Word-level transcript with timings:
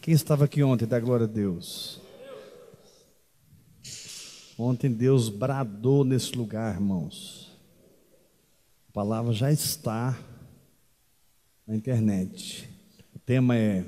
Quem 0.00 0.14
estava 0.14 0.46
aqui 0.46 0.62
ontem, 0.62 0.86
dá 0.86 0.98
glória 0.98 1.24
a 1.24 1.28
Deus. 1.28 2.00
Ontem 4.56 4.90
Deus 4.90 5.28
bradou 5.28 6.04
nesse 6.04 6.34
lugar, 6.34 6.74
irmãos. 6.74 7.50
A 8.88 8.92
palavra 8.92 9.32
já 9.34 9.52
está 9.52 10.18
na 11.66 11.76
internet. 11.76 12.66
O 13.14 13.18
tema 13.18 13.54
é 13.56 13.84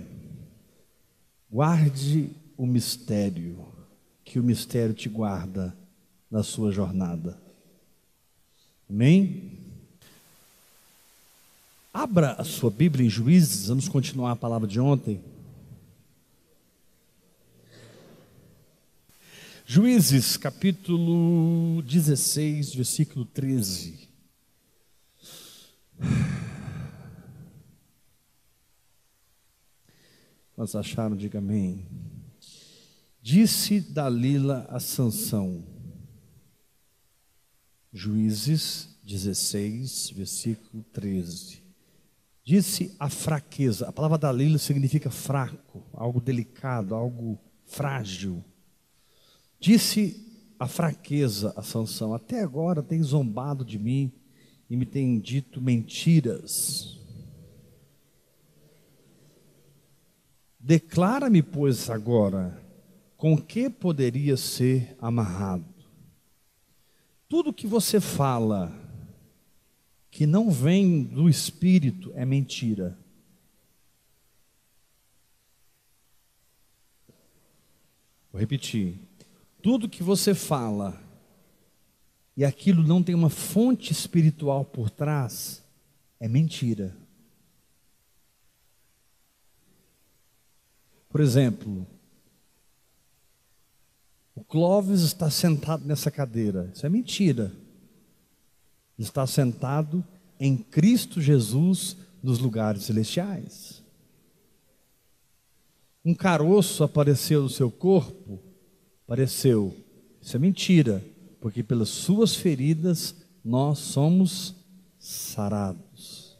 Guarde 1.50 2.30
o 2.58 2.66
mistério, 2.66 3.66
que 4.22 4.38
o 4.38 4.42
mistério 4.42 4.94
te 4.94 5.08
guarda 5.08 5.74
na 6.30 6.42
sua 6.42 6.70
jornada. 6.70 7.40
Amém? 8.88 9.58
Abra 11.92 12.32
a 12.32 12.44
sua 12.44 12.70
Bíblia 12.70 13.06
em 13.06 13.10
Juízes, 13.10 13.68
vamos 13.68 13.88
continuar 13.88 14.32
a 14.32 14.36
palavra 14.36 14.68
de 14.68 14.79
ontem. 14.79 15.31
Juízes, 19.65 20.37
capítulo 20.37 21.83
16, 21.83 22.75
versículo 22.75 23.25
13. 23.25 24.09
Quantos 30.55 30.75
acharam, 30.75 31.16
diga 31.16 31.38
amém. 31.38 31.87
Disse 33.23 33.80
Dalila 33.80 34.66
a 34.69 34.80
Sansão, 34.80 35.65
Juízes 37.93 38.99
16, 39.05 40.10
versículo 40.10 40.83
13. 40.93 41.63
Disse 42.45 42.97
a 42.99 43.09
fraqueza, 43.09 43.88
a 43.88 43.93
palavra 43.93 44.19
Dalila 44.19 44.59
significa 44.59 45.09
fraco, 45.09 45.87
algo 45.93 46.21
delicado, 46.21 46.97
algo 46.97 47.38
frágil. 47.65 48.45
Disse 49.63 50.21
a 50.59 50.66
fraqueza 50.66 51.55
a 51.57 51.63
Sansão: 51.63 52.13
Até 52.13 52.43
agora 52.43 52.82
tem 52.82 53.01
zombado 53.01 53.65
de 53.65 53.79
mim 53.79 54.13
e 54.69 54.77
me 54.77 54.85
tem 54.85 55.21
dito 55.21 55.60
mentiras. 55.60 56.99
Declara-me, 60.59 61.45
pois, 61.45 61.88
agora, 61.88 62.60
com 63.16 63.38
que 63.38 63.71
poderia 63.71 64.37
ser 64.37 64.97
amarrado? 65.00 65.72
Tudo 67.28 67.53
que 67.53 67.69
você 67.69 68.00
fala 68.00 68.72
que 70.10 70.26
não 70.26 70.50
vem 70.50 71.04
do 71.04 71.28
Espírito 71.28 72.10
é 72.16 72.25
mentira. 72.25 72.99
Vou 78.32 78.41
repetir. 78.41 79.12
Tudo 79.62 79.88
que 79.88 80.03
você 80.03 80.34
fala 80.34 81.00
e 82.37 82.44
aquilo 82.44 82.82
não 82.82 83.03
tem 83.03 83.15
uma 83.15 83.31
fonte 83.31 83.93
espiritual 83.93 84.65
por 84.65 84.91
trás, 84.91 85.62
é 86.19 86.27
mentira. 86.27 86.97
Por 91.09 91.21
exemplo, 91.21 91.87
o 94.34 94.43
Clóvis 94.43 95.03
está 95.03 95.31
sentado 95.31 95.84
nessa 95.84 96.10
cadeira. 96.10 96.71
Isso 96.75 96.87
é 96.87 96.88
mentira. 96.88 97.53
Ele 98.99 99.06
está 99.06 99.26
sentado 99.26 100.04
em 100.41 100.56
Cristo 100.56 101.21
Jesus 101.21 101.97
nos 102.22 102.38
lugares 102.38 102.84
celestiais. 102.84 103.82
Um 106.04 106.15
caroço 106.15 106.82
apareceu 106.82 107.43
no 107.43 107.50
seu 107.50 107.71
corpo 107.71 108.51
pareceu. 109.12 109.77
Isso 110.22 110.34
é 110.34 110.41
mentira, 110.41 111.05
porque 111.38 111.62
pelas 111.62 111.91
suas 111.91 112.34
feridas 112.34 113.14
nós 113.44 113.78
somos 113.78 114.54
sarados. 114.98 116.38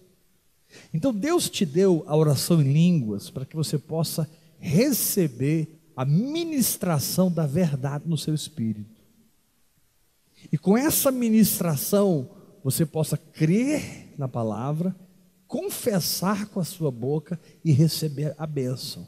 Então 0.95 1.13
Deus 1.13 1.51
te 1.51 1.67
deu 1.67 2.03
a 2.07 2.17
oração 2.17 2.63
em 2.63 2.73
línguas 2.73 3.29
para 3.29 3.45
que 3.45 3.55
você 3.55 3.77
possa 3.77 4.27
receber 4.59 5.83
a 5.95 6.07
ministração 6.07 7.31
da 7.31 7.47
verdade 7.47 8.05
no 8.09 8.17
seu 8.17 8.35
espírito. 8.35 9.03
E 10.51 10.57
com 10.57 10.75
essa 10.75 11.13
ministração 11.13 12.31
você 12.65 12.87
possa 12.87 13.19
crer 13.19 14.15
na 14.17 14.29
palavra, 14.29 14.97
confessar 15.47 16.47
com 16.47 16.59
a 16.59 16.65
sua 16.65 16.91
boca 16.91 17.39
e 17.63 17.71
receber 17.71 18.35
a 18.39 18.47
bênção. 18.47 19.07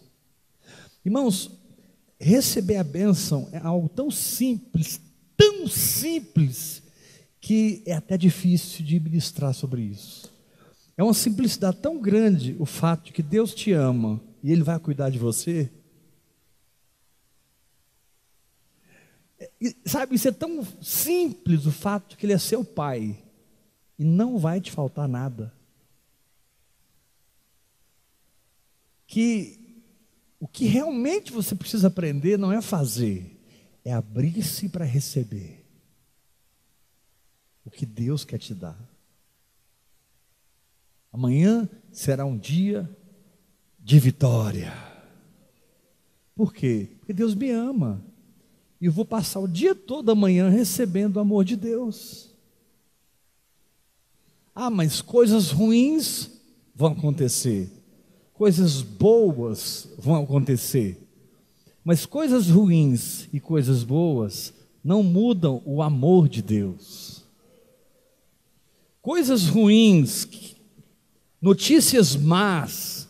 Irmãos, 1.03 1.63
receber 2.25 2.77
a 2.77 2.85
bênção 2.85 3.51
é 3.53 3.59
algo 3.59 3.87
tão 3.87 4.11
simples, 4.11 4.99
tão 5.37 5.69
simples, 5.69 6.83
que 7.39 7.83
é 7.85 7.93
até 7.93 8.17
difícil 8.17 8.83
de 8.83 8.99
ministrar 8.99 9.53
sobre 9.53 9.83
isso. 9.83 10.33
É 10.97 11.03
uma 11.05 11.12
simplicidade 11.12 11.77
tão 11.83 12.01
grande 12.01 12.57
o 12.59 12.65
fato 12.65 13.05
de 13.07 13.12
que 13.12 13.23
Deus 13.23 13.53
te 13.55 13.73
ama 13.73 14.23
e 14.43 14.51
Ele 14.51 14.62
vai 14.62 14.79
cuidar 14.79 15.11
de 15.11 15.19
você. 15.19 15.71
E, 19.61 19.77
sabe, 19.85 20.15
isso 20.15 20.27
é 20.27 20.33
tão 20.33 20.67
simples 20.81 21.67
o 21.67 21.73
fato 21.73 22.11
de 22.11 22.17
que 22.17 22.25
Ele 22.25 22.33
é 22.33 22.39
seu 22.39 22.65
Pai 22.65 23.23
e 23.99 24.05
não 24.05 24.39
vai 24.39 24.62
te 24.62 24.71
faltar 24.71 25.06
nada. 25.06 25.53
Que 29.06 29.63
o 30.44 30.47
que 30.47 30.66
realmente 30.66 31.32
você 31.32 31.55
precisa 31.55 31.88
aprender 31.88 32.38
não 32.38 32.53
é 32.53 32.60
fazer, 32.60 33.41
é 33.82 33.91
abrir-se 33.91 34.69
para 34.69 34.84
receber 34.84 35.65
o 37.65 37.71
que 37.71 37.87
Deus 37.87 38.27
quer 38.27 38.37
te 38.37 38.55
dar. 38.55 38.78
Amanhã 41.10 41.66
será 41.91 42.27
um 42.27 42.37
dia 42.37 42.87
de 43.78 43.99
vitória. 43.99 44.75
Por 46.34 46.53
quê? 46.53 46.91
Porque 46.99 47.15
Deus 47.15 47.34
me 47.34 47.49
ama. 47.49 48.05
E 48.78 48.84
eu 48.84 48.93
vou 48.93 49.06
passar 49.06 49.41
o 49.41 49.49
dia 49.49 49.75
todo 49.75 50.12
amanhã 50.12 50.50
recebendo 50.50 51.16
o 51.16 51.21
amor 51.21 51.47
de 51.47 51.56
Deus. 51.56 52.37
Ah, 54.55 54.69
mas 54.69 55.00
coisas 55.00 55.50
ruins 55.50 56.31
vão 56.75 56.93
acontecer 56.93 57.72
coisas 58.44 58.82
boas 58.82 59.88
vão 59.97 60.22
acontecer. 60.22 61.00
Mas 61.82 62.05
coisas 62.05 62.50
ruins 62.50 63.27
e 63.32 63.41
coisas 63.41 63.82
boas 63.82 64.53
não 64.84 65.03
mudam 65.03 65.62
o 65.65 65.81
amor 65.81 66.28
de 66.28 66.43
Deus. 66.43 67.25
Coisas 69.00 69.47
ruins, 69.47 70.56
notícias 71.41 72.15
más, 72.15 73.09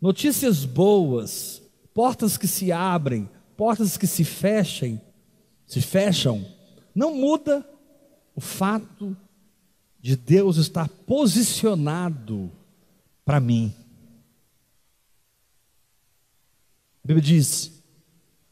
notícias 0.00 0.64
boas, 0.64 1.60
portas 1.92 2.36
que 2.36 2.46
se 2.46 2.70
abrem, 2.70 3.28
portas 3.56 3.96
que 3.96 4.06
se 4.06 4.22
fechem, 4.22 5.00
se 5.66 5.80
fecham, 5.80 6.46
não 6.94 7.16
muda 7.16 7.68
o 8.32 8.40
fato 8.40 9.16
de 10.00 10.14
Deus 10.14 10.56
estar 10.56 10.88
posicionado 10.88 12.48
para 13.24 13.40
mim. 13.40 13.74
A 16.97 16.97
Bíblia 17.08 17.22
diz: 17.22 17.82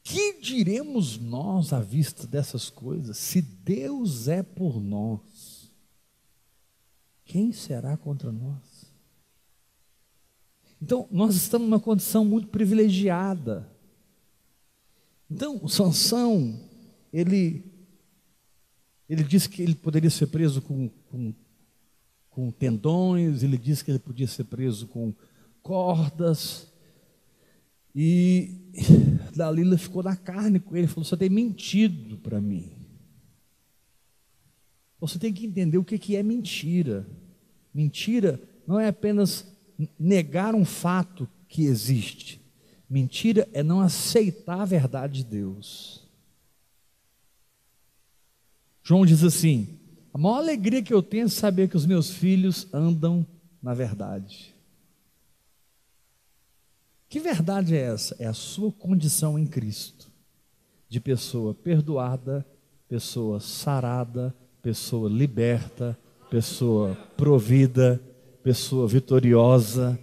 Que 0.02 0.40
diremos 0.40 1.18
nós 1.18 1.74
à 1.74 1.80
vista 1.80 2.26
dessas 2.26 2.70
coisas? 2.70 3.18
Se 3.18 3.42
Deus 3.42 4.28
é 4.28 4.42
por 4.42 4.80
nós, 4.80 5.70
quem 7.22 7.52
será 7.52 7.98
contra 7.98 8.32
nós? 8.32 8.90
Então, 10.80 11.06
nós 11.10 11.36
estamos 11.36 11.68
numa 11.68 11.78
condição 11.78 12.24
muito 12.24 12.48
privilegiada. 12.48 13.70
Então, 15.30 15.68
Sansão, 15.68 16.58
ele, 17.12 17.62
ele 19.06 19.22
disse 19.22 19.50
que 19.50 19.60
ele 19.60 19.74
poderia 19.74 20.08
ser 20.08 20.28
preso 20.28 20.62
com, 20.62 20.88
com, 21.10 21.34
com 22.30 22.50
tendões, 22.50 23.42
ele 23.42 23.58
disse 23.58 23.84
que 23.84 23.90
ele 23.90 23.98
podia 23.98 24.26
ser 24.26 24.44
preso 24.44 24.86
com 24.86 25.12
cordas, 25.62 26.72
e 27.98 28.50
Dalila 29.34 29.78
ficou 29.78 30.02
na 30.02 30.14
carne 30.14 30.60
com 30.60 30.76
ele, 30.76 30.86
falou: 30.86 31.04
Você 31.04 31.16
tem 31.16 31.30
mentido 31.30 32.18
para 32.18 32.42
mim. 32.42 32.70
Você 35.00 35.18
tem 35.18 35.32
que 35.32 35.46
entender 35.46 35.78
o 35.78 35.84
que 35.84 36.14
é 36.14 36.22
mentira. 36.22 37.06
Mentira 37.72 38.38
não 38.66 38.78
é 38.78 38.88
apenas 38.88 39.50
negar 39.98 40.54
um 40.54 40.64
fato 40.64 41.26
que 41.48 41.64
existe. 41.64 42.40
Mentira 42.88 43.48
é 43.54 43.62
não 43.62 43.80
aceitar 43.80 44.60
a 44.60 44.66
verdade 44.66 45.22
de 45.22 45.30
Deus. 45.30 46.06
João 48.82 49.06
diz 49.06 49.24
assim: 49.24 49.78
a 50.12 50.18
maior 50.18 50.36
alegria 50.36 50.82
que 50.82 50.92
eu 50.92 51.02
tenho 51.02 51.24
é 51.24 51.28
saber 51.28 51.68
que 51.68 51.76
os 51.76 51.86
meus 51.86 52.10
filhos 52.10 52.68
andam 52.74 53.26
na 53.62 53.72
verdade. 53.72 54.55
Que 57.08 57.20
verdade 57.20 57.76
é 57.76 57.80
essa? 57.80 58.16
É 58.18 58.26
a 58.26 58.32
sua 58.32 58.72
condição 58.72 59.38
em 59.38 59.46
Cristo, 59.46 60.10
de 60.88 61.00
pessoa 61.00 61.54
perdoada, 61.54 62.44
pessoa 62.88 63.40
sarada, 63.40 64.34
pessoa 64.60 65.08
liberta, 65.08 65.96
pessoa 66.28 66.96
provida, 67.16 68.00
pessoa 68.42 68.88
vitoriosa. 68.88 69.98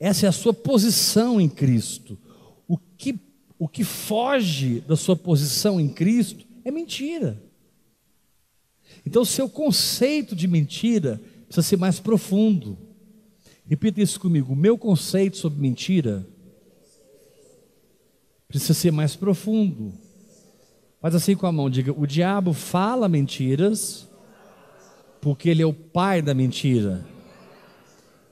Essa 0.00 0.26
é 0.26 0.28
a 0.28 0.32
sua 0.32 0.54
posição 0.54 1.40
em 1.40 1.48
Cristo. 1.48 2.18
O 2.66 2.78
que, 2.78 3.18
o 3.58 3.68
que 3.68 3.84
foge 3.84 4.80
da 4.80 4.96
sua 4.96 5.16
posição 5.16 5.78
em 5.80 5.88
Cristo 5.88 6.46
é 6.64 6.70
mentira. 6.70 7.42
Então, 9.04 9.22
o 9.22 9.26
seu 9.26 9.48
conceito 9.48 10.34
de 10.34 10.46
mentira 10.46 11.20
precisa 11.46 11.66
ser 11.66 11.76
mais 11.76 12.00
profundo. 12.00 12.78
Repita 13.68 14.00
isso 14.00 14.18
comigo. 14.18 14.52
O 14.52 14.56
meu 14.56 14.78
conceito 14.78 15.36
sobre 15.36 15.60
mentira 15.60 16.26
precisa 18.48 18.74
ser 18.74 18.90
mais 18.90 19.14
profundo. 19.14 19.92
Faz 21.00 21.14
assim 21.14 21.36
com 21.36 21.46
a 21.46 21.52
mão, 21.52 21.68
diga: 21.68 21.92
o 21.92 22.06
diabo 22.06 22.52
fala 22.52 23.08
mentiras, 23.08 24.08
porque 25.20 25.48
ele 25.48 25.62
é 25.62 25.66
o 25.66 25.72
pai 25.72 26.22
da 26.22 26.34
mentira. 26.34 27.04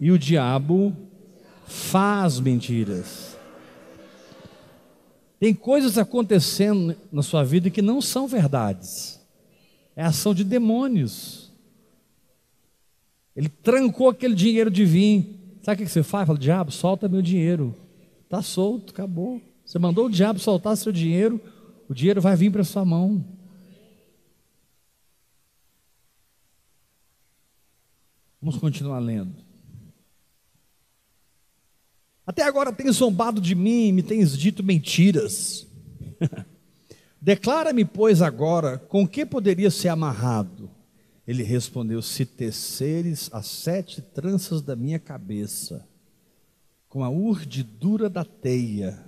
E 0.01 0.11
o 0.11 0.19
diabo 0.19 0.97
faz 1.67 2.41
mentiras. 2.41 3.37
Tem 5.39 5.53
coisas 5.53 5.99
acontecendo 5.99 6.97
na 7.13 7.23
sua 7.23 7.45
vida 7.45 7.69
que 7.71 7.83
não 7.83 8.01
são 8.01 8.27
verdades 8.27 9.17
é 9.97 10.05
ação 10.05 10.35
de 10.35 10.45
demônios. 10.45 11.46
Ele 13.37 13.49
trancou 13.49 14.09
aquele 14.09 14.35
dinheiro 14.35 14.71
de 14.71 14.85
vir. 14.85 15.59
Sabe 15.63 15.83
o 15.83 15.87
que 15.87 15.93
você 15.93 16.03
faz? 16.03 16.27
Fala, 16.27 16.39
diabo, 16.39 16.71
solta 16.71 17.09
meu 17.09 17.21
dinheiro. 17.21 17.75
Está 18.25 18.41
solto, 18.41 18.93
acabou. 18.93 19.43
Você 19.65 19.79
mandou 19.79 20.07
o 20.07 20.11
diabo 20.11 20.39
soltar 20.39 20.77
seu 20.77 20.93
dinheiro, 20.93 21.41
o 21.89 21.95
dinheiro 21.95 22.21
vai 22.21 22.37
vir 22.37 22.51
para 22.51 22.65
sua 22.65 22.85
mão. 22.85 23.25
Vamos 28.41 28.61
continuar 28.61 29.01
lendo. 29.01 29.35
Até 32.25 32.43
agora 32.43 32.73
tens 32.73 32.97
zombado 32.97 33.41
de 33.41 33.55
mim, 33.55 33.93
me 33.93 34.03
tens 34.03 34.37
dito 34.39 34.63
mentiras. 34.63 35.67
Declara-me, 37.21 37.85
pois, 37.85 38.23
agora, 38.23 38.79
com 38.79 39.07
que 39.07 39.27
poderia 39.27 39.71
ser 39.71 39.89
amarrado? 39.89 40.71
Ele 41.27 41.43
respondeu: 41.43 42.01
Se 42.01 42.25
teceres 42.25 43.29
as 43.33 43.47
sete 43.47 44.01
tranças 44.01 44.63
da 44.63 44.77
minha 44.77 44.99
cabeça, 44.99 45.89
com 46.89 47.03
a 47.03 47.11
urdidura 47.11 48.09
da 48.09 48.25
teia, 48.25 49.05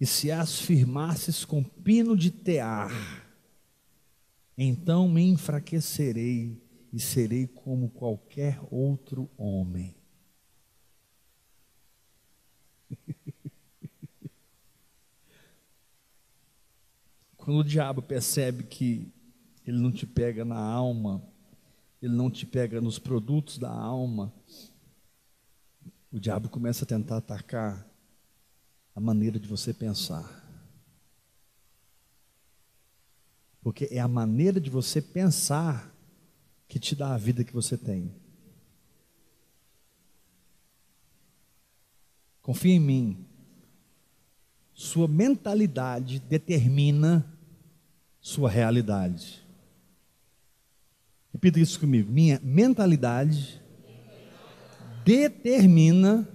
e 0.00 0.06
se 0.06 0.30
as 0.30 0.58
firmasses 0.58 1.44
com 1.44 1.62
pino 1.62 2.16
de 2.16 2.30
tear, 2.30 2.90
então 4.56 5.06
me 5.08 5.22
enfraquecerei 5.22 6.58
e 6.92 6.98
serei 7.00 7.46
como 7.46 7.90
qualquer 7.90 8.58
outro 8.70 9.28
homem. 9.36 9.94
Quando 17.36 17.58
o 17.58 17.64
diabo 17.64 18.00
percebe 18.00 18.64
que 18.64 19.12
ele 19.66 19.78
não 19.78 19.90
te 19.90 20.06
pega 20.06 20.44
na 20.44 20.58
alma, 20.58 21.22
ele 22.00 22.14
não 22.14 22.30
te 22.30 22.46
pega 22.46 22.80
nos 22.80 22.98
produtos 22.98 23.58
da 23.58 23.70
alma, 23.70 24.32
o 26.12 26.20
diabo 26.20 26.48
começa 26.48 26.84
a 26.84 26.88
tentar 26.88 27.16
atacar 27.16 27.86
a 28.94 29.00
maneira 29.00 29.38
de 29.38 29.48
você 29.48 29.74
pensar. 29.74 30.44
Porque 33.60 33.88
é 33.90 33.98
a 33.98 34.08
maneira 34.08 34.60
de 34.60 34.70
você 34.70 35.02
pensar 35.02 35.92
que 36.68 36.78
te 36.78 36.94
dá 36.94 37.14
a 37.14 37.18
vida 37.18 37.44
que 37.44 37.52
você 37.52 37.76
tem. 37.76 38.14
Confia 42.40 42.74
em 42.74 42.80
mim. 42.80 43.26
Sua 44.72 45.08
mentalidade 45.08 46.20
determina 46.20 47.26
sua 48.20 48.48
realidade. 48.48 49.45
Repita 51.36 51.60
isso 51.60 51.78
comigo. 51.78 52.10
Minha 52.10 52.40
mentalidade 52.42 53.60
determina 55.04 56.26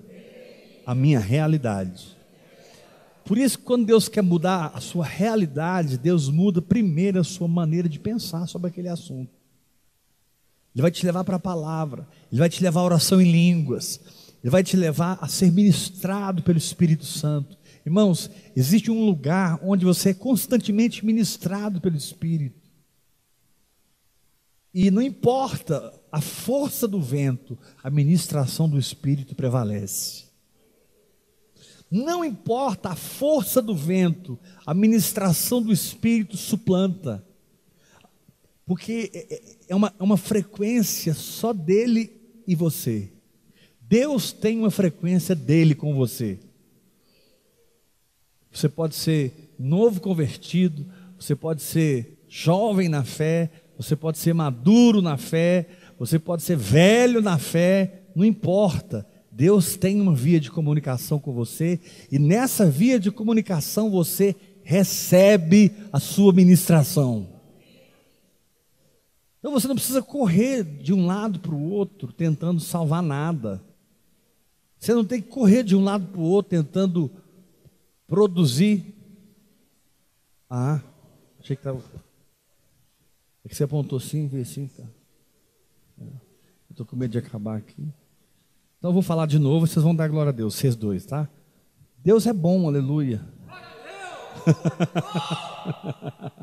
a 0.86 0.94
minha 0.94 1.20
realidade. 1.20 2.16
Por 3.26 3.36
isso, 3.36 3.58
quando 3.58 3.88
Deus 3.88 4.08
quer 4.08 4.22
mudar 4.22 4.72
a 4.76 4.80
sua 4.80 5.04
realidade, 5.04 5.98
Deus 5.98 6.30
muda 6.30 6.62
primeiro 6.62 7.20
a 7.20 7.24
sua 7.24 7.48
maneira 7.48 7.90
de 7.90 7.98
pensar 7.98 8.46
sobre 8.46 8.68
aquele 8.68 8.90
assunto. 8.90 9.32
Ele 10.76 10.84
vai 10.84 10.92
te 10.92 11.04
levar 11.04 11.24
para 11.24 11.38
a 11.38 11.40
palavra, 11.40 12.08
ele 12.32 12.38
vai 12.38 12.48
te 12.48 12.62
levar 12.62 12.82
à 12.82 12.84
oração 12.84 13.20
em 13.20 13.32
línguas, 13.32 14.00
ele 14.44 14.52
vai 14.52 14.64
te 14.64 14.78
levar 14.78 15.18
a 15.20 15.28
ser 15.28 15.52
ministrado 15.52 16.44
pelo 16.44 16.60
Espírito 16.60 17.06
Santo. 17.06 17.58
Irmãos, 17.84 18.30
existe 18.56 18.92
um 18.92 19.04
lugar 19.04 19.60
onde 19.64 19.84
você 19.84 20.12
é 20.12 20.14
constantemente 20.14 21.04
ministrado 21.04 21.82
pelo 21.82 21.98
Espírito. 21.98 22.61
E 24.74 24.90
não 24.90 25.02
importa 25.02 25.94
a 26.12 26.22
força 26.22 26.88
do 26.88 27.02
vento, 27.02 27.58
a 27.84 27.90
ministração 27.90 28.70
do 28.70 28.80
Espírito 28.80 29.36
prevalece. 29.36 30.26
Não 31.90 32.24
importa 32.24 32.90
a 32.90 32.96
força 32.96 33.62
do 33.62 33.76
vento, 33.76 34.40
a 34.66 34.74
ministração 34.74 35.62
do 35.62 35.74
Espírito 35.74 36.38
suplanta. 36.38 37.26
Porque 38.66 39.12
é, 39.14 39.36
é, 39.36 39.42
é 39.70 39.76
uma, 39.76 39.94
é 40.00 40.02
uma 40.04 40.16
frequência 40.16 41.14
só 41.14 41.52
dele 41.52 42.22
e 42.48 42.56
você. 42.56 43.12
Deus 43.82 44.32
tem 44.32 44.58
uma 44.58 44.72
frequência 44.72 45.36
dele 45.36 45.76
com 45.76 45.94
você. 45.94 46.40
Você 48.50 48.70
pode 48.70 48.96
ser 48.96 49.54
novo 49.60 50.00
convertido, 50.00 50.86
você 51.20 51.36
pode 51.36 51.62
ser 51.62 52.24
jovem 52.30 52.88
na 52.88 53.04
fé, 53.04 53.52
você 53.82 53.96
pode 53.96 54.20
ser 54.20 54.34
maduro 54.34 55.02
na 55.02 55.18
fé, 55.18 55.68
você 55.98 56.20
pode 56.20 56.44
ser 56.44 56.56
velho 56.56 57.22
na 57.22 57.38
fé, 57.40 58.04
não 58.16 58.24
importa. 58.24 59.06
Deus 59.32 59.76
tem 59.76 60.00
uma 60.00 60.14
via 60.14 60.40
de 60.40 60.52
comunicação 60.52 61.20
com 61.20 61.34
você 61.34 61.80
e 62.12 62.20
nessa 62.20 62.70
via 62.70 63.00
de 63.00 63.10
comunicação 63.10 63.90
você 63.90 64.36
recebe 64.64 65.72
a 65.92 66.00
sua 66.00 66.32
ministração. 66.32 67.28
Então 69.40 69.52
você 69.52 69.68
não 69.68 69.76
precisa 69.76 70.04
correr 70.04 70.64
de 70.64 70.94
um 70.94 71.08
lado 71.08 71.40
para 71.40 71.56
o 71.56 71.72
outro 71.72 72.14
tentando 72.14 72.60
salvar 72.60 73.02
nada. 73.02 73.64
Você 74.78 74.94
não 74.94 75.04
tem 75.04 75.20
que 75.20 75.30
correr 75.30 75.64
de 75.64 75.76
um 75.76 75.84
lado 75.84 76.06
para 76.08 76.22
o 76.22 76.26
outro 76.26 76.52
tentando 76.52 77.10
produzir. 78.06 78.94
Ah, 80.48 80.82
achei 81.40 81.56
que 81.56 81.62
estava. 81.62 81.82
É 83.44 83.50
que 83.50 83.56
você 83.56 83.64
apontou 83.64 83.98
assim, 83.98 84.28
tá. 84.68 84.84
É. 86.00 86.04
Eu 86.04 86.72
estou 86.72 86.86
com 86.86 86.96
medo 86.96 87.12
de 87.12 87.18
acabar 87.18 87.58
aqui. 87.58 87.82
Então 88.78 88.90
eu 88.90 88.94
vou 88.94 89.02
falar 89.02 89.26
de 89.26 89.38
novo, 89.38 89.68
vocês 89.68 89.84
vão 89.84 89.96
dar 89.96 90.08
glória 90.08 90.30
a 90.30 90.34
Deus, 90.34 90.56
vocês 90.56 90.76
dois, 90.76 91.06
tá? 91.06 91.30
Deus 92.04 92.26
é 92.26 92.34
bom, 92.34 92.68
aleluia. 92.68 93.22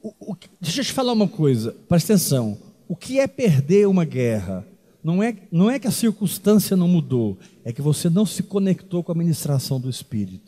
o, 0.00 0.32
o, 0.32 0.36
deixa 0.60 0.80
eu 0.80 0.84
te 0.84 0.92
falar 0.92 1.12
uma 1.12 1.26
coisa, 1.26 1.72
presta 1.88 2.12
atenção. 2.12 2.56
O 2.86 2.94
que 2.94 3.18
é 3.18 3.26
perder 3.26 3.88
uma 3.88 4.04
guerra? 4.04 4.64
Não 5.02 5.22
é, 5.22 5.36
não 5.50 5.70
é 5.70 5.78
que 5.78 5.88
a 5.88 5.92
circunstância 5.92 6.76
não 6.76 6.86
mudou, 6.86 7.38
é 7.64 7.72
que 7.72 7.82
você 7.82 8.10
não 8.10 8.26
se 8.26 8.42
conectou 8.42 9.02
com 9.02 9.10
a 9.12 9.14
ministração 9.14 9.80
do 9.80 9.88
Espírito. 9.88 10.47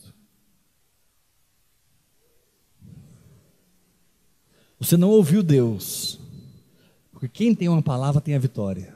Você 4.81 4.97
não 4.97 5.11
ouviu 5.11 5.43
Deus. 5.43 6.19
Porque 7.13 7.29
quem 7.29 7.55
tem 7.55 7.69
uma 7.69 7.83
palavra 7.83 8.21
tem 8.21 8.35
a 8.35 8.39
vitória. 8.39 8.95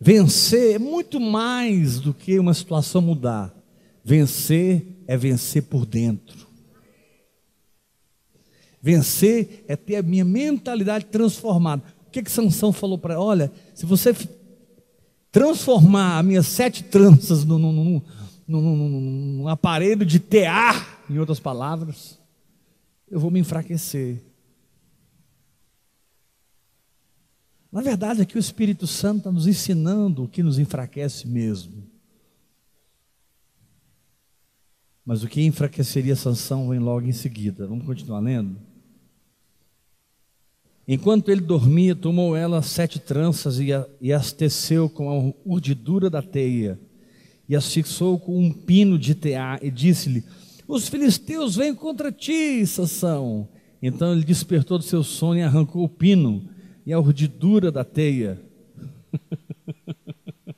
Vencer 0.00 0.74
é 0.74 0.78
muito 0.78 1.20
mais 1.20 2.00
do 2.00 2.12
que 2.12 2.38
uma 2.38 2.54
situação 2.54 3.00
mudar. 3.00 3.54
Vencer 4.02 4.84
é 5.06 5.16
vencer 5.16 5.62
por 5.64 5.86
dentro. 5.86 6.48
Vencer 8.80 9.64
é 9.68 9.76
ter 9.76 9.96
a 9.96 10.02
minha 10.02 10.24
mentalidade 10.24 11.04
transformada 11.04 11.84
que 12.12 12.22
que 12.22 12.30
Sansão 12.30 12.72
falou 12.72 12.98
para? 12.98 13.18
Olha, 13.18 13.50
se 13.74 13.86
você 13.86 14.14
transformar 15.32 16.18
as 16.18 16.24
minhas 16.24 16.46
sete 16.46 16.84
tranças 16.84 17.44
num, 17.44 18.02
num, 18.46 19.48
aparelho 19.48 20.04
de 20.04 20.18
tear, 20.20 21.02
em 21.08 21.18
outras 21.18 21.40
palavras, 21.40 22.18
eu 23.12 23.20
vou 23.20 23.30
me 23.30 23.38
enfraquecer. 23.38 24.22
Na 27.70 27.82
verdade, 27.82 28.22
aqui 28.22 28.36
o 28.36 28.40
Espírito 28.40 28.86
Santo 28.86 29.18
está 29.18 29.30
nos 29.30 29.46
ensinando 29.46 30.24
o 30.24 30.28
que 30.28 30.42
nos 30.42 30.58
enfraquece 30.58 31.28
mesmo. 31.28 31.84
Mas 35.04 35.22
o 35.22 35.28
que 35.28 35.42
enfraqueceria 35.42 36.16
Sansão 36.16 36.70
vem 36.70 36.78
logo 36.78 37.06
em 37.06 37.12
seguida. 37.12 37.66
Vamos 37.66 37.84
continuar 37.84 38.20
lendo? 38.20 38.56
Enquanto 40.88 41.30
ele 41.30 41.42
dormia, 41.42 41.94
tomou 41.94 42.34
ela 42.34 42.62
sete 42.62 42.98
tranças 42.98 43.60
e, 43.60 43.74
a, 43.74 43.86
e 44.00 44.10
as 44.10 44.32
teceu 44.32 44.88
com 44.88 45.10
a 45.10 45.34
urdidura 45.44 46.08
da 46.08 46.22
teia, 46.22 46.80
e 47.46 47.54
as 47.54 47.70
fixou 47.70 48.18
com 48.18 48.42
um 48.42 48.50
pino 48.50 48.98
de 48.98 49.14
tear, 49.14 49.62
e 49.62 49.70
disse-lhe: 49.70 50.24
Os 50.66 50.88
filisteus 50.88 51.56
vêm 51.56 51.74
contra 51.74 52.12
ti, 52.12 52.66
Sansão. 52.66 53.48
Então 53.82 54.12
ele 54.12 54.24
despertou 54.24 54.78
do 54.78 54.84
seu 54.84 55.02
sono 55.02 55.38
e 55.38 55.42
arrancou 55.42 55.84
o 55.84 55.88
pino 55.88 56.48
e 56.86 56.92
a 56.92 57.00
urdidura 57.00 57.72
da 57.72 57.84
teia. 57.84 58.40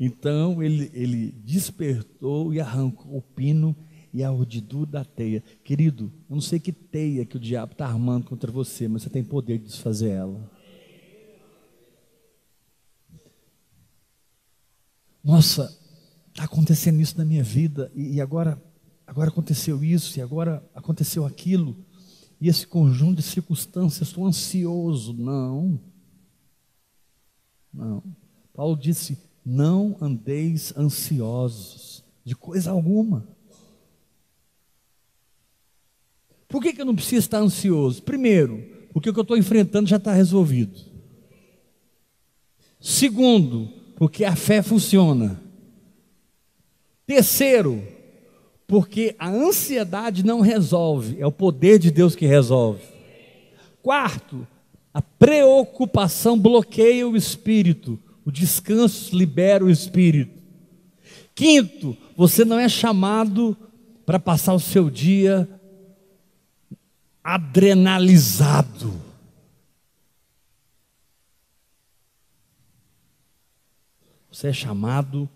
então 0.00 0.62
ele, 0.62 0.90
ele 0.94 1.32
despertou 1.44 2.54
e 2.54 2.60
arrancou 2.60 3.16
o 3.16 3.22
pino 3.22 3.76
e 4.12 4.24
a 4.24 4.32
urdidura 4.32 4.90
da 4.90 5.04
teia. 5.04 5.44
Querido, 5.62 6.12
eu 6.28 6.34
não 6.34 6.40
sei 6.40 6.58
que 6.58 6.72
teia 6.72 7.24
que 7.24 7.36
o 7.36 7.40
diabo 7.40 7.70
está 7.72 7.86
armando 7.86 8.26
contra 8.26 8.50
você, 8.50 8.88
mas 8.88 9.02
você 9.02 9.10
tem 9.10 9.22
poder 9.22 9.58
de 9.58 9.66
desfazer 9.66 10.10
ela. 10.10 10.50
Nossa, 15.22 15.78
está 16.40 16.44
acontecendo 16.44 17.00
isso 17.00 17.18
na 17.18 17.24
minha 17.24 17.42
vida, 17.42 17.92
e, 17.94 18.14
e 18.14 18.20
agora, 18.20 18.62
agora 19.06 19.28
aconteceu 19.28 19.84
isso, 19.84 20.18
e 20.18 20.22
agora 20.22 20.64
aconteceu 20.74 21.26
aquilo 21.26 21.76
e 22.40 22.48
esse 22.48 22.66
conjunto 22.66 23.16
de 23.16 23.22
circunstâncias, 23.22 24.08
estou 24.08 24.26
ansioso. 24.26 25.12
Não. 25.12 25.78
Não. 27.72 28.02
Paulo 28.54 28.76
disse: 28.76 29.18
não 29.44 29.96
andeis 30.00 30.74
ansiosos 30.76 32.02
de 32.24 32.34
coisa 32.34 32.70
alguma. 32.70 33.28
Por 36.48 36.62
que, 36.62 36.72
que 36.72 36.80
eu 36.80 36.86
não 36.86 36.96
preciso 36.96 37.18
estar 37.18 37.38
ansioso? 37.38 38.02
Primeiro, 38.02 38.88
porque 38.92 39.10
o 39.10 39.12
que 39.12 39.18
eu 39.18 39.22
estou 39.22 39.36
enfrentando 39.36 39.88
já 39.88 39.98
está 39.98 40.12
resolvido. 40.12 40.80
Segundo, 42.80 43.68
porque 43.96 44.24
a 44.24 44.34
fé 44.34 44.62
funciona. 44.62 45.49
Terceiro, 47.10 47.82
porque 48.68 49.16
a 49.18 49.28
ansiedade 49.28 50.24
não 50.24 50.40
resolve, 50.40 51.20
é 51.20 51.26
o 51.26 51.32
poder 51.32 51.76
de 51.76 51.90
Deus 51.90 52.14
que 52.14 52.24
resolve. 52.24 52.84
Quarto, 53.82 54.46
a 54.94 55.02
preocupação 55.02 56.38
bloqueia 56.38 57.08
o 57.08 57.16
espírito, 57.16 57.98
o 58.24 58.30
descanso 58.30 59.16
libera 59.16 59.64
o 59.64 59.68
espírito. 59.68 60.40
Quinto, 61.34 61.96
você 62.16 62.44
não 62.44 62.60
é 62.60 62.68
chamado 62.68 63.56
para 64.06 64.20
passar 64.20 64.54
o 64.54 64.60
seu 64.60 64.88
dia 64.88 65.48
adrenalizado. 67.24 68.94
Você 74.30 74.46
é 74.46 74.52
chamado 74.52 75.28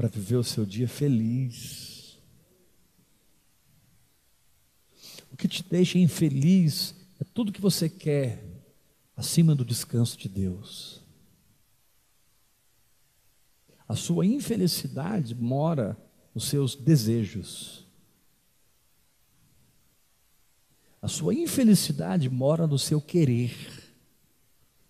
para 0.00 0.08
viver 0.08 0.36
o 0.36 0.42
seu 0.42 0.64
dia 0.64 0.88
feliz. 0.88 1.90
que 5.36 5.46
te 5.48 5.62
deixa 5.62 5.98
infeliz 5.98 6.94
é 7.18 7.24
tudo 7.24 7.52
que 7.52 7.60
você 7.60 7.86
quer 7.86 8.42
acima 9.14 9.54
do 9.54 9.62
descanso 9.62 10.16
de 10.18 10.26
Deus. 10.26 11.02
A 13.86 13.94
sua 13.94 14.24
infelicidade 14.24 15.34
mora 15.34 15.98
nos 16.34 16.44
seus 16.44 16.74
desejos. 16.74 17.86
A 21.00 21.08
sua 21.08 21.34
infelicidade 21.34 22.28
mora 22.30 22.66
no 22.66 22.78
seu 22.78 23.00
querer. 23.02 23.54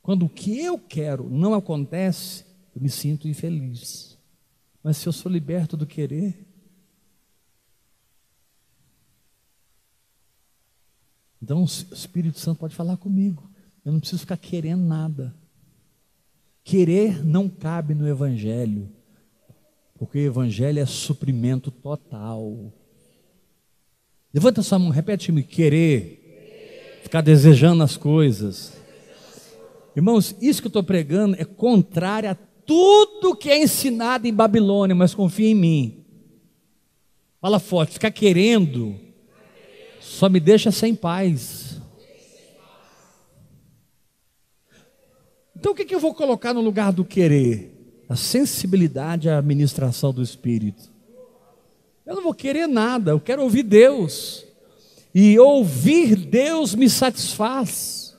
Quando 0.02 0.26
o 0.26 0.28
que 0.28 0.58
eu 0.58 0.78
quero 0.78 1.28
não 1.30 1.54
acontece, 1.54 2.44
eu 2.74 2.80
me 2.80 2.88
sinto 2.88 3.28
infeliz. 3.28 4.09
Mas 4.82 4.96
se 4.96 5.06
eu 5.06 5.12
sou 5.12 5.30
liberto 5.30 5.76
do 5.76 5.86
querer, 5.86 6.46
Então 11.42 11.62
o 11.62 11.64
Espírito 11.64 12.38
Santo 12.38 12.58
pode 12.58 12.74
falar 12.74 12.96
comigo. 12.96 13.50
Eu 13.84 13.92
não 13.92 14.00
preciso 14.00 14.20
ficar 14.20 14.36
querendo 14.36 14.84
nada. 14.84 15.34
Querer 16.62 17.24
não 17.24 17.48
cabe 17.48 17.94
no 17.94 18.06
Evangelho, 18.06 18.90
porque 19.98 20.18
o 20.18 20.26
Evangelho 20.26 20.78
é 20.78 20.86
suprimento 20.86 21.70
total. 21.70 22.72
Levanta 24.32 24.62
sua 24.62 24.78
mão, 24.78 24.90
repete-me: 24.90 25.42
querer, 25.42 27.00
ficar 27.02 27.22
desejando 27.22 27.82
as 27.82 27.96
coisas. 27.96 28.78
Irmãos, 29.96 30.36
isso 30.40 30.60
que 30.60 30.66
eu 30.66 30.70
estou 30.70 30.84
pregando 30.84 31.34
é 31.36 31.44
contrário 31.44 32.30
a 32.30 32.34
tudo 32.70 33.34
que 33.34 33.50
é 33.50 33.60
ensinado 33.60 34.28
em 34.28 34.32
Babilônia, 34.32 34.94
mas 34.94 35.12
confia 35.12 35.48
em 35.48 35.56
mim. 35.56 36.04
Fala 37.40 37.58
forte, 37.58 37.94
ficar 37.94 38.12
querendo 38.12 38.96
só 40.00 40.28
me 40.28 40.38
deixa 40.38 40.70
sem 40.70 40.94
paz. 40.94 41.80
Então 45.56 45.72
o 45.72 45.74
que, 45.74 45.84
que 45.84 45.92
eu 45.92 45.98
vou 45.98 46.14
colocar 46.14 46.54
no 46.54 46.60
lugar 46.60 46.92
do 46.92 47.04
querer? 47.04 48.04
A 48.08 48.14
sensibilidade 48.14 49.28
à 49.28 49.38
administração 49.38 50.12
do 50.12 50.22
Espírito. 50.22 50.92
Eu 52.06 52.14
não 52.14 52.22
vou 52.22 52.34
querer 52.34 52.68
nada, 52.68 53.10
eu 53.10 53.20
quero 53.20 53.42
ouvir 53.42 53.64
Deus. 53.64 54.44
E 55.12 55.36
ouvir 55.40 56.14
Deus 56.14 56.72
me 56.76 56.88
satisfaz. 56.88 58.16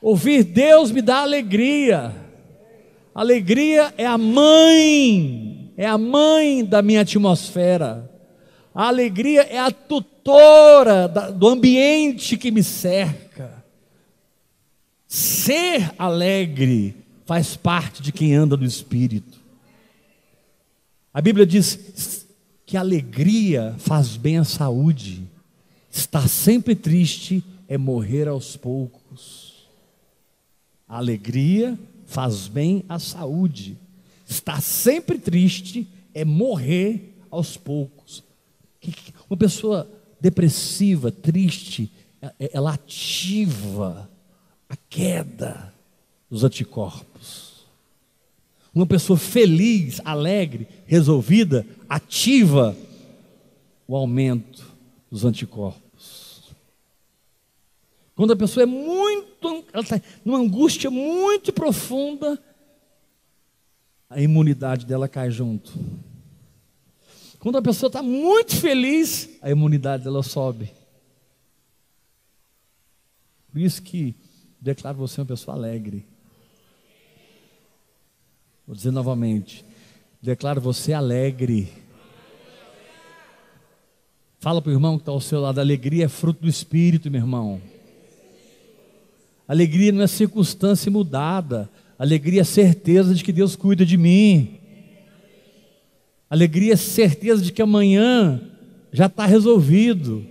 Ouvir 0.00 0.44
Deus 0.44 0.90
me 0.90 1.02
dá 1.02 1.18
alegria. 1.18 2.19
Alegria 3.14 3.92
é 3.98 4.06
a 4.06 4.16
mãe, 4.16 5.72
é 5.76 5.86
a 5.86 5.98
mãe 5.98 6.64
da 6.64 6.80
minha 6.80 7.00
atmosfera. 7.00 8.08
A 8.74 8.86
alegria 8.86 9.42
é 9.42 9.58
a 9.58 9.70
tutora 9.70 11.08
do 11.08 11.48
ambiente 11.48 12.36
que 12.36 12.50
me 12.50 12.62
cerca. 12.62 13.64
Ser 15.08 15.92
alegre 15.98 16.94
faz 17.26 17.56
parte 17.56 18.00
de 18.00 18.12
quem 18.12 18.34
anda 18.34 18.56
no 18.56 18.64
espírito. 18.64 19.40
A 21.12 21.20
Bíblia 21.20 21.44
diz 21.44 22.26
que 22.64 22.76
alegria 22.76 23.74
faz 23.78 24.16
bem 24.16 24.38
à 24.38 24.44
saúde. 24.44 25.26
Estar 25.90 26.28
sempre 26.28 26.76
triste 26.76 27.42
é 27.66 27.76
morrer 27.76 28.28
aos 28.28 28.56
poucos. 28.56 29.68
A 30.88 30.98
alegria 30.98 31.76
faz 32.10 32.48
bem 32.48 32.84
à 32.88 32.98
saúde. 32.98 33.78
Estar 34.28 34.60
sempre 34.60 35.16
triste 35.16 35.86
é 36.12 36.24
morrer 36.24 37.14
aos 37.30 37.56
poucos. 37.56 38.24
Uma 39.28 39.36
pessoa 39.36 39.88
depressiva, 40.20 41.12
triste, 41.12 41.90
é, 42.20 42.50
ela 42.52 42.74
ativa 42.74 44.10
a 44.68 44.76
queda 44.88 45.72
dos 46.28 46.42
anticorpos. 46.42 47.64
Uma 48.74 48.86
pessoa 48.86 49.16
feliz, 49.16 50.00
alegre, 50.04 50.66
resolvida, 50.86 51.64
ativa 51.88 52.76
o 53.86 53.94
aumento 53.94 54.66
dos 55.08 55.24
anticorpos. 55.24 55.89
Quando 58.20 58.34
a 58.34 58.36
pessoa 58.36 58.64
é 58.64 58.66
muito, 58.66 59.64
ela 59.72 59.82
está 59.82 59.98
numa 60.22 60.36
angústia 60.36 60.90
muito 60.90 61.54
profunda, 61.54 62.38
a 64.10 64.20
imunidade 64.20 64.84
dela 64.84 65.08
cai 65.08 65.30
junto. 65.30 65.72
Quando 67.38 67.56
a 67.56 67.62
pessoa 67.62 67.88
está 67.88 68.02
muito 68.02 68.56
feliz, 68.56 69.38
a 69.40 69.50
imunidade 69.50 70.04
dela 70.04 70.22
sobe. 70.22 70.70
Por 73.50 73.58
isso 73.58 73.80
que 73.80 74.14
declaro 74.60 74.98
você 74.98 75.22
uma 75.22 75.26
pessoa 75.26 75.56
alegre. 75.56 76.04
Vou 78.66 78.76
dizer 78.76 78.90
novamente. 78.90 79.64
Declaro 80.20 80.60
você 80.60 80.92
alegre. 80.92 81.72
Fala 84.40 84.60
para 84.60 84.68
o 84.68 84.74
irmão 84.74 84.98
que 84.98 85.02
está 85.04 85.12
ao 85.12 85.22
seu 85.22 85.40
lado: 85.40 85.58
alegria 85.58 86.04
é 86.04 86.08
fruto 86.08 86.42
do 86.42 86.48
Espírito, 86.48 87.10
meu 87.10 87.22
irmão. 87.22 87.79
Alegria 89.50 89.90
não 89.90 90.04
é 90.04 90.06
circunstância 90.06 90.92
mudada. 90.92 91.68
Alegria 91.98 92.42
é 92.42 92.44
certeza 92.44 93.12
de 93.12 93.24
que 93.24 93.32
Deus 93.32 93.56
cuida 93.56 93.84
de 93.84 93.96
mim. 93.96 94.60
Alegria, 96.30 96.76
certeza 96.76 97.42
de 97.42 97.50
que 97.50 97.60
amanhã 97.60 98.40
já 98.92 99.06
está 99.06 99.26
resolvido. 99.26 100.24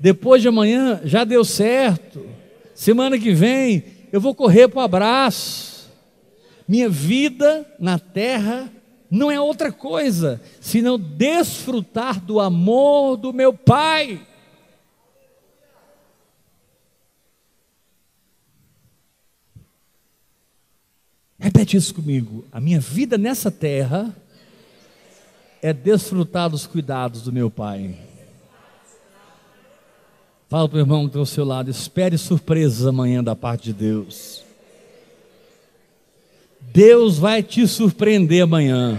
Depois 0.00 0.42
de 0.42 0.48
amanhã 0.48 1.00
já 1.04 1.22
deu 1.22 1.44
certo. 1.44 2.26
Semana 2.74 3.16
que 3.16 3.32
vem 3.32 3.84
eu 4.10 4.20
vou 4.20 4.34
correr 4.34 4.66
para 4.66 4.80
o 4.80 4.82
abraço. 4.82 5.88
Minha 6.66 6.88
vida 6.88 7.64
na 7.78 7.96
terra 7.96 8.68
não 9.08 9.30
é 9.30 9.40
outra 9.40 9.70
coisa 9.70 10.40
senão 10.60 10.98
desfrutar 10.98 12.20
do 12.20 12.40
amor 12.40 13.16
do 13.18 13.32
meu 13.32 13.52
Pai. 13.52 14.20
Repete 21.44 21.76
isso 21.76 21.94
comigo. 21.94 22.42
A 22.50 22.58
minha 22.58 22.80
vida 22.80 23.18
nessa 23.18 23.50
terra 23.50 24.16
é 25.60 25.74
desfrutar 25.74 26.48
dos 26.48 26.66
cuidados 26.66 27.20
do 27.20 27.30
meu 27.30 27.50
Pai. 27.50 27.96
Fala 30.48 30.66
para 30.66 30.78
o 30.78 30.80
irmão 30.80 31.02
que 31.02 31.08
está 31.08 31.18
ao 31.18 31.26
seu 31.26 31.44
lado, 31.44 31.70
espere 31.70 32.16
surpresas 32.16 32.86
amanhã 32.86 33.22
da 33.22 33.36
parte 33.36 33.64
de 33.64 33.72
Deus. 33.74 34.42
Deus 36.62 37.18
vai 37.18 37.42
te 37.42 37.68
surpreender 37.68 38.44
amanhã. 38.44 38.98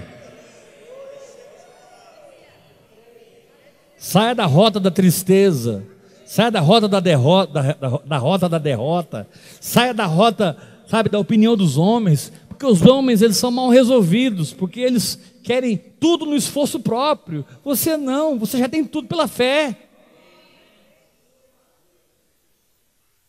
Saia 3.97 4.35
da 4.35 4.45
rota 4.45 4.79
da 4.79 4.91
tristeza, 4.91 5.83
saia 6.27 6.51
da 6.51 6.59
rota 6.59 6.87
da 6.87 6.99
derrota, 6.99 7.51
da, 7.51 7.73
da, 7.73 7.97
da 8.05 8.17
rota 8.19 8.47
da 8.47 8.59
derrota, 8.59 9.27
saia 9.59 9.95
da 9.95 10.05
rota, 10.05 10.74
sabe, 10.87 11.09
da 11.09 11.19
opinião 11.19 11.55
dos 11.55 11.77
homens, 11.77 12.31
porque 12.49 12.65
os 12.65 12.81
homens 12.81 13.21
eles 13.21 13.37
são 13.37 13.51
mal 13.51 13.69
resolvidos, 13.69 14.53
porque 14.53 14.79
eles 14.79 15.19
querem 15.43 15.77
tudo 15.77 16.25
no 16.25 16.35
esforço 16.35 16.79
próprio. 16.79 17.45
Você 17.63 17.97
não, 17.97 18.39
você 18.39 18.57
já 18.57 18.69
tem 18.69 18.83
tudo 18.83 19.07
pela 19.07 19.27
fé. 19.27 19.77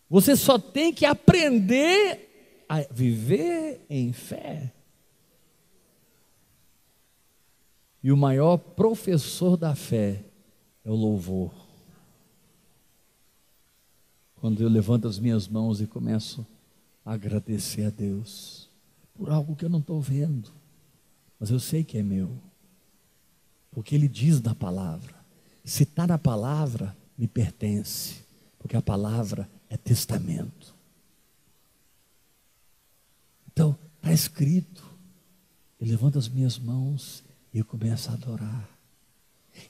Você 0.09 0.37
só 0.37 0.59
tem 0.59 0.93
que 0.93 1.05
aprender 1.05 2.65
a 2.69 2.83
viver 2.91 3.85
em 3.91 4.13
fé. 4.13 4.73
E 8.03 8.13
o 8.13 8.17
maior 8.17 8.57
professor 8.57 9.57
da 9.57 9.75
fé 9.75 10.25
é 10.85 10.91
o 10.91 10.95
louvor. 10.95 11.53
Quando 14.37 14.63
eu 14.63 14.69
levanto 14.69 15.09
as 15.09 15.19
minhas 15.19 15.49
mãos 15.49 15.81
e 15.81 15.87
começo 15.89 16.47
agradecer 17.07 17.85
a 17.85 17.91
Deus 17.91 18.69
por 19.15 19.31
algo 19.31 19.55
que 19.55 19.65
eu 19.65 19.69
não 19.69 19.79
estou 19.79 20.01
vendo, 20.01 20.53
mas 21.39 21.51
eu 21.51 21.61
sei 21.61 21.85
que 21.85 21.97
é 21.97 22.03
meu, 22.03 22.37
porque 23.71 23.95
Ele 23.95 24.09
diz 24.09 24.43
na 24.43 24.55
palavra: 24.55 25.15
se 25.65 25.85
está 25.85 26.07
na 26.07 26.19
palavra, 26.19 26.97
me 27.17 27.29
pertence, 27.29 28.25
porque 28.59 28.77
a 28.77 28.83
palavra 28.83 29.49
é 29.71 29.77
testamento. 29.77 30.75
Então, 33.53 33.79
está 33.97 34.13
escrito. 34.13 34.85
Eu 35.81 35.87
levanto 35.87 36.19
as 36.19 36.29
minhas 36.29 36.59
mãos 36.59 37.23
e 37.53 37.59
eu 37.59 37.65
começo 37.65 38.11
a 38.11 38.15
adorar. 38.15 38.69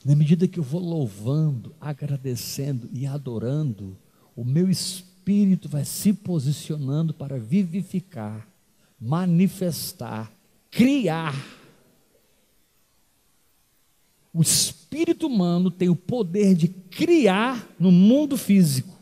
E 0.04 0.08
na 0.08 0.16
medida 0.16 0.48
que 0.48 0.58
eu 0.58 0.64
vou 0.64 0.80
louvando, 0.80 1.74
agradecendo 1.80 2.88
e 2.92 3.06
adorando, 3.06 3.96
o 4.34 4.44
meu 4.44 4.68
espírito 4.68 5.15
vai 5.68 5.84
se 5.84 6.12
posicionando 6.12 7.12
para 7.12 7.36
vivificar, 7.36 8.46
manifestar, 9.00 10.30
criar. 10.70 11.34
O 14.32 14.40
espírito 14.40 15.26
humano 15.26 15.68
tem 15.68 15.88
o 15.88 15.96
poder 15.96 16.54
de 16.54 16.68
criar 16.68 17.66
no 17.76 17.90
mundo 17.90 18.36
físico. 18.36 18.96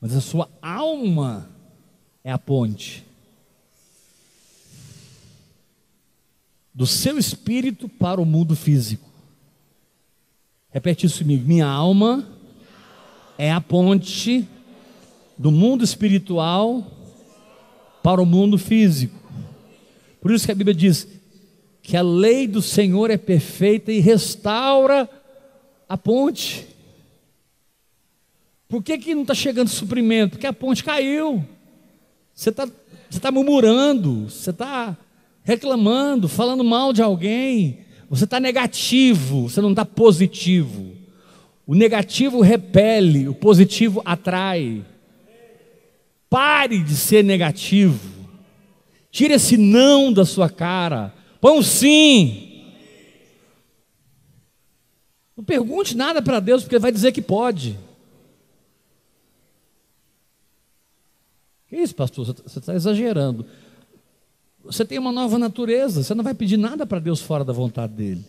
Mas 0.00 0.14
a 0.14 0.20
sua 0.20 0.48
alma 0.62 1.50
é 2.22 2.30
a 2.30 2.38
ponte 2.38 3.04
do 6.72 6.86
seu 6.86 7.18
espírito 7.18 7.88
para 7.88 8.20
o 8.20 8.24
mundo 8.24 8.54
físico. 8.54 9.08
Repete 10.70 11.06
isso 11.06 11.20
comigo. 11.20 11.44
Minha 11.44 11.66
alma 11.66 12.35
é 13.38 13.52
a 13.52 13.60
ponte 13.60 14.46
do 15.36 15.50
mundo 15.50 15.84
espiritual 15.84 16.86
para 18.02 18.22
o 18.22 18.26
mundo 18.26 18.56
físico. 18.56 19.14
Por 20.20 20.32
isso 20.32 20.46
que 20.46 20.52
a 20.52 20.54
Bíblia 20.54 20.74
diz 20.74 21.06
que 21.82 21.96
a 21.96 22.02
lei 22.02 22.46
do 22.46 22.60
Senhor 22.60 23.10
é 23.10 23.16
perfeita 23.16 23.92
e 23.92 24.00
restaura 24.00 25.08
a 25.88 25.96
ponte. 25.96 26.66
Por 28.68 28.82
que, 28.82 28.98
que 28.98 29.14
não 29.14 29.22
está 29.22 29.34
chegando 29.34 29.68
suprimento? 29.68 30.32
Porque 30.32 30.46
a 30.46 30.52
ponte 30.52 30.82
caiu. 30.82 31.44
Você 32.34 32.50
está 32.50 32.68
você 33.08 33.20
tá 33.20 33.30
murmurando, 33.30 34.28
você 34.28 34.50
está 34.50 34.96
reclamando, 35.44 36.28
falando 36.28 36.64
mal 36.64 36.92
de 36.92 37.02
alguém. 37.02 37.78
Você 38.10 38.24
está 38.24 38.40
negativo, 38.40 39.48
você 39.48 39.60
não 39.60 39.70
está 39.70 39.84
positivo. 39.84 40.95
O 41.66 41.74
negativo 41.74 42.40
repele, 42.40 43.28
o 43.28 43.34
positivo 43.34 44.00
atrai. 44.04 44.84
Pare 46.30 46.82
de 46.82 46.94
ser 46.94 47.24
negativo. 47.24 48.16
Tire 49.10 49.34
esse 49.34 49.56
não 49.56 50.12
da 50.12 50.24
sua 50.24 50.48
cara. 50.48 51.12
Põe 51.40 51.58
um 51.58 51.62
sim. 51.62 52.46
Não 55.36 55.42
pergunte 55.42 55.96
nada 55.96 56.22
para 56.22 56.38
Deus, 56.38 56.62
porque 56.62 56.76
Ele 56.76 56.82
vai 56.82 56.92
dizer 56.92 57.12
que 57.12 57.20
pode. 57.20 57.76
Que 61.68 61.76
isso, 61.76 61.94
pastor? 61.94 62.26
Você 62.26 62.58
está 62.58 62.74
exagerando. 62.74 63.44
Você 64.64 64.84
tem 64.84 64.98
uma 64.98 65.12
nova 65.12 65.38
natureza. 65.38 66.02
Você 66.02 66.14
não 66.14 66.22
vai 66.22 66.34
pedir 66.34 66.56
nada 66.56 66.86
para 66.86 67.00
Deus 67.00 67.20
fora 67.20 67.44
da 67.44 67.52
vontade 67.52 67.92
dele. 67.92 68.24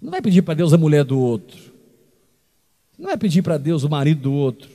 Não 0.00 0.10
vai 0.10 0.20
pedir 0.20 0.42
para 0.42 0.54
Deus 0.54 0.72
a 0.72 0.78
mulher 0.78 1.04
do 1.04 1.18
outro. 1.18 1.69
Não 3.00 3.06
vai 3.06 3.16
pedir 3.16 3.40
para 3.40 3.56
Deus 3.56 3.82
o 3.82 3.88
marido 3.88 4.20
do 4.20 4.32
outro. 4.32 4.68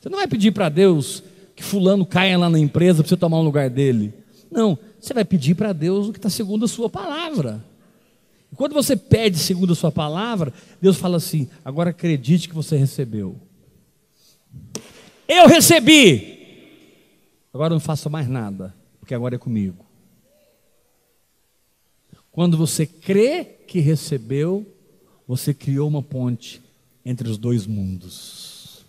Você 0.00 0.08
não 0.08 0.18
vai 0.18 0.26
pedir 0.26 0.50
para 0.50 0.68
Deus 0.68 1.22
que 1.54 1.62
fulano 1.62 2.04
caia 2.04 2.36
lá 2.36 2.50
na 2.50 2.58
empresa 2.58 3.04
para 3.04 3.08
você 3.08 3.16
tomar 3.16 3.38
um 3.38 3.44
lugar 3.44 3.70
dele. 3.70 4.12
Não, 4.50 4.76
você 4.98 5.14
vai 5.14 5.24
pedir 5.24 5.54
para 5.54 5.72
Deus 5.72 6.08
o 6.08 6.12
que 6.12 6.18
está 6.18 6.28
segundo 6.28 6.64
a 6.64 6.68
sua 6.68 6.90
palavra. 6.90 7.64
E 8.52 8.56
quando 8.56 8.72
você 8.72 8.96
pede 8.96 9.38
segundo 9.38 9.74
a 9.74 9.76
sua 9.76 9.92
palavra, 9.92 10.52
Deus 10.82 10.96
fala 10.96 11.18
assim: 11.18 11.48
agora 11.64 11.90
acredite 11.90 12.48
que 12.48 12.54
você 12.54 12.76
recebeu. 12.76 13.36
Eu 15.28 15.46
recebi. 15.46 16.36
Agora 17.54 17.74
não 17.74 17.80
faça 17.80 18.10
mais 18.10 18.28
nada, 18.28 18.74
porque 18.98 19.14
agora 19.14 19.36
é 19.36 19.38
comigo. 19.38 19.86
Quando 22.32 22.56
você 22.56 22.86
crê 22.86 23.44
que 23.44 23.78
recebeu, 23.78 24.66
você 25.28 25.54
criou 25.54 25.86
uma 25.86 26.02
ponte 26.02 26.60
entre 27.04 27.28
os 27.28 27.38
dois 27.38 27.66
mundos. 27.66 28.84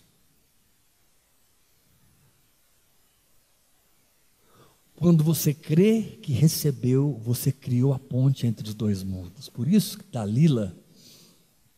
Quando 4.96 5.24
você 5.24 5.54
crê 5.54 6.02
que 6.22 6.34
recebeu, 6.34 7.20
você 7.24 7.54
criou 7.54 7.94
a 7.94 8.00
ponte 8.00 8.46
entre 8.46 8.68
os 8.68 8.74
dois 8.74 9.02
mundos. 9.02 9.48
Por 9.48 9.68
isso 9.68 9.98
que 9.98 10.04
Dalila 10.12 10.76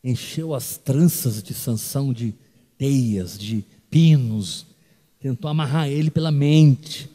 encheu 0.03 0.55
as 0.55 0.77
tranças 0.77 1.43
de 1.43 1.53
Sansão 1.53 2.11
de 2.11 2.33
teias, 2.77 3.37
de 3.37 3.63
pinos, 3.91 4.65
tentou 5.19 5.51
amarrar 5.51 5.87
ele 5.87 6.09
pela 6.09 6.31
mente. 6.31 7.07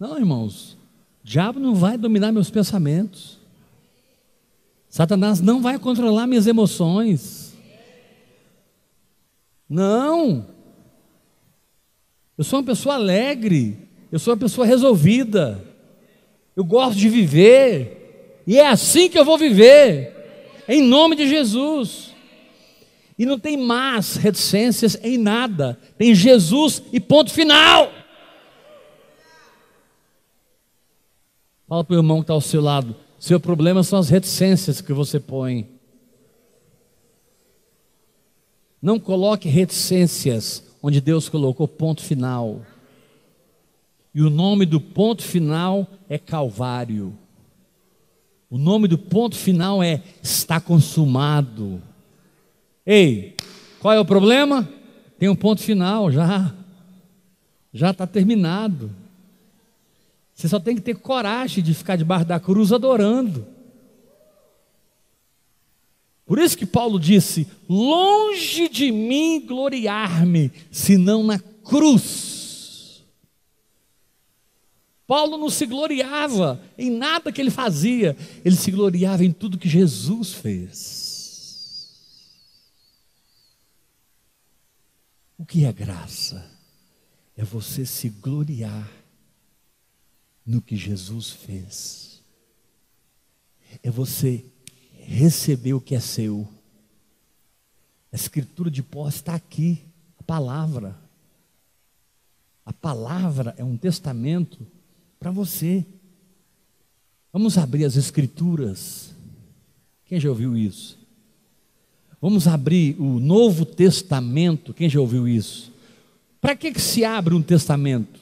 Não, 0.00 0.16
irmãos, 0.16 0.78
o 1.22 1.26
diabo 1.26 1.60
não 1.60 1.74
vai 1.74 1.98
dominar 1.98 2.32
meus 2.32 2.48
pensamentos. 2.48 3.37
Satanás 4.88 5.40
não 5.40 5.60
vai 5.60 5.78
controlar 5.78 6.26
minhas 6.26 6.46
emoções. 6.46 7.56
Não. 9.68 10.46
Eu 12.36 12.44
sou 12.44 12.60
uma 12.60 12.64
pessoa 12.64 12.94
alegre, 12.94 13.76
eu 14.10 14.18
sou 14.18 14.32
uma 14.32 14.40
pessoa 14.40 14.66
resolvida. 14.66 15.64
Eu 16.56 16.64
gosto 16.64 16.98
de 16.98 17.08
viver, 17.08 18.42
e 18.46 18.58
é 18.58 18.66
assim 18.66 19.08
que 19.08 19.18
eu 19.18 19.24
vou 19.24 19.36
viver, 19.36 20.64
em 20.66 20.82
nome 20.82 21.14
de 21.14 21.28
Jesus. 21.28 22.14
E 23.18 23.26
não 23.26 23.38
tem 23.38 23.56
más 23.56 24.16
reticências 24.16 24.96
em 25.02 25.18
nada. 25.18 25.78
Tem 25.98 26.14
Jesus 26.14 26.82
e 26.92 27.00
ponto 27.00 27.32
final. 27.32 27.92
Fala 31.68 31.84
para 31.84 31.94
o 31.94 31.98
irmão 31.98 32.18
que 32.18 32.22
está 32.24 32.32
ao 32.32 32.40
seu 32.40 32.62
lado. 32.62 32.96
Seu 33.18 33.40
problema 33.40 33.82
são 33.82 33.98
as 33.98 34.08
reticências 34.08 34.80
que 34.80 34.92
você 34.92 35.18
põe. 35.18 35.68
Não 38.80 39.00
coloque 39.00 39.48
reticências 39.48 40.62
onde 40.80 41.00
Deus 41.00 41.28
colocou 41.28 41.66
ponto 41.66 42.02
final. 42.02 42.62
E 44.14 44.22
o 44.22 44.30
nome 44.30 44.64
do 44.64 44.80
ponto 44.80 45.22
final 45.22 45.86
é 46.08 46.16
Calvário. 46.16 47.12
O 48.48 48.56
nome 48.56 48.88
do 48.88 48.96
ponto 48.96 49.36
final 49.36 49.82
é 49.82 50.02
está 50.22 50.60
consumado. 50.60 51.82
Ei, 52.86 53.36
qual 53.80 53.92
é 53.94 54.00
o 54.00 54.04
problema? 54.04 54.66
Tem 55.18 55.28
um 55.28 55.36
ponto 55.36 55.60
final 55.60 56.10
já. 56.10 56.54
Já 57.72 57.90
está 57.90 58.06
terminado. 58.06 58.90
Você 60.38 60.48
só 60.48 60.60
tem 60.60 60.76
que 60.76 60.82
ter 60.82 60.94
coragem 60.94 61.64
de 61.64 61.74
ficar 61.74 61.96
debaixo 61.96 62.24
da 62.24 62.38
cruz 62.38 62.72
adorando. 62.72 63.44
Por 66.24 66.38
isso 66.38 66.56
que 66.56 66.64
Paulo 66.64 67.00
disse: 67.00 67.44
longe 67.68 68.68
de 68.68 68.92
mim 68.92 69.44
gloriar-me, 69.44 70.52
senão 70.70 71.24
na 71.24 71.40
cruz. 71.40 73.02
Paulo 75.08 75.36
não 75.36 75.50
se 75.50 75.66
gloriava 75.66 76.62
em 76.78 76.88
nada 76.88 77.32
que 77.32 77.40
ele 77.40 77.50
fazia, 77.50 78.16
ele 78.44 78.54
se 78.54 78.70
gloriava 78.70 79.24
em 79.24 79.32
tudo 79.32 79.58
que 79.58 79.68
Jesus 79.68 80.34
fez. 80.34 81.90
O 85.36 85.44
que 85.44 85.64
é 85.64 85.72
graça? 85.72 86.48
É 87.36 87.42
você 87.42 87.84
se 87.84 88.08
gloriar 88.08 88.97
no 90.48 90.62
que 90.62 90.74
Jesus 90.74 91.30
fez. 91.30 92.22
É 93.82 93.90
você 93.90 94.46
receber 94.98 95.74
o 95.74 95.80
que 95.80 95.94
é 95.94 96.00
seu. 96.00 96.48
A 98.10 98.16
escritura 98.16 98.70
de 98.70 98.82
posse 98.82 99.18
está 99.18 99.34
aqui, 99.34 99.78
a 100.18 100.22
palavra. 100.22 100.96
A 102.64 102.72
palavra 102.72 103.54
é 103.58 103.62
um 103.62 103.76
testamento 103.76 104.66
para 105.20 105.30
você. 105.30 105.84
Vamos 107.30 107.58
abrir 107.58 107.84
as 107.84 107.96
escrituras. 107.96 109.14
Quem 110.06 110.18
já 110.18 110.30
ouviu 110.30 110.56
isso? 110.56 110.98
Vamos 112.22 112.48
abrir 112.48 112.98
o 112.98 113.20
Novo 113.20 113.66
Testamento. 113.66 114.72
Quem 114.72 114.88
já 114.88 114.98
ouviu 114.98 115.28
isso? 115.28 115.70
Para 116.40 116.56
que, 116.56 116.72
que 116.72 116.80
se 116.80 117.04
abre 117.04 117.34
um 117.34 117.42
testamento? 117.42 118.18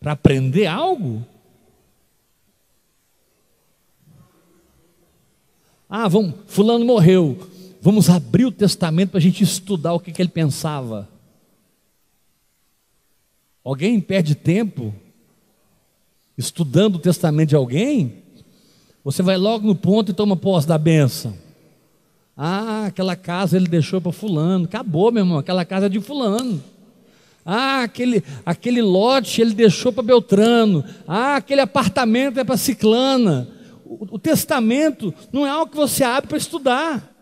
Para 0.00 0.12
aprender 0.12 0.66
algo? 0.66 1.26
Ah, 5.90 6.06
vamos, 6.06 6.34
fulano 6.46 6.84
morreu. 6.84 7.36
Vamos 7.82 8.08
abrir 8.08 8.44
o 8.44 8.52
testamento 8.52 9.10
para 9.10 9.18
a 9.18 9.22
gente 9.22 9.42
estudar 9.42 9.92
o 9.92 9.98
que, 9.98 10.12
que 10.12 10.22
ele 10.22 10.28
pensava. 10.28 11.08
Alguém 13.64 14.00
perde 14.00 14.36
tempo 14.36 14.94
estudando 16.38 16.94
o 16.94 17.00
testamento 17.00 17.48
de 17.48 17.56
alguém? 17.56 18.22
Você 19.02 19.20
vai 19.20 19.36
logo 19.36 19.66
no 19.66 19.74
ponto 19.74 20.12
e 20.12 20.14
toma 20.14 20.36
posse 20.36 20.68
da 20.68 20.78
benção. 20.78 21.34
Ah, 22.36 22.86
aquela 22.86 23.16
casa 23.16 23.56
ele 23.56 23.66
deixou 23.66 24.00
para 24.00 24.12
fulano. 24.12 24.66
Acabou, 24.66 25.10
meu 25.10 25.22
irmão, 25.22 25.38
aquela 25.38 25.64
casa 25.64 25.86
é 25.86 25.88
de 25.88 26.00
fulano. 26.00 26.62
Ah, 27.44 27.82
aquele, 27.82 28.22
aquele 28.46 28.80
lote 28.80 29.40
ele 29.40 29.54
deixou 29.54 29.92
para 29.92 30.04
Beltrano. 30.04 30.84
Ah, 31.08 31.36
aquele 31.36 31.62
apartamento 31.62 32.38
é 32.38 32.44
para 32.44 32.56
Ciclana 32.56 33.59
o, 33.90 34.18
testamento 34.20 35.12
não 35.32 35.44
é 35.44 35.50
algo 35.50 35.72
que 35.72 35.76
você 35.76 36.04
abre 36.04 36.28
para 36.28 36.38
estudar. 36.38 37.12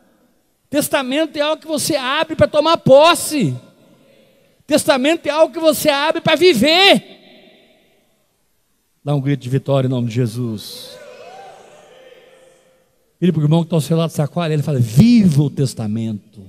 Testamento 0.68 1.38
é 1.38 1.40
algo 1.40 1.62
que 1.62 1.66
você 1.66 1.96
abre 1.96 2.37
para 2.37 2.46
tomar 2.46 2.76
posse. 2.76 3.57
Testamento 4.66 5.26
é 5.26 5.31
algo 5.31 5.52
que 5.52 5.59
você 5.59 5.88
abre 5.88 6.20
para 6.20 6.37
viver. 6.37 7.16
Dá 9.02 9.14
um 9.14 9.20
grito 9.20 9.40
de 9.40 9.48
vitória 9.48 9.88
em 9.88 9.90
nome 9.90 10.09
de 10.09 10.14
Jesus. 10.14 10.98
Ele 13.18 13.33
para 13.33 13.40
o 13.40 13.44
irmão 13.44 13.62
que 13.62 13.66
está 13.68 13.76
ao 13.76 13.81
seu 13.81 13.96
lado 13.96 14.11
sacoalha, 14.11 14.52
ele 14.52 14.62
fala: 14.62 14.78
Viva 14.78 15.42
o 15.42 15.48
testamento. 15.48 16.44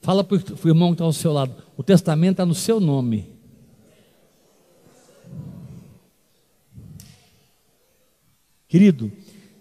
Fala 0.00 0.22
para 0.22 0.36
o 0.36 0.68
irmão 0.68 0.90
que 0.90 0.94
está 0.94 1.04
ao 1.04 1.12
seu 1.12 1.32
lado: 1.32 1.52
O 1.76 1.82
testamento 1.82 2.34
está 2.34 2.46
no 2.46 2.54
seu 2.54 2.78
nome. 2.78 3.35
Querido, 8.68 9.12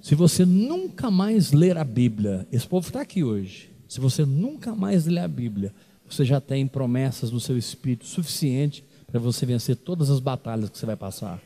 se 0.01 0.15
você 0.15 0.45
nunca 0.45 1.11
mais 1.11 1.51
ler 1.51 1.77
a 1.77 1.83
Bíblia, 1.83 2.47
esse 2.51 2.67
povo 2.67 2.87
está 2.87 3.01
aqui 3.01 3.23
hoje. 3.23 3.71
Se 3.87 3.99
você 3.99 4.25
nunca 4.25 4.75
mais 4.75 5.05
ler 5.05 5.21
a 5.21 5.27
Bíblia, 5.27 5.73
você 6.09 6.25
já 6.25 6.41
tem 6.41 6.67
promessas 6.67 7.31
no 7.31 7.39
seu 7.39 7.57
espírito 7.57 8.05
suficiente 8.05 8.83
para 9.07 9.19
você 9.19 9.45
vencer 9.45 9.75
todas 9.75 10.09
as 10.09 10.19
batalhas 10.19 10.69
que 10.69 10.77
você 10.77 10.85
vai 10.85 10.95
passar. 10.95 11.41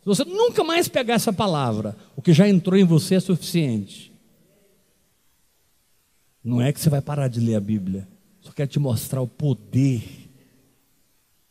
Se 0.00 0.04
você 0.04 0.24
nunca 0.24 0.62
mais 0.62 0.86
pegar 0.86 1.14
essa 1.14 1.32
palavra, 1.32 1.96
o 2.14 2.22
que 2.22 2.32
já 2.32 2.48
entrou 2.48 2.78
em 2.78 2.84
você 2.84 3.16
é 3.16 3.20
suficiente. 3.20 4.12
Não 6.42 6.62
é 6.62 6.72
que 6.72 6.80
você 6.80 6.88
vai 6.88 7.00
parar 7.00 7.26
de 7.26 7.40
ler 7.40 7.56
a 7.56 7.60
Bíblia, 7.60 8.06
só 8.40 8.52
quero 8.52 8.70
te 8.70 8.78
mostrar 8.78 9.20
o 9.20 9.26
poder 9.26 10.04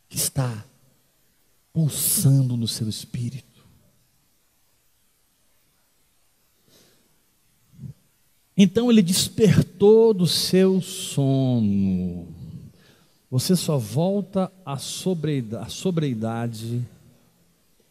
que 0.08 0.16
está 0.16 0.64
pulsando 1.76 2.56
no 2.56 2.66
seu 2.66 2.88
espírito. 2.88 3.62
Então 8.56 8.90
ele 8.90 9.02
despertou 9.02 10.14
do 10.14 10.26
seu 10.26 10.80
sono. 10.80 12.28
Você 13.30 13.54
só 13.54 13.76
volta 13.76 14.50
à 14.64 14.78
sobriedade, 14.78 16.82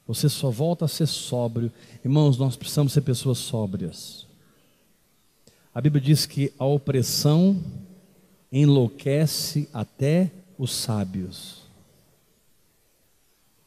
você 0.08 0.28
só 0.30 0.50
volta 0.50 0.86
a 0.86 0.88
ser 0.88 1.06
sóbrio. 1.06 1.72
Irmãos, 2.04 2.40
nós 2.40 2.56
precisamos 2.56 2.92
ser 2.92 3.02
pessoas 3.02 3.38
sóbrias. 3.38 4.26
A 5.72 5.80
Bíblia 5.80 6.02
diz 6.02 6.26
que 6.26 6.52
a 6.58 6.66
opressão 6.66 7.62
enlouquece 8.52 9.70
até 9.72 10.32
os 10.58 10.74
sábios 10.74 11.65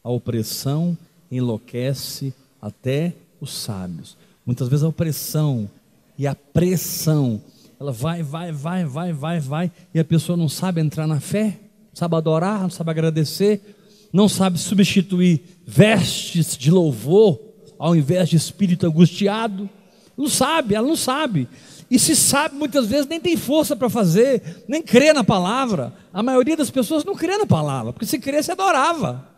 a 0.02 0.10
opressão 0.10 0.96
enlouquece 1.30 2.32
até 2.60 3.14
os 3.40 3.52
sábios. 3.52 4.16
Muitas 4.44 4.68
vezes 4.68 4.84
a 4.84 4.88
opressão 4.88 5.68
e 6.16 6.26
a 6.26 6.34
pressão, 6.34 7.40
ela 7.78 7.92
vai, 7.92 8.22
vai, 8.22 8.50
vai, 8.50 8.84
vai, 8.84 9.12
vai, 9.12 9.40
vai, 9.40 9.72
e 9.94 10.00
a 10.00 10.04
pessoa 10.04 10.36
não 10.36 10.48
sabe 10.48 10.80
entrar 10.80 11.06
na 11.06 11.20
fé, 11.20 11.58
sabe 11.92 12.16
adorar, 12.16 12.62
não 12.62 12.70
sabe 12.70 12.90
agradecer, 12.90 13.60
não 14.12 14.28
sabe 14.28 14.58
substituir 14.58 15.42
vestes 15.66 16.56
de 16.56 16.70
louvor 16.70 17.38
ao 17.78 17.94
invés 17.94 18.28
de 18.28 18.36
espírito 18.36 18.86
angustiado. 18.86 19.68
Não 20.16 20.28
sabe, 20.28 20.74
ela 20.74 20.86
não 20.86 20.96
sabe. 20.96 21.48
E 21.90 21.98
se 21.98 22.16
sabe, 22.16 22.56
muitas 22.56 22.86
vezes 22.86 23.06
nem 23.06 23.20
tem 23.20 23.36
força 23.36 23.76
para 23.76 23.88
fazer, 23.88 24.64
nem 24.66 24.82
crê 24.82 25.12
na 25.12 25.22
palavra. 25.22 25.92
A 26.12 26.22
maioria 26.22 26.56
das 26.56 26.70
pessoas 26.70 27.04
não 27.04 27.14
crê 27.14 27.36
na 27.36 27.46
palavra, 27.46 27.92
porque 27.92 28.06
se 28.06 28.18
crê, 28.18 28.42
se 28.42 28.50
adorava 28.50 29.37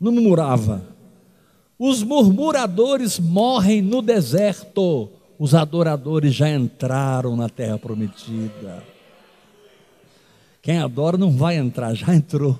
não 0.00 0.12
murmurava. 0.12 0.82
Os 1.78 2.02
murmuradores 2.02 3.18
morrem 3.18 3.80
no 3.80 4.02
deserto, 4.02 5.08
os 5.38 5.54
adoradores 5.54 6.34
já 6.34 6.50
entraram 6.50 7.36
na 7.36 7.48
terra 7.48 7.78
prometida. 7.78 8.82
Quem 10.60 10.78
adora 10.78 11.16
não 11.16 11.30
vai 11.30 11.56
entrar, 11.56 11.94
já 11.94 12.14
entrou. 12.14 12.58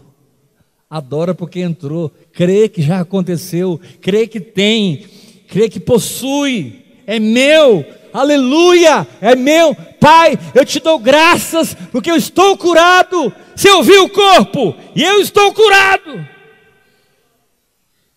Adora 0.89 1.35
porque 1.35 1.61
entrou, 1.61 2.11
crê 2.33 2.69
que 2.69 2.81
já 2.81 3.01
aconteceu, 3.01 3.79
crê 4.01 4.27
que 4.27 4.41
tem, 4.41 5.05
crê 5.49 5.69
que 5.69 5.79
possui, 5.79 6.83
é 7.07 7.19
meu, 7.19 7.85
aleluia, 8.13 9.07
é 9.21 9.35
meu. 9.35 9.75
Pai, 10.01 10.39
eu 10.55 10.65
te 10.65 10.81
dou 10.81 10.99
graças 10.99 11.75
porque 11.91 12.11
eu 12.11 12.17
estou 12.17 12.57
curado. 12.57 13.33
Você 13.55 13.69
ouviu 13.71 14.05
o 14.05 14.09
corpo 14.09 14.75
e 14.95 15.03
eu 15.03 15.21
estou 15.21 15.53
curado. 15.53 16.38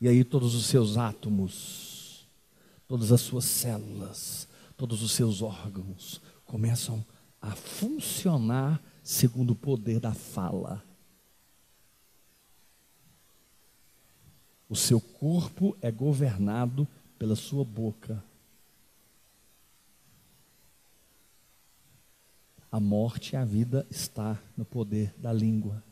E 0.01 0.07
aí 0.07 0.23
todos 0.23 0.55
os 0.55 0.65
seus 0.65 0.97
átomos, 0.97 2.27
todas 2.87 3.11
as 3.11 3.21
suas 3.21 3.45
células, 3.45 4.47
todos 4.75 5.03
os 5.03 5.11
seus 5.11 5.43
órgãos 5.43 6.19
começam 6.43 7.05
a 7.39 7.51
funcionar 7.51 8.81
segundo 9.03 9.51
o 9.51 9.55
poder 9.55 9.99
da 9.99 10.11
fala. 10.11 10.83
O 14.67 14.75
seu 14.75 14.99
corpo 14.99 15.77
é 15.81 15.91
governado 15.91 16.87
pela 17.19 17.35
sua 17.35 17.63
boca. 17.63 18.23
A 22.71 22.79
morte 22.79 23.33
e 23.33 23.35
a 23.35 23.45
vida 23.45 23.85
está 23.91 24.41
no 24.57 24.65
poder 24.65 25.13
da 25.19 25.31
língua. 25.31 25.83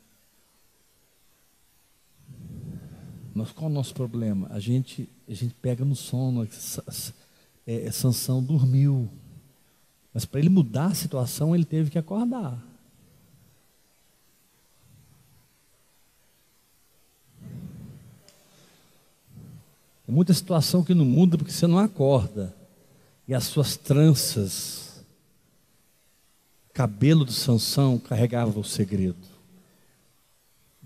Mas 3.39 3.51
qual 3.53 3.69
é 3.69 3.71
o 3.71 3.73
nosso 3.73 3.93
problema? 3.93 4.47
A 4.51 4.59
gente, 4.59 5.09
a 5.27 5.33
gente 5.33 5.53
pega 5.61 5.85
no 5.85 5.95
sono, 5.95 6.47
é, 7.65 7.85
é, 7.85 7.91
Sansão 7.91 8.43
dormiu. 8.43 9.09
Mas 10.13 10.25
para 10.25 10.41
ele 10.41 10.49
mudar 10.49 10.87
a 10.87 10.93
situação, 10.93 11.55
ele 11.55 11.63
teve 11.63 11.89
que 11.89 11.97
acordar. 11.97 12.61
Muita 20.05 20.33
situação 20.33 20.83
que 20.83 20.93
não 20.93 21.05
muda 21.05 21.37
porque 21.37 21.51
você 21.51 21.67
não 21.67 21.77
acorda. 21.77 22.53
E 23.25 23.33
as 23.33 23.45
suas 23.45 23.77
tranças, 23.77 25.05
cabelo 26.73 27.23
de 27.23 27.31
Sansão 27.33 27.97
carregava 27.97 28.59
o 28.59 28.63
segredo. 28.63 29.38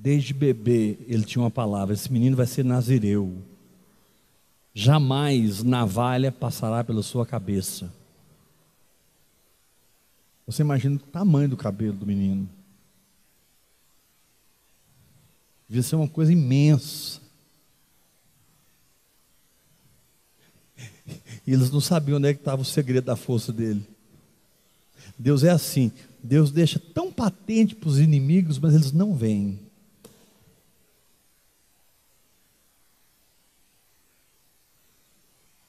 Desde 0.03 0.33
bebê 0.33 0.97
ele 1.07 1.23
tinha 1.23 1.41
uma 1.41 1.49
palavra: 1.49 1.93
esse 1.93 2.11
menino 2.11 2.35
vai 2.35 2.45
ser 2.45 2.65
nazireu. 2.65 3.41
Jamais 4.73 5.63
navalha 5.63 6.29
passará 6.29 6.83
pela 6.83 7.01
sua 7.01 7.25
cabeça. 7.25 7.89
Você 10.45 10.61
imagina 10.61 10.97
o 10.97 10.99
tamanho 10.99 11.47
do 11.47 11.55
cabelo 11.55 11.95
do 11.95 12.05
menino. 12.05 12.49
Devia 15.69 15.83
ser 15.83 15.95
uma 15.95 16.09
coisa 16.09 16.33
imensa. 16.33 17.21
E 21.47 21.53
eles 21.53 21.71
não 21.71 21.79
sabiam 21.79 22.17
onde 22.17 22.27
é 22.27 22.33
que 22.33 22.41
estava 22.41 22.61
o 22.61 22.65
segredo 22.65 23.05
da 23.05 23.15
força 23.15 23.53
dele. 23.53 23.87
Deus 25.17 25.45
é 25.45 25.49
assim. 25.49 25.93
Deus 26.21 26.51
deixa 26.51 26.77
tão 26.77 27.09
patente 27.09 27.73
para 27.73 27.87
os 27.87 27.99
inimigos, 27.99 28.59
mas 28.59 28.73
eles 28.73 28.91
não 28.91 29.15
veem. 29.15 29.62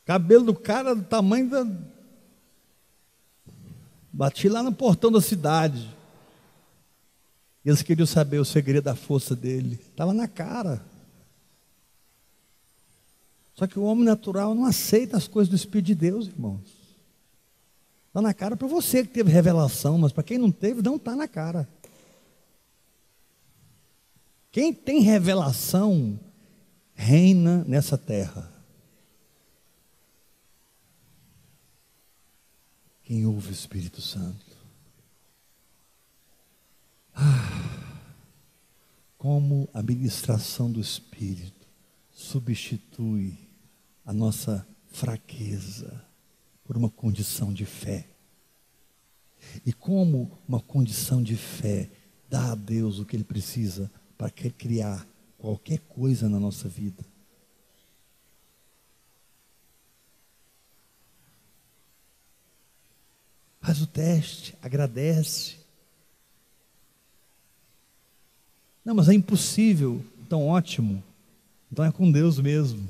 Cabelo 0.04 0.44
do 0.44 0.54
cara 0.54 0.94
do 0.94 1.02
tamanho 1.02 1.48
da. 1.48 1.66
Bati 4.12 4.48
lá 4.48 4.62
no 4.62 4.72
portão 4.72 5.10
da 5.10 5.20
cidade. 5.20 5.92
Eles 7.64 7.82
queriam 7.82 8.06
saber 8.06 8.38
o 8.38 8.44
segredo 8.44 8.84
da 8.84 8.94
força 8.94 9.34
dele. 9.34 9.80
Estava 9.90 10.12
na 10.12 10.28
cara. 10.28 10.84
Só 13.54 13.66
que 13.66 13.78
o 13.78 13.84
homem 13.84 14.04
natural 14.04 14.54
não 14.54 14.66
aceita 14.66 15.16
as 15.16 15.26
coisas 15.26 15.48
do 15.48 15.56
Espírito 15.56 15.86
de 15.86 15.94
Deus, 15.94 16.26
irmãos. 16.26 16.60
Está 18.08 18.20
na 18.20 18.34
cara 18.34 18.56
para 18.56 18.68
você 18.68 19.02
que 19.02 19.12
teve 19.12 19.30
revelação, 19.30 19.96
mas 19.98 20.12
para 20.12 20.22
quem 20.22 20.38
não 20.38 20.50
teve, 20.50 20.82
não 20.82 20.96
está 20.96 21.16
na 21.16 21.26
cara. 21.26 21.68
Quem 24.52 24.72
tem 24.72 25.00
revelação 25.00 26.18
reina 26.94 27.64
nessa 27.66 27.98
terra. 27.98 28.53
Quem 33.14 33.26
ouve 33.26 33.50
o 33.50 33.52
Espírito 33.52 34.00
Santo. 34.00 34.56
Ah, 37.14 38.02
como 39.16 39.68
a 39.72 39.80
ministração 39.84 40.68
do 40.68 40.80
Espírito 40.80 41.68
substitui 42.10 43.38
a 44.04 44.12
nossa 44.12 44.66
fraqueza 44.88 46.04
por 46.64 46.76
uma 46.76 46.90
condição 46.90 47.52
de 47.52 47.64
fé. 47.64 48.08
E 49.64 49.72
como 49.72 50.36
uma 50.48 50.58
condição 50.58 51.22
de 51.22 51.36
fé 51.36 51.88
dá 52.28 52.50
a 52.50 52.56
Deus 52.56 52.98
o 52.98 53.04
que 53.04 53.14
Ele 53.14 53.22
precisa 53.22 53.88
para 54.18 54.28
criar 54.28 55.06
qualquer 55.38 55.78
coisa 55.78 56.28
na 56.28 56.40
nossa 56.40 56.68
vida. 56.68 57.06
Faz 63.64 63.80
o 63.80 63.86
teste, 63.86 64.54
agradece. 64.60 65.54
Não, 68.84 68.94
mas 68.94 69.08
é 69.08 69.14
impossível. 69.14 70.04
Então, 70.20 70.46
ótimo. 70.46 71.02
Então 71.72 71.82
é 71.82 71.90
com 71.90 72.12
Deus 72.12 72.38
mesmo. 72.38 72.86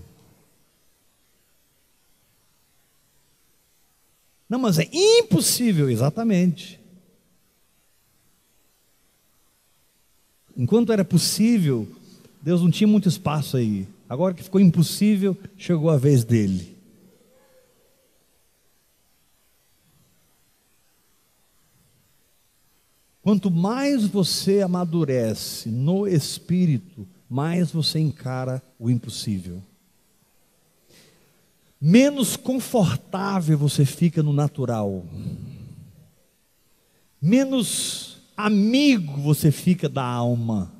Não, 4.49 4.59
mas 4.59 4.81
é 4.81 4.89
impossível, 4.93 5.89
exatamente. 5.89 6.81
Enquanto 10.57 10.93
era 10.93 11.05
possível, 11.05 11.87
Deus 12.43 12.61
não 12.61 12.71
tinha 12.73 12.89
muito 12.89 13.09
espaço 13.09 13.57
aí. 13.57 13.87
Agora 14.09 14.35
que 14.35 14.43
ficou 14.43 14.61
impossível, 14.61 15.39
chegou 15.57 15.89
a 15.89 15.97
vez 15.97 16.25
dele. 16.25 16.74
Quanto 23.25 23.51
mais 23.51 24.07
você 24.07 24.61
amadurece 24.61 25.71
no 25.71 26.07
espírito, 26.07 27.09
mais 27.27 27.71
você 27.71 27.99
encara 27.99 28.63
o 28.79 28.91
impossível. 28.91 29.63
Menos 31.81 32.37
confortável 32.37 33.57
você 33.57 33.87
fica 33.87 34.23
no 34.23 34.31
natural. 34.31 35.07
Menos 37.19 38.19
amigo 38.37 39.19
você 39.23 39.51
fica 39.51 39.89
da 39.89 40.05
alma, 40.05 40.71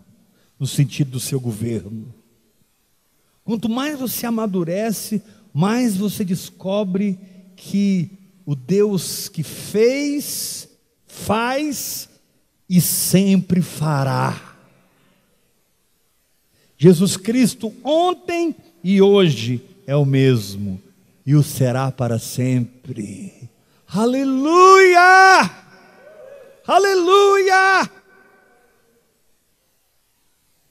no 0.61 0.67
sentido 0.67 1.13
do 1.13 1.21
seu 1.21 1.41
governo. 1.41 2.13
Quanto 3.43 3.71
mais 3.71 3.99
você 3.99 4.27
amadurece, 4.27 5.23
mais 5.51 5.97
você 5.97 6.23
descobre 6.23 7.19
que 7.57 8.19
o 8.45 8.55
Deus 8.55 9.31
que 9.31 9.43
fez, 9.43 10.69
faz 11.07 12.11
e 12.69 12.81
sempre 12.81 13.63
fará. 13.63 14.55
Jesus 16.77 17.17
Cristo 17.17 17.73
ontem 17.83 18.55
e 18.83 19.01
hoje 19.01 19.63
é 19.87 19.95
o 19.95 20.05
mesmo 20.05 20.81
e 21.25 21.35
o 21.35 21.43
será 21.43 21.91
para 21.91 22.19
sempre. 22.19 23.49
Aleluia! 23.87 25.51
Aleluia! 26.67 27.91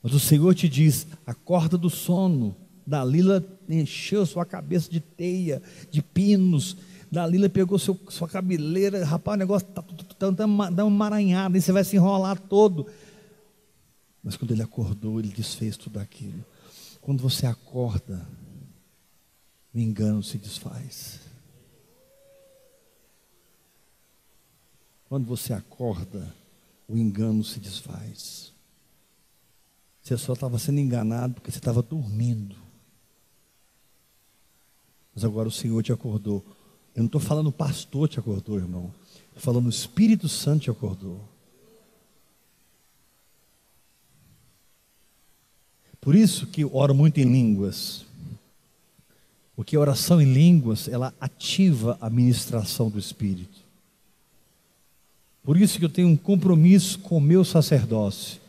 Mas 0.02 0.14
o 0.14 0.20
Senhor 0.20 0.54
te 0.54 0.68
diz: 0.68 1.08
acorda 1.26 1.78
do 1.78 1.90
sono. 1.90 2.56
Dalila 2.86 3.42
encheu 3.70 4.26
sua 4.26 4.46
cabeça 4.46 4.92
de 4.92 5.00
teia, 5.00 5.62
de 5.90 6.02
pinos, 6.02 6.76
Dalila 7.14 7.48
pegou 7.48 7.78
seu, 7.78 7.98
sua 8.10 8.28
cabeleira, 8.28 9.06
rapaz, 9.06 9.36
o 9.36 9.38
negócio 9.38 9.68
está 9.70 9.84
tá, 9.84 10.32
tá, 10.34 10.84
emaranhado, 10.84 11.56
aí 11.56 11.62
você 11.62 11.72
vai 11.72 11.84
se 11.84 11.96
enrolar 11.96 12.40
todo. 12.40 12.88
Mas 14.24 14.36
quando 14.36 14.52
ele 14.52 14.64
acordou, 14.64 15.20
ele 15.20 15.30
desfez 15.30 15.78
tudo 15.78 16.00
aquilo. 16.00 16.44
Quando 17.02 17.22
você 17.22 17.46
acorda, 17.46 18.28
o 19.72 19.80
engano 19.80 20.24
se 20.24 20.40
desfaz. 20.40 21.20
Quando 25.08 25.28
você 25.28 25.54
acorda, 25.54 26.34
o 26.88 26.98
engano 26.98 27.44
se 27.44 27.60
desfaz. 27.60 28.52
Você 30.02 30.18
só 30.18 30.34
estava 30.34 30.58
sendo 30.58 30.80
enganado 30.80 31.36
porque 31.36 31.52
você 31.52 31.60
estava 31.60 31.84
dormindo. 31.84 32.56
Mas 35.14 35.24
agora 35.24 35.48
o 35.48 35.52
Senhor 35.52 35.84
te 35.84 35.94
acordou. 35.94 36.44
Eu 36.96 37.02
não 37.02 37.08
estou 37.08 37.22
falando 37.22 37.48
o 37.48 37.52
pastor 37.52 38.08
te 38.08 38.20
acordou, 38.20 38.58
irmão. 38.58 38.94
Estou 39.28 39.42
falando 39.42 39.66
o 39.66 39.70
Espírito 39.70 40.30
Santo 40.30 40.64
te 40.64 40.70
acordou. 40.70 41.20
Por 46.00 46.16
isso 46.16 46.46
que 46.48 46.62
eu 46.62 46.76
oro 46.76 46.94
muito 46.94 47.20
em 47.20 47.24
línguas. 47.24 48.06
Porque 49.56 49.76
a 49.76 49.80
oração 49.80 50.22
em 50.22 50.34
línguas, 50.34 50.88
ela 50.88 51.14
ativa 51.20 51.98
a 52.02 52.10
ministração 52.10 52.90
do 52.90 53.00
Espírito. 53.00 53.64
Por 55.44 55.58
isso 55.58 55.80
que 55.80 55.86
eu 55.86 55.90
tenho 55.90 56.08
um 56.08 56.16
compromisso 56.16 57.00
com 57.00 57.18
o 57.18 57.22
meu 57.22 57.44
sacerdócio. 57.44 58.40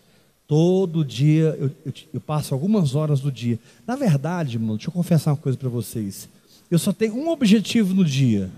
Todo 0.46 1.04
dia 1.04 1.56
eu, 1.58 1.70
eu, 1.84 1.92
eu 2.14 2.20
passo 2.20 2.54
algumas 2.54 2.94
horas 2.94 3.20
do 3.20 3.32
dia. 3.32 3.58
Na 3.86 3.96
verdade, 3.96 4.56
irmão, 4.56 4.76
deixa 4.76 4.88
eu 4.88 4.92
confessar 4.92 5.30
uma 5.30 5.36
coisa 5.36 5.56
para 5.56 5.68
vocês. 5.68 6.28
Eu 6.70 6.78
só 6.78 6.92
tenho 6.92 7.14
um 7.14 7.28
objetivo 7.28 7.94
no 7.94 8.04
dia. 8.04 8.50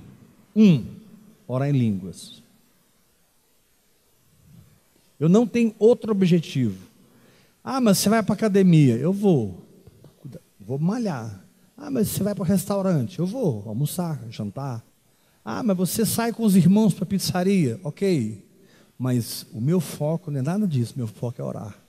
Um, 0.55 0.85
orar 1.47 1.69
em 1.69 1.73
línguas. 1.73 2.43
Eu 5.19 5.29
não 5.29 5.47
tenho 5.47 5.75
outro 5.79 6.13
objetivo. 6.13 6.79
Ah, 7.65 7.81
mas 7.81 7.99
você 7.99 8.09
vai 8.09 8.23
para 8.23 8.35
a 8.35 8.37
academia? 8.37 8.97
Eu 8.97 9.13
vou. 9.13 9.63
Vou 10.61 10.79
malhar. 10.79 11.45
Ah, 11.77 11.91
mas 11.91 12.09
você 12.09 12.23
vai 12.23 12.35
para 12.35 12.43
o 12.43 12.47
restaurante? 12.47 13.19
Eu 13.19 13.27
vou 13.27 13.63
almoçar, 13.67 14.21
jantar. 14.31 14.85
Ah, 15.45 15.63
mas 15.63 15.77
você 15.77 16.05
sai 16.05 16.33
com 16.33 16.45
os 16.45 16.57
irmãos 16.57 16.95
para 16.95 17.05
a 17.05 17.07
pizzaria? 17.07 17.79
Ok. 17.85 18.45
Mas 18.99 19.47
o 19.53 19.61
meu 19.61 19.81
foco 19.81 20.31
não 20.31 20.41
é 20.41 20.43
nada 20.43 20.67
disso, 20.67 20.95
meu 20.97 21.07
foco 21.07 21.41
é 21.41 21.45
orar. 21.45 21.86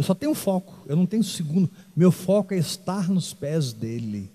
Eu 0.00 0.04
só 0.04 0.14
tenho 0.14 0.34
foco, 0.34 0.72
eu 0.86 0.96
não 0.96 1.04
tenho 1.04 1.22
segundo. 1.22 1.68
Meu 1.94 2.10
foco 2.10 2.54
é 2.54 2.56
estar 2.56 3.06
nos 3.10 3.34
pés 3.34 3.74
dele. 3.74 4.30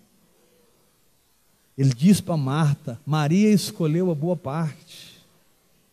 Ele 1.75 1.91
diz 1.91 2.21
para 2.21 2.37
Marta: 2.37 3.01
Maria 3.03 3.49
escolheu 3.49 4.11
a 4.11 4.13
boa 4.13 4.35
parte, 4.35 5.19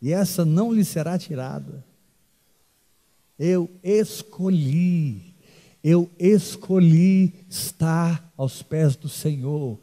e 0.03 0.13
essa 0.13 0.45
não 0.45 0.75
lhe 0.75 0.85
será 0.85 1.19
tirada. 1.19 1.83
Eu 3.39 3.71
escolhi, 3.83 5.35
eu 5.83 6.11
escolhi 6.19 7.33
estar 7.49 8.31
aos 8.37 8.63
pés 8.63 8.95
do 8.95 9.09
Senhor 9.09 9.79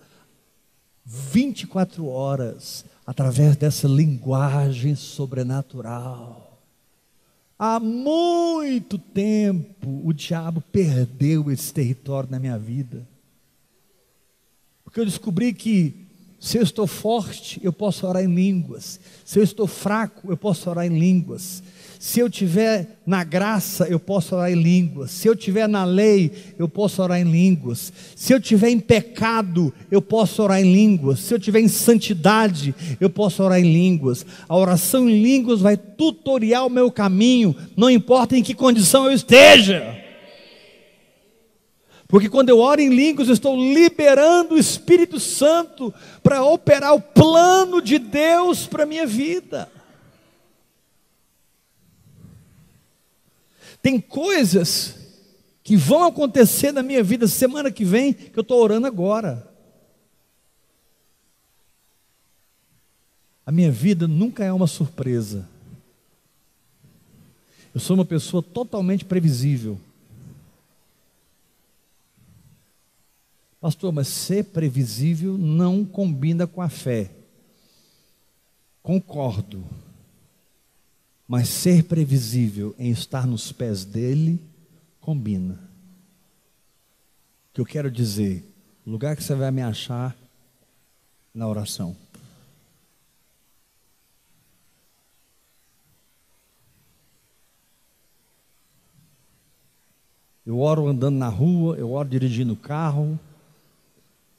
24 1.04 2.06
horas 2.06 2.86
através 3.08 3.56
dessa 3.56 3.88
linguagem 3.88 4.94
sobrenatural. 4.94 6.49
Há 7.62 7.78
muito 7.78 8.98
tempo 8.98 10.02
o 10.06 10.14
diabo 10.14 10.62
perdeu 10.72 11.52
esse 11.52 11.74
território 11.74 12.32
na 12.32 12.40
minha 12.40 12.58
vida. 12.58 13.06
Porque 14.82 15.02
eu 15.02 15.06
descobri 15.06 15.54
que 15.54 16.08
se 16.40 16.58
eu 16.58 16.64
estou 16.64 16.88
forte, 16.88 17.60
eu 17.62 17.74
posso 17.74 18.08
orar 18.08 18.24
em 18.24 18.34
línguas. 18.34 18.98
Se 19.26 19.40
eu 19.40 19.44
estou 19.44 19.68
fraco, 19.68 20.32
eu 20.32 20.38
posso 20.38 20.70
orar 20.70 20.86
em 20.86 20.98
línguas. 20.98 21.62
Se 22.02 22.22
eu 22.22 22.30
tiver 22.30 23.02
na 23.06 23.26
graça, 23.26 23.86
eu 23.90 24.00
posso 24.00 24.34
orar 24.34 24.50
em 24.50 24.56
línguas. 24.56 25.12
Se 25.12 25.28
eu 25.28 25.36
tiver 25.36 25.68
na 25.68 25.84
lei, 25.84 26.32
eu 26.58 26.70
posso 26.70 27.04
orar 27.04 27.20
em 27.20 27.30
línguas. 27.30 27.92
Se 28.16 28.32
eu 28.32 28.40
tiver 28.40 28.70
em 28.70 28.80
pecado, 28.80 29.74
eu 29.92 30.02
posso 30.02 30.42
orar 30.42 30.62
em 30.62 30.74
línguas. 30.74 31.20
Se 31.20 31.34
eu 31.34 31.38
tiver 31.38 31.60
em 31.60 31.68
santidade, 31.68 32.74
eu 33.02 33.10
posso 33.10 33.44
orar 33.44 33.60
em 33.60 33.74
línguas. 33.74 34.26
A 34.48 34.56
oração 34.56 35.10
em 35.10 35.22
línguas 35.22 35.60
vai 35.60 35.76
tutoriar 35.76 36.66
o 36.66 36.70
meu 36.70 36.90
caminho, 36.90 37.54
não 37.76 37.90
importa 37.90 38.38
em 38.38 38.44
que 38.44 38.54
condição 38.54 39.08
eu 39.08 39.12
esteja. 39.12 39.98
Porque 42.08 42.30
quando 42.30 42.48
eu 42.48 42.60
oro 42.60 42.80
em 42.80 42.96
línguas, 42.96 43.28
eu 43.28 43.34
estou 43.34 43.58
liberando 43.58 44.56
o 44.56 44.58
Espírito 44.58 45.20
Santo 45.20 45.94
para 46.24 46.46
operar 46.46 46.96
o 46.96 47.02
plano 47.02 47.82
de 47.82 48.00
Deus 48.00 48.66
para 48.66 48.84
a 48.84 48.88
minha 48.88 49.06
vida. 49.06 49.70
Tem 53.82 54.00
coisas 54.00 54.96
que 55.64 55.78
vão 55.78 56.06
acontecer 56.06 56.72
na 56.72 56.82
minha 56.82 57.04
vida 57.04 57.28
semana 57.28 57.72
que 57.72 57.86
vem 57.86 58.14
que 58.14 58.38
eu 58.38 58.42
estou 58.42 58.62
orando 58.62 58.88
agora. 58.88 59.48
A 63.46 63.52
minha 63.52 63.72
vida 63.72 64.08
nunca 64.08 64.44
é 64.44 64.54
uma 64.54 64.68
surpresa. 64.68 65.48
Eu 67.74 67.80
sou 67.80 67.96
uma 67.96 68.06
pessoa 68.06 68.44
totalmente 68.44 69.06
previsível. 69.06 69.80
Pastor, 73.62 73.92
mas 73.92 74.08
ser 74.08 74.46
previsível 74.46 75.38
não 75.38 75.84
combina 75.84 76.48
com 76.48 76.62
a 76.62 76.70
fé. 76.70 77.12
Concordo. 78.82 79.64
Mas 81.30 81.48
ser 81.48 81.84
previsível 81.84 82.76
em 82.80 82.90
estar 82.90 83.28
nos 83.28 83.52
pés 83.52 83.86
dele, 83.86 84.42
combina. 85.00 85.54
O 85.54 85.58
que 87.54 87.62
eu 87.62 87.66
quero 87.68 87.92
dizer, 87.92 88.44
o 88.84 88.90
lugar 88.90 89.16
que 89.16 89.24
você 89.24 89.36
vai 89.36 89.52
me 89.52 89.62
achar 89.62 90.18
na 91.32 91.48
oração. 91.48 91.96
Eu 100.44 100.58
oro 100.58 100.88
andando 100.88 101.16
na 101.16 101.30
rua, 101.30 101.78
eu 101.78 101.92
oro 101.92 102.10
dirigindo 102.10 102.54
o 102.54 102.58
carro, 102.58 103.20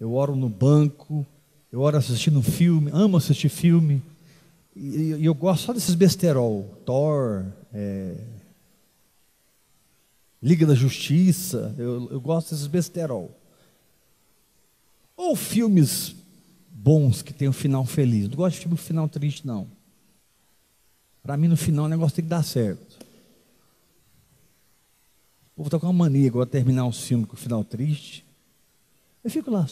eu 0.01 0.15
oro 0.15 0.35
no 0.35 0.49
banco, 0.49 1.25
eu 1.71 1.83
oro 1.83 1.97
assistindo 1.97 2.43
filme, 2.43 2.91
amo 2.93 3.17
assistir 3.17 3.49
filme. 3.49 4.03
E, 4.75 5.25
eu 5.25 5.35
gosto 5.35 5.67
só 5.67 5.73
desses 5.73 5.95
besterol, 5.95 6.81
Thor, 6.85 7.45
é, 7.73 8.17
Liga 10.43 10.67
da 10.67 10.75
Justiça, 10.75 11.75
eu, 11.77 12.11
eu 12.11 12.21
gosto 12.21 12.51
desses 12.51 12.67
besterol. 12.67 13.37
Ou 15.17 15.37
filmes 15.37 16.15
bons 16.71 17.21
que 17.21 17.33
tem 17.33 17.49
um 17.49 17.53
final 17.53 17.85
feliz. 17.85 18.29
Não 18.29 18.37
gosto 18.37 18.55
de 18.55 18.63
filme 18.63 18.77
final 18.77 19.09
triste, 19.09 19.47
não. 19.47 19.69
Para 21.23 21.37
mim, 21.37 21.49
no 21.49 21.57
final, 21.57 21.85
o 21.85 21.89
negócio 21.89 22.17
tem 22.17 22.25
que 22.25 22.31
dar 22.31 22.43
certo. 22.43 22.99
O 25.53 25.57
povo 25.57 25.69
está 25.69 25.79
com 25.79 25.87
uma 25.87 25.93
mania 25.93 26.27
agora 26.29 26.47
terminar 26.47 26.87
um 26.87 26.93
filme 26.93 27.27
com 27.27 27.37
final 27.37 27.63
triste. 27.63 28.25
Eu 29.23 29.31
fico 29.31 29.51
lá, 29.51 29.67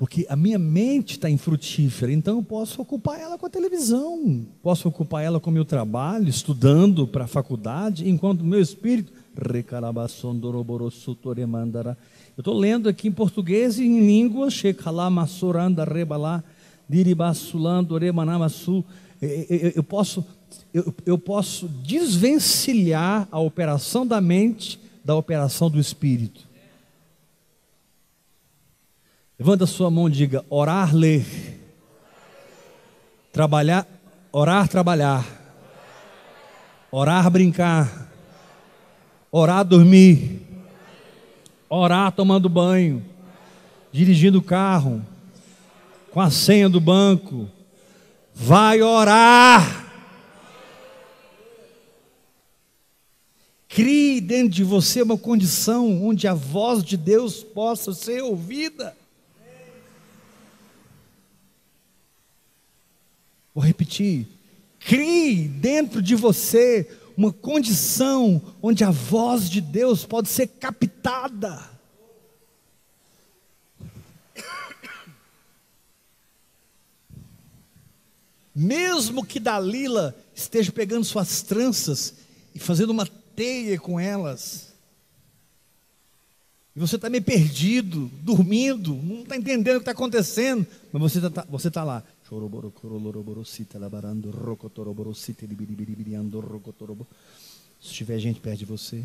porque 0.00 0.24
a 0.30 0.34
minha 0.34 0.58
mente 0.58 1.10
está 1.10 1.28
infrutífera, 1.28 2.10
então 2.10 2.38
eu 2.38 2.42
posso 2.42 2.80
ocupar 2.80 3.20
ela 3.20 3.36
com 3.36 3.44
a 3.44 3.50
televisão, 3.50 4.46
posso 4.62 4.88
ocupar 4.88 5.22
ela 5.22 5.38
com 5.38 5.50
o 5.50 5.52
meu 5.52 5.62
trabalho, 5.62 6.26
estudando 6.26 7.06
para 7.06 7.24
a 7.24 7.28
faculdade, 7.28 8.08
enquanto 8.08 8.40
o 8.40 8.46
meu 8.46 8.62
espírito. 8.62 9.12
Eu 12.34 12.40
estou 12.40 12.58
lendo 12.58 12.88
aqui 12.88 13.08
em 13.08 13.12
português 13.12 13.78
e 13.78 13.84
em 13.84 14.00
língua, 14.06 14.48
eu 19.76 19.82
posso, 19.82 20.24
eu, 20.72 20.94
eu 21.04 21.18
posso 21.18 21.68
desvencilhar 21.68 23.28
a 23.30 23.38
operação 23.38 24.06
da 24.06 24.18
mente 24.18 24.80
da 25.04 25.14
operação 25.14 25.68
do 25.68 25.78
Espírito. 25.78 26.49
Levanta 29.40 29.64
a 29.64 29.66
sua 29.66 29.90
mão 29.90 30.06
e 30.06 30.12
diga: 30.12 30.44
orar, 30.50 30.94
ler. 30.94 31.24
Trabalhar, 33.32 33.88
orar, 34.30 34.68
trabalhar. 34.68 35.26
Orar, 36.92 37.30
brincar. 37.30 38.12
Orar, 39.32 39.64
dormir. 39.64 40.42
Orar, 41.70 42.12
tomando 42.12 42.50
banho. 42.50 43.02
Dirigindo 43.90 44.40
o 44.40 44.42
carro. 44.42 45.02
Com 46.10 46.20
a 46.20 46.30
senha 46.30 46.68
do 46.68 46.78
banco. 46.78 47.48
Vai 48.34 48.82
orar. 48.82 49.90
Crie 53.70 54.20
dentro 54.20 54.50
de 54.50 54.64
você 54.64 55.00
uma 55.00 55.16
condição 55.16 56.04
onde 56.04 56.28
a 56.28 56.34
voz 56.34 56.84
de 56.84 56.98
Deus 56.98 57.42
possa 57.42 57.94
ser 57.94 58.22
ouvida. 58.22 58.99
Vou 63.60 63.66
repetir. 63.66 64.26
Crie 64.78 65.46
dentro 65.46 66.00
de 66.00 66.14
você 66.14 66.90
uma 67.14 67.30
condição 67.30 68.40
onde 68.62 68.82
a 68.82 68.90
voz 68.90 69.50
de 69.50 69.60
Deus 69.60 70.06
pode 70.06 70.30
ser 70.30 70.46
captada. 70.46 71.68
Mesmo 78.56 79.26
que 79.26 79.38
Dalila 79.38 80.16
esteja 80.34 80.72
pegando 80.72 81.04
suas 81.04 81.42
tranças 81.42 82.14
e 82.54 82.58
fazendo 82.58 82.88
uma 82.88 83.06
teia 83.36 83.78
com 83.78 84.00
elas. 84.00 84.72
E 86.74 86.80
você 86.80 86.96
está 86.96 87.10
meio 87.10 87.22
perdido, 87.22 88.10
dormindo, 88.22 88.94
não 88.94 89.20
está 89.20 89.36
entendendo 89.36 89.76
o 89.76 89.80
que 89.80 89.82
está 89.82 89.92
acontecendo, 89.92 90.66
mas 90.90 91.02
você 91.02 91.18
está 91.18 91.44
você 91.46 91.70
tá 91.70 91.84
lá. 91.84 92.02
Se 97.80 97.92
tiver 97.92 98.18
gente 98.18 98.40
perto 98.40 98.58
de 98.58 98.64
você. 98.64 99.04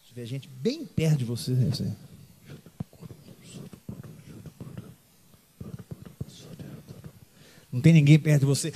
Se 0.00 0.08
tiver 0.08 0.24
gente 0.24 0.48
bem 0.48 0.86
perto 0.86 1.18
de 1.18 1.24
você. 1.24 1.52
Assim. 1.70 2.07
Não 7.78 7.82
tem 7.82 7.92
ninguém 7.92 8.18
perto 8.18 8.40
de 8.40 8.46
você. 8.46 8.72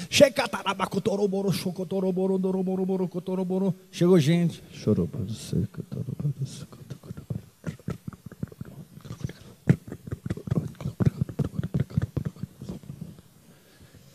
Chegou 3.91 4.17
gente. 4.21 4.63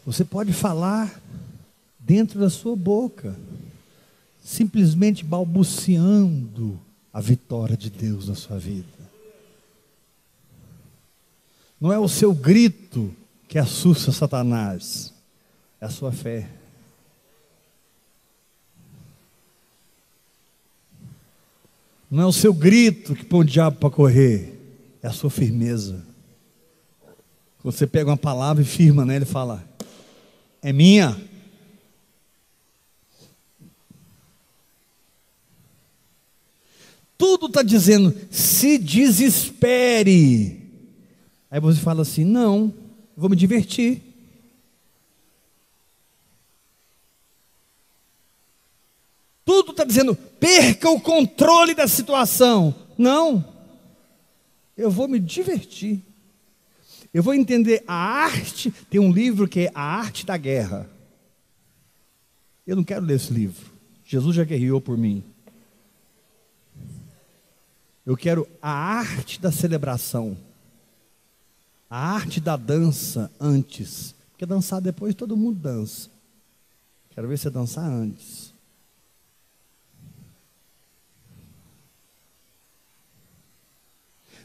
Você 0.06 0.24
pode 0.24 0.54
falar 0.54 1.22
dentro 2.00 2.40
da 2.40 2.50
sua 2.50 2.74
boca, 2.74 3.38
simplesmente 4.42 5.26
balbuciando 5.26 6.80
a 7.12 7.20
vitória 7.20 7.76
de 7.76 7.90
Deus 7.90 8.30
na 8.30 8.36
sua 8.36 8.58
vida. 8.58 8.88
Não 11.78 11.92
é 11.92 12.00
o 12.00 12.08
seu 12.08 12.34
grito 12.34 13.14
que 13.48 13.58
assusta 13.58 14.12
Satanás 14.12 15.14
é 15.80 15.86
a 15.86 15.90
sua 15.90 16.12
fé. 16.12 16.50
Não 22.10 22.24
é 22.24 22.26
o 22.26 22.34
seu 22.34 22.54
grito 22.54 23.16
que 23.16 23.26
põe 23.26 23.42
o 23.42 23.44
diabo 23.44 23.78
para 23.78 23.90
correr, 23.90 24.58
é 25.02 25.08
a 25.08 25.12
sua 25.12 25.30
firmeza. 25.30 26.06
Você 27.64 27.86
pega 27.86 28.10
uma 28.10 28.18
palavra 28.18 28.64
e 28.64 28.66
firma 28.66 29.06
nela 29.06 29.24
e 29.24 29.28
fala: 29.28 29.64
É 30.62 30.72
minha. 30.72 31.20
Tudo 37.18 37.48
está 37.48 37.64
dizendo, 37.64 38.16
se 38.30 38.78
desespere. 38.78 40.62
Aí 41.52 41.60
você 41.60 41.80
fala 41.80 42.04
assim: 42.04 42.24
Não, 42.24 42.74
vou 43.18 43.30
me 43.30 43.36
divertir. 43.36 44.02
Tudo 49.44 49.72
está 49.72 49.84
dizendo, 49.84 50.16
perca 50.16 50.90
o 50.90 51.02
controle 51.02 51.74
da 51.74 51.88
situação. 51.88 52.76
Não, 52.98 53.44
eu 54.78 54.92
vou 54.92 55.08
me 55.08 55.20
divertir. 55.20 56.02
Eu 57.14 57.24
vou 57.24 57.34
entender 57.34 57.84
a 57.88 57.96
arte. 57.96 58.70
Tem 58.90 59.00
um 59.00 59.12
livro 59.12 59.48
que 59.48 59.62
é 59.62 59.72
A 59.74 59.82
Arte 59.82 60.26
da 60.26 60.38
Guerra. 60.38 60.88
Eu 62.66 62.76
não 62.76 62.84
quero 62.84 63.06
ler 63.06 63.16
esse 63.16 63.34
livro. 63.34 63.72
Jesus 64.06 64.36
já 64.36 64.44
guerreou 64.44 64.80
por 64.80 64.98
mim. 64.98 65.24
Eu 68.06 68.16
quero 68.16 68.48
a 68.62 68.70
arte 68.70 69.40
da 69.40 69.52
celebração. 69.52 70.38
A 71.90 72.14
arte 72.14 72.40
da 72.40 72.56
dança 72.56 73.32
antes. 73.40 74.14
Porque 74.32 74.46
dançar 74.46 74.82
depois 74.82 75.16
todo 75.16 75.38
mundo 75.38 75.60
dança. 75.60 76.10
Quero 77.12 77.28
ver 77.28 77.38
você 77.38 77.50
dançar 77.50 77.90
antes. 77.90 78.54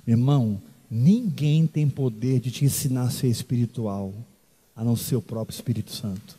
Meu 0.06 0.16
irmão, 0.16 0.60
Ninguém 0.94 1.66
tem 1.66 1.88
poder 1.88 2.38
de 2.38 2.50
te 2.50 2.66
ensinar 2.66 3.04
a 3.04 3.10
ser 3.10 3.28
espiritual, 3.28 4.12
a 4.76 4.84
não 4.84 4.94
ser 4.94 5.16
o 5.16 5.22
próprio 5.22 5.54
Espírito 5.54 5.90
Santo. 5.90 6.38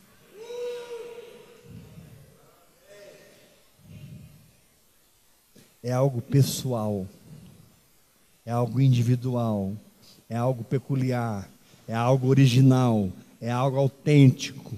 É 5.82 5.90
algo 5.90 6.22
pessoal, 6.22 7.04
é 8.46 8.52
algo 8.52 8.80
individual, 8.80 9.72
é 10.28 10.36
algo 10.36 10.64
peculiar, 10.64 11.48
é 11.86 11.94
algo 11.94 12.28
original, 12.28 13.08
é 13.40 13.50
algo 13.50 13.78
autêntico, 13.78 14.74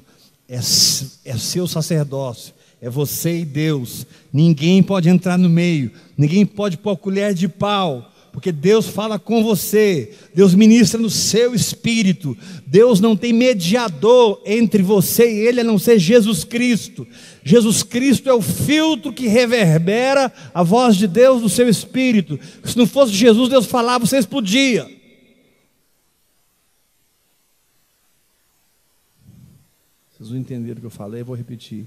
é, 0.48 0.56
é 0.56 1.38
seu 1.38 1.66
sacerdócio, 1.66 2.54
é 2.80 2.90
você 2.90 3.40
e 3.40 3.44
Deus. 3.44 4.06
Ninguém 4.32 4.82
pode 4.82 5.08
entrar 5.08 5.38
no 5.38 5.48
meio, 5.48 5.90
ninguém 6.16 6.44
pode 6.44 6.76
pôr 6.76 6.96
colher 6.96 7.34
de 7.34 7.48
pau 7.48 8.12
porque 8.36 8.52
Deus 8.52 8.86
fala 8.86 9.18
com 9.18 9.42
você, 9.42 10.12
Deus 10.34 10.54
ministra 10.54 11.00
no 11.00 11.08
seu 11.08 11.54
espírito, 11.54 12.36
Deus 12.66 13.00
não 13.00 13.16
tem 13.16 13.32
mediador 13.32 14.42
entre 14.44 14.82
você 14.82 15.26
e 15.26 15.38
Ele 15.46 15.62
a 15.62 15.64
não 15.64 15.78
ser 15.78 15.98
Jesus 15.98 16.44
Cristo. 16.44 17.06
Jesus 17.42 17.82
Cristo 17.82 18.28
é 18.28 18.34
o 18.34 18.42
filtro 18.42 19.10
que 19.10 19.26
reverbera 19.26 20.30
a 20.52 20.62
voz 20.62 20.96
de 20.96 21.06
Deus 21.06 21.40
no 21.40 21.48
seu 21.48 21.66
espírito. 21.66 22.38
Se 22.62 22.76
não 22.76 22.86
fosse 22.86 23.14
Jesus, 23.14 23.48
Deus 23.48 23.64
falava, 23.64 24.04
você 24.04 24.18
explodia. 24.18 24.86
Vocês 30.16 30.30
não 30.30 30.38
entenderam 30.38 30.78
o 30.78 30.80
que 30.80 30.86
eu 30.86 30.90
falei, 30.90 31.22
vou 31.22 31.36
repetir. 31.36 31.86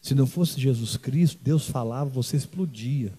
Se 0.00 0.14
não 0.14 0.26
fosse 0.26 0.58
Jesus 0.58 0.96
Cristo, 0.96 1.38
Deus 1.42 1.66
falava, 1.68 2.08
você 2.08 2.36
explodia. 2.36 3.12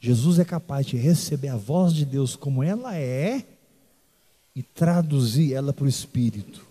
Jesus 0.00 0.38
é 0.38 0.44
capaz 0.44 0.86
de 0.86 0.96
receber 0.96 1.48
a 1.48 1.56
voz 1.56 1.92
de 1.92 2.06
Deus 2.06 2.34
como 2.34 2.62
ela 2.62 2.96
é 2.96 3.46
e 4.56 4.62
traduzir 4.62 5.52
ela 5.52 5.72
para 5.72 5.84
o 5.84 5.88
Espírito. 5.88 6.66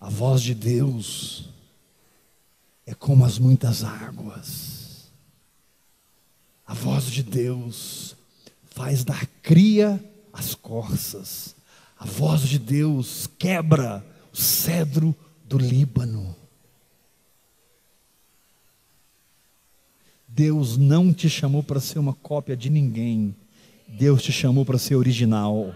A 0.00 0.08
voz 0.08 0.42
de 0.42 0.54
Deus 0.54 1.48
é 2.86 2.94
como 2.94 3.24
as 3.24 3.38
muitas 3.38 3.84
águas. 3.84 5.10
A 6.66 6.74
voz 6.74 7.04
de 7.04 7.22
Deus 7.22 8.16
faz 8.64 9.04
dar 9.04 9.26
cria 9.42 10.02
às 10.32 10.54
corças. 10.54 11.54
A 12.02 12.04
voz 12.04 12.40
de 12.40 12.58
Deus 12.58 13.28
quebra 13.38 14.04
o 14.32 14.36
cedro 14.36 15.14
do 15.44 15.56
Líbano. 15.56 16.34
Deus 20.26 20.76
não 20.76 21.14
te 21.14 21.30
chamou 21.30 21.62
para 21.62 21.78
ser 21.78 22.00
uma 22.00 22.12
cópia 22.12 22.56
de 22.56 22.68
ninguém. 22.68 23.36
Deus 23.86 24.20
te 24.20 24.32
chamou 24.32 24.64
para 24.64 24.78
ser 24.78 24.96
original. 24.96 25.72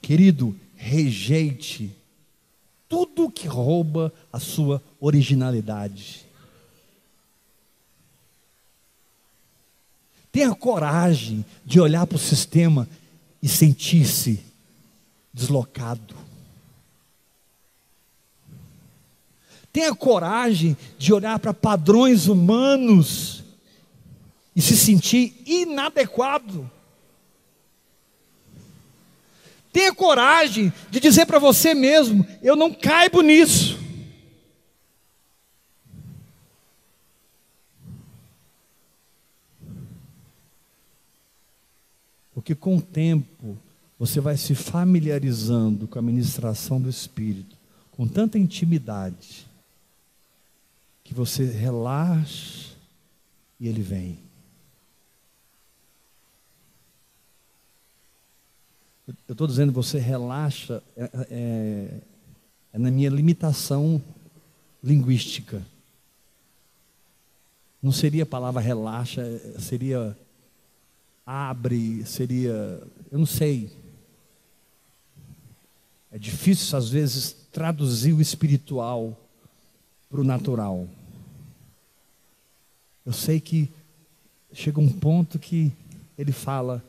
Querido, 0.00 0.56
rejeite 0.74 1.94
tudo 2.88 3.30
que 3.30 3.46
rouba 3.46 4.10
a 4.32 4.40
sua 4.40 4.82
originalidade. 4.98 6.24
Tenha 10.32 10.54
coragem 10.54 11.44
de 11.64 11.80
olhar 11.80 12.06
para 12.06 12.16
o 12.16 12.20
sistema 12.20 12.88
e 13.42 13.48
sentir-se 13.48 14.40
deslocado. 15.32 16.14
Tenha 19.72 19.94
coragem 19.94 20.76
de 20.98 21.12
olhar 21.12 21.38
para 21.38 21.54
padrões 21.54 22.26
humanos 22.26 23.44
e 24.54 24.60
se 24.60 24.76
sentir 24.76 25.42
inadequado. 25.46 26.70
Tenha 29.72 29.94
coragem 29.94 30.72
de 30.90 30.98
dizer 30.98 31.26
para 31.26 31.38
você 31.38 31.74
mesmo: 31.74 32.26
eu 32.42 32.56
não 32.56 32.72
caibo 32.72 33.20
nisso. 33.20 33.79
Porque 42.40 42.54
com 42.54 42.78
o 42.78 42.80
tempo 42.80 43.58
você 43.98 44.18
vai 44.18 44.34
se 44.34 44.54
familiarizando 44.54 45.86
com 45.86 45.98
a 45.98 46.02
ministração 46.02 46.80
do 46.80 46.88
Espírito, 46.88 47.54
com 47.90 48.08
tanta 48.08 48.38
intimidade, 48.38 49.46
que 51.04 51.12
você 51.12 51.44
relaxa 51.44 52.70
e 53.60 53.68
ele 53.68 53.82
vem. 53.82 54.18
Eu 59.28 59.32
estou 59.32 59.46
dizendo, 59.46 59.70
você 59.70 59.98
relaxa, 59.98 60.82
é, 60.96 61.10
é, 61.30 62.00
é 62.72 62.78
na 62.78 62.90
minha 62.90 63.10
limitação 63.10 64.02
linguística. 64.82 65.62
Não 67.82 67.92
seria 67.92 68.22
a 68.22 68.26
palavra 68.26 68.62
relaxa, 68.62 69.22
seria 69.58 70.16
abre, 71.30 72.04
seria. 72.04 72.82
Eu 73.10 73.18
não 73.18 73.26
sei. 73.26 73.70
É 76.10 76.18
difícil, 76.18 76.76
às 76.76 76.88
vezes, 76.88 77.36
traduzir 77.52 78.12
o 78.12 78.20
espiritual 78.20 79.16
para 80.10 80.20
o 80.20 80.24
natural. 80.24 80.88
Eu 83.06 83.12
sei 83.12 83.38
que 83.38 83.70
chega 84.52 84.80
um 84.80 84.88
ponto 84.88 85.38
que 85.38 85.72
ele 86.18 86.32
fala, 86.32 86.82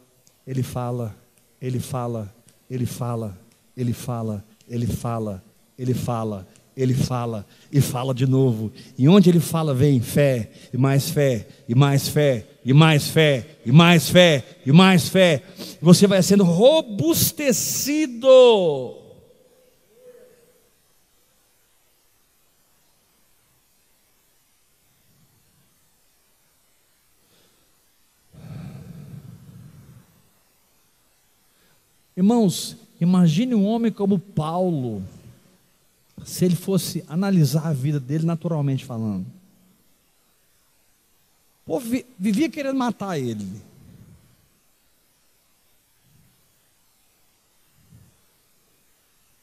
ele 0.45 0.63
fala, 0.63 1.15
ele 1.61 1.79
fala, 1.79 2.33
ele 2.67 2.87
fala, 2.87 3.37
ele 3.77 3.93
fala, 3.93 4.43
ele 4.67 4.87
fala, 4.87 5.43
ele 5.77 5.93
fala, 5.93 6.47
ele 6.75 6.95
fala 6.95 7.45
e 7.71 7.79
fala 7.79 8.13
de 8.13 8.25
novo. 8.25 8.71
E 8.97 9.07
onde 9.07 9.29
ele 9.29 9.39
fala, 9.39 9.71
vem 9.71 10.01
fé, 10.01 10.51
e 10.73 10.77
mais 10.77 11.11
fé, 11.11 11.47
e 11.69 11.75
mais 11.75 12.07
fé, 12.07 12.47
e 12.63 12.73
mais 12.73 13.07
fé, 13.07 13.57
e 13.65 13.71
mais 13.71 14.09
fé, 14.09 14.45
e 14.65 14.71
mais 14.71 15.09
fé. 15.09 15.43
Você 15.81 16.05
vai 16.07 16.21
sendo 16.21 16.43
robustecido. 16.43 18.27
Irmãos, 32.15 32.77
imagine 32.99 33.55
um 33.55 33.65
homem 33.65 33.91
como 33.91 34.19
Paulo, 34.19 35.01
se 36.23 36.45
ele 36.45 36.55
fosse 36.55 37.03
analisar 37.07 37.65
a 37.67 37.73
vida 37.73 37.99
dele 37.99 38.27
naturalmente 38.27 38.85
falando. 38.85 39.25
Povo 41.71 42.03
vivia 42.19 42.49
querendo 42.49 42.75
matar 42.75 43.17
ele. 43.17 43.47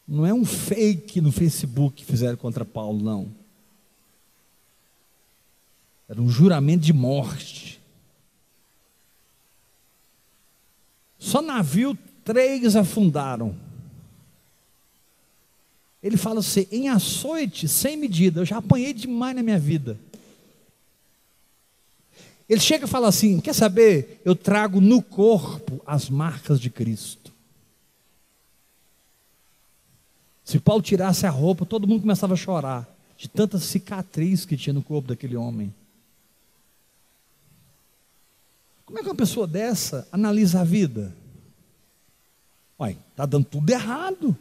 Não 0.06 0.26
é 0.26 0.34
um 0.34 0.44
fake 0.44 1.22
no 1.22 1.32
Facebook 1.32 1.96
que 1.96 2.04
fizeram 2.04 2.36
contra 2.36 2.66
Paulo, 2.66 3.02
não. 3.02 3.34
Era 6.06 6.20
um 6.20 6.28
juramento 6.28 6.84
de 6.84 6.92
morte. 6.92 7.80
Só 11.18 11.40
navio, 11.40 11.96
três 12.22 12.76
afundaram. 12.76 13.58
Ele 16.02 16.18
fala 16.18 16.40
assim: 16.40 16.66
em 16.70 16.90
açoite, 16.90 17.66
sem 17.66 17.96
medida, 17.96 18.42
eu 18.42 18.44
já 18.44 18.58
apanhei 18.58 18.92
demais 18.92 19.34
na 19.34 19.42
minha 19.42 19.58
vida. 19.58 19.98
Ele 22.48 22.60
chega 22.60 22.86
e 22.86 22.88
fala 22.88 23.08
assim: 23.08 23.40
quer 23.40 23.54
saber? 23.54 24.20
Eu 24.24 24.34
trago 24.34 24.80
no 24.80 25.02
corpo 25.02 25.80
as 25.86 26.08
marcas 26.08 26.58
de 26.58 26.70
Cristo. 26.70 27.32
Se 30.44 30.58
Paulo 30.58 30.82
tirasse 30.82 31.26
a 31.26 31.30
roupa, 31.30 31.66
todo 31.66 31.86
mundo 31.86 32.00
começava 32.00 32.32
a 32.32 32.36
chorar, 32.36 32.88
de 33.18 33.28
tanta 33.28 33.58
cicatriz 33.58 34.46
que 34.46 34.56
tinha 34.56 34.72
no 34.72 34.82
corpo 34.82 35.08
daquele 35.08 35.36
homem. 35.36 35.74
Como 38.86 38.98
é 38.98 39.02
que 39.02 39.08
uma 39.08 39.14
pessoa 39.14 39.46
dessa 39.46 40.08
analisa 40.10 40.62
a 40.62 40.64
vida? 40.64 41.14
Olha, 42.78 42.96
está 43.10 43.26
dando 43.26 43.44
tudo 43.44 43.68
errado. 43.68 44.34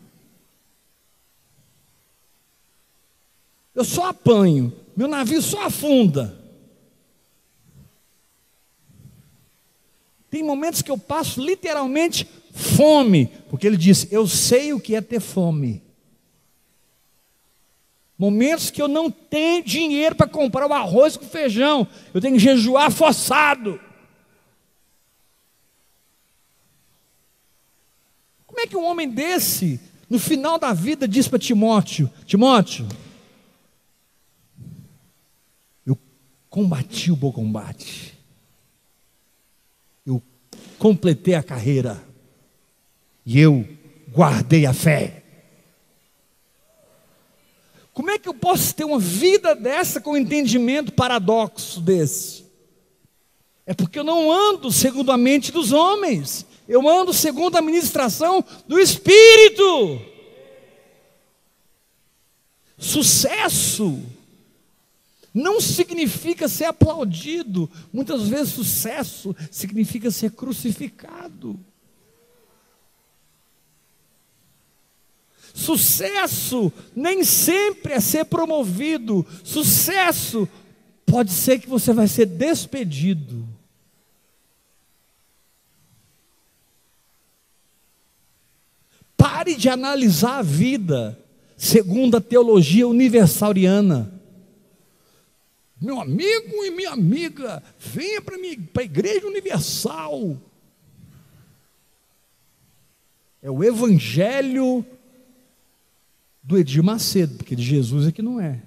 Eu 3.75 3.83
só 3.83 4.07
apanho, 4.07 4.73
meu 4.95 5.09
navio 5.09 5.41
só 5.41 5.65
afunda. 5.65 6.36
Tem 10.37 10.43
momentos 10.43 10.83
que 10.83 10.91
eu 10.91 10.99
passo 10.99 11.41
literalmente 11.41 12.29
fome, 12.53 13.25
porque 13.49 13.65
ele 13.65 13.75
disse: 13.75 14.07
Eu 14.11 14.27
sei 14.27 14.71
o 14.71 14.79
que 14.79 14.93
é 14.93 15.01
ter 15.01 15.19
fome. 15.19 15.81
Momentos 18.15 18.69
que 18.69 18.79
eu 18.79 18.87
não 18.87 19.09
tenho 19.09 19.63
dinheiro 19.63 20.13
para 20.13 20.27
comprar 20.27 20.67
o 20.67 20.73
arroz 20.73 21.17
com 21.17 21.25
feijão, 21.25 21.87
eu 22.13 22.21
tenho 22.21 22.35
que 22.35 22.39
jejuar 22.39 22.91
forçado. 22.91 23.81
Como 28.45 28.59
é 28.59 28.67
que 28.67 28.77
um 28.77 28.85
homem 28.85 29.09
desse, 29.09 29.79
no 30.07 30.19
final 30.19 30.59
da 30.59 30.71
vida, 30.71 31.07
diz 31.07 31.27
para 31.27 31.39
Timóteo: 31.39 32.11
Timóteo, 32.27 32.87
eu 35.83 35.97
combati 36.47 37.11
o 37.11 37.15
bom 37.15 37.31
combate, 37.31 38.16
completei 40.77 41.35
a 41.35 41.43
carreira, 41.43 42.03
e 43.25 43.39
eu 43.39 43.67
guardei 44.11 44.65
a 44.65 44.73
fé. 44.73 45.23
Como 47.93 48.11
é 48.11 48.19
que 48.19 48.29
eu 48.29 48.33
posso 48.33 48.75
ter 48.75 48.83
uma 48.83 48.99
vida 48.99 49.55
dessa 49.55 49.99
com 49.99 50.11
um 50.11 50.17
entendimento 50.17 50.93
paradoxo 50.93 51.81
desse? 51.81 52.45
É 53.65 53.73
porque 53.73 53.99
eu 53.99 54.03
não 54.03 54.31
ando 54.31 54.71
segundo 54.71 55.11
a 55.11 55.17
mente 55.17 55.51
dos 55.51 55.71
homens, 55.71 56.45
eu 56.69 56.87
ando 56.87 57.11
segundo 57.11 57.57
a 57.57 57.61
ministração 57.61 58.43
do 58.67 58.79
Espírito. 58.79 59.99
Sucesso 62.77 64.01
não 65.37 65.61
significa 65.61 66.47
ser 66.47 66.65
aplaudido, 66.65 67.69
muitas 67.93 68.27
vezes 68.27 68.53
sucesso 68.53 69.35
significa 69.51 70.09
ser 70.09 70.31
crucificado. 70.31 71.59
Sucesso 75.53 76.73
nem 76.95 77.23
sempre 77.23 77.93
é 77.93 77.99
ser 77.99 78.25
promovido, 78.25 79.23
sucesso 79.43 80.49
pode 81.05 81.31
ser 81.31 81.59
que 81.59 81.69
você 81.69 81.93
vai 81.93 82.07
ser 82.07 82.25
despedido. 82.25 83.47
Pare 89.15 89.55
de 89.55 89.69
analisar 89.69 90.39
a 90.39 90.43
vida 90.43 91.17
segundo 91.55 92.17
a 92.17 92.21
teologia 92.21 92.87
universaliana. 92.87 94.16
Meu 95.79 96.01
amigo 96.01 96.65
e 96.65 96.71
minha 96.71 96.91
amiga, 96.91 97.61
venha 97.77 98.21
para 98.21 98.35
a 98.35 98.83
igreja 98.83 99.27
universal. 99.27 100.37
É 103.41 103.51
o 103.51 103.63
evangelho 103.63 104.83
do 106.41 106.57
Edir 106.57 106.81
Macedo, 106.81 107.35
porque 107.35 107.55
de 107.55 107.63
Jesus 107.63 108.07
é 108.07 108.11
que 108.11 108.21
não 108.21 108.41
é. 108.41 108.61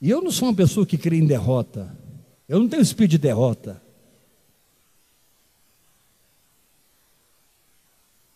E 0.00 0.10
eu 0.10 0.20
não 0.22 0.30
sou 0.30 0.48
uma 0.48 0.54
pessoa 0.54 0.86
que 0.86 0.96
crê 0.96 1.16
em 1.16 1.26
derrota. 1.26 1.96
Eu 2.48 2.60
não 2.60 2.68
tenho 2.68 2.82
espírito 2.82 3.12
de 3.12 3.18
derrota. 3.18 3.82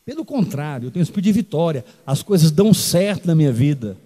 Pelo 0.04 0.24
contrário, 0.24 0.86
eu 0.86 0.90
tenho 0.90 1.02
espírito 1.02 1.26
de 1.26 1.32
vitória. 1.32 1.84
As 2.04 2.22
coisas 2.22 2.50
dão 2.50 2.74
certo 2.74 3.26
na 3.26 3.34
minha 3.34 3.52
vida. 3.52 3.96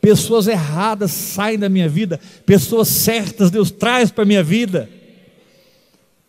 Pessoas 0.00 0.46
erradas 0.46 1.10
saem 1.10 1.58
da 1.58 1.68
minha 1.68 1.88
vida. 1.88 2.20
Pessoas 2.46 2.88
certas 2.88 3.50
Deus 3.50 3.70
traz 3.70 4.10
para 4.10 4.22
a 4.22 4.26
minha 4.26 4.42
vida. 4.42 4.88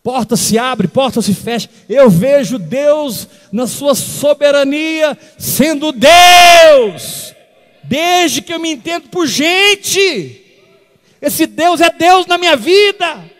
Porta 0.02 0.36
se 0.36 0.58
abre, 0.58 0.88
porta 0.88 1.20
se 1.20 1.34
fecha. 1.34 1.68
Eu 1.88 2.08
vejo 2.08 2.58
Deus 2.58 3.28
na 3.52 3.66
sua 3.66 3.94
soberania 3.94 5.16
sendo 5.38 5.92
Deus. 5.92 7.34
Desde 7.84 8.42
que 8.42 8.52
eu 8.52 8.58
me 8.58 8.72
entendo 8.72 9.08
por 9.08 9.26
gente. 9.26 10.42
Esse 11.20 11.46
Deus 11.46 11.80
é 11.80 11.90
Deus 11.90 12.26
na 12.26 12.38
minha 12.38 12.56
vida. 12.56 13.35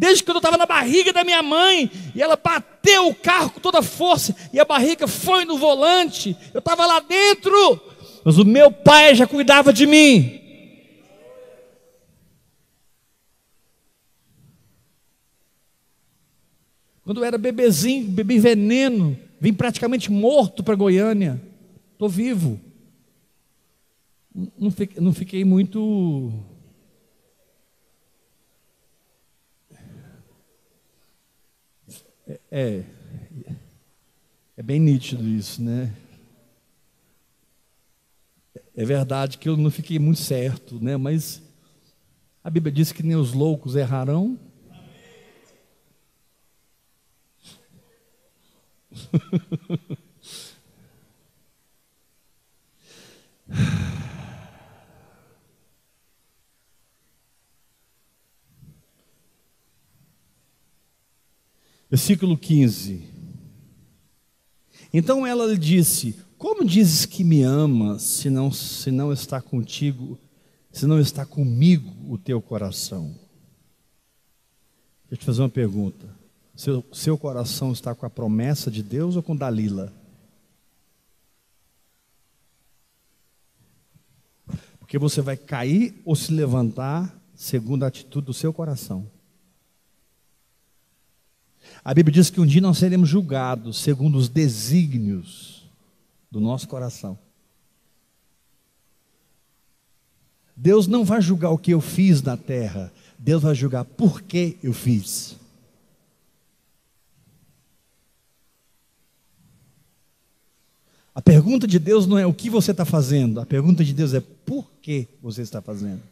Desde 0.00 0.24
que 0.24 0.30
eu 0.30 0.36
estava 0.38 0.56
na 0.56 0.64
barriga 0.64 1.12
da 1.12 1.22
minha 1.22 1.42
mãe, 1.42 1.90
e 2.14 2.22
ela 2.22 2.34
bateu 2.34 3.08
o 3.08 3.14
carro 3.14 3.50
com 3.50 3.60
toda 3.60 3.80
a 3.80 3.82
força, 3.82 4.34
e 4.50 4.58
a 4.58 4.64
barriga 4.64 5.06
foi 5.06 5.44
no 5.44 5.58
volante, 5.58 6.34
eu 6.54 6.60
estava 6.60 6.86
lá 6.86 7.00
dentro, 7.00 7.78
mas 8.24 8.38
o 8.38 8.44
meu 8.46 8.72
pai 8.72 9.14
já 9.14 9.26
cuidava 9.26 9.74
de 9.74 9.86
mim. 9.86 10.40
Quando 17.04 17.18
eu 17.18 17.24
era 17.24 17.36
bebezinho, 17.36 18.08
bebi 18.08 18.38
veneno, 18.38 19.18
vim 19.38 19.52
praticamente 19.52 20.10
morto 20.10 20.64
para 20.64 20.76
Goiânia, 20.76 21.38
estou 21.92 22.08
vivo. 22.08 22.58
Não 24.34 24.72
não 24.98 25.12
fiquei 25.12 25.44
muito 25.44 26.32
É, 32.50 32.82
é 34.56 34.62
bem 34.62 34.80
nítido 34.80 35.26
isso, 35.28 35.62
né? 35.62 35.94
É 38.74 38.84
verdade 38.84 39.38
que 39.38 39.48
eu 39.48 39.56
não 39.56 39.70
fiquei 39.70 39.98
muito 40.00 40.20
certo, 40.20 40.82
né? 40.82 40.96
Mas 40.96 41.40
a 42.42 42.50
Bíblia 42.50 42.72
diz 42.72 42.90
que 42.90 43.02
nem 43.04 43.14
os 43.14 43.32
loucos 43.32 43.76
errarão. 43.76 44.36
Versículo 61.90 62.38
15. 62.38 63.02
Então 64.94 65.26
ela 65.26 65.46
lhe 65.46 65.58
disse: 65.58 66.16
Como 66.38 66.64
dizes 66.64 67.04
que 67.04 67.24
me 67.24 67.42
amas, 67.42 68.02
se 68.02 68.30
não, 68.30 68.52
se 68.52 68.92
não 68.92 69.12
está 69.12 69.40
contigo, 69.42 70.16
se 70.70 70.86
não 70.86 71.00
está 71.00 71.26
comigo 71.26 71.92
o 72.08 72.16
teu 72.16 72.40
coração? 72.40 73.14
Deixa 75.08 75.14
eu 75.14 75.18
te 75.18 75.24
fazer 75.24 75.42
uma 75.42 75.48
pergunta. 75.48 76.06
Seu, 76.54 76.84
seu 76.92 77.18
coração 77.18 77.72
está 77.72 77.94
com 77.94 78.06
a 78.06 78.10
promessa 78.10 78.70
de 78.70 78.82
Deus 78.82 79.16
ou 79.16 79.22
com 79.22 79.34
Dalila? 79.34 79.92
Porque 84.78 84.96
você 84.98 85.20
vai 85.20 85.36
cair 85.36 86.00
ou 86.04 86.14
se 86.14 86.32
levantar 86.32 87.18
segundo 87.34 87.82
a 87.82 87.88
atitude 87.88 88.26
do 88.26 88.34
seu 88.34 88.52
coração. 88.52 89.10
A 91.84 91.94
Bíblia 91.94 92.14
diz 92.14 92.30
que 92.30 92.40
um 92.40 92.46
dia 92.46 92.60
nós 92.60 92.78
seremos 92.78 93.08
julgados 93.08 93.78
segundo 93.78 94.18
os 94.18 94.28
desígnios 94.28 95.68
do 96.30 96.40
nosso 96.40 96.68
coração. 96.68 97.18
Deus 100.56 100.86
não 100.86 101.04
vai 101.04 101.22
julgar 101.22 101.50
o 101.50 101.58
que 101.58 101.72
eu 101.72 101.80
fiz 101.80 102.22
na 102.22 102.36
terra, 102.36 102.92
Deus 103.18 103.42
vai 103.42 103.54
julgar 103.54 103.84
por 103.84 104.20
que 104.20 104.58
eu 104.62 104.74
fiz. 104.74 105.36
A 111.14 111.22
pergunta 111.22 111.66
de 111.66 111.78
Deus 111.78 112.06
não 112.06 112.18
é 112.18 112.26
o 112.26 112.32
que 112.34 112.48
você 112.48 112.70
está 112.70 112.84
fazendo, 112.84 113.40
a 113.40 113.46
pergunta 113.46 113.84
de 113.84 113.92
Deus 113.92 114.14
é 114.14 114.20
por 114.20 114.70
que 114.82 115.08
você 115.22 115.42
está 115.42 115.60
fazendo. 115.60 116.02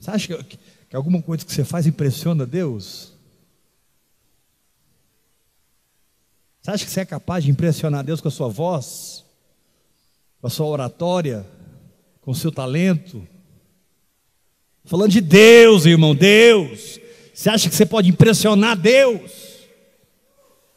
Você 0.00 0.10
acha 0.10 0.42
que, 0.42 0.58
que 0.88 0.96
alguma 0.96 1.20
coisa 1.20 1.44
que 1.44 1.52
você 1.52 1.62
faz 1.62 1.86
impressiona 1.86 2.46
Deus? 2.46 3.12
Você 6.62 6.70
acha 6.70 6.84
que 6.84 6.90
você 6.90 7.00
é 7.00 7.04
capaz 7.04 7.44
de 7.44 7.50
impressionar 7.50 8.02
Deus 8.02 8.20
com 8.20 8.28
a 8.28 8.30
sua 8.30 8.48
voz, 8.48 9.24
com 10.40 10.46
a 10.46 10.50
sua 10.50 10.66
oratória, 10.66 11.46
com 12.22 12.30
o 12.30 12.34
seu 12.34 12.50
talento? 12.50 13.26
Falando 14.84 15.10
de 15.10 15.20
Deus, 15.20 15.84
irmão, 15.84 16.14
Deus. 16.14 16.98
Você 17.34 17.50
acha 17.50 17.68
que 17.68 17.74
você 17.74 17.86
pode 17.86 18.08
impressionar 18.08 18.76
Deus? 18.76 19.50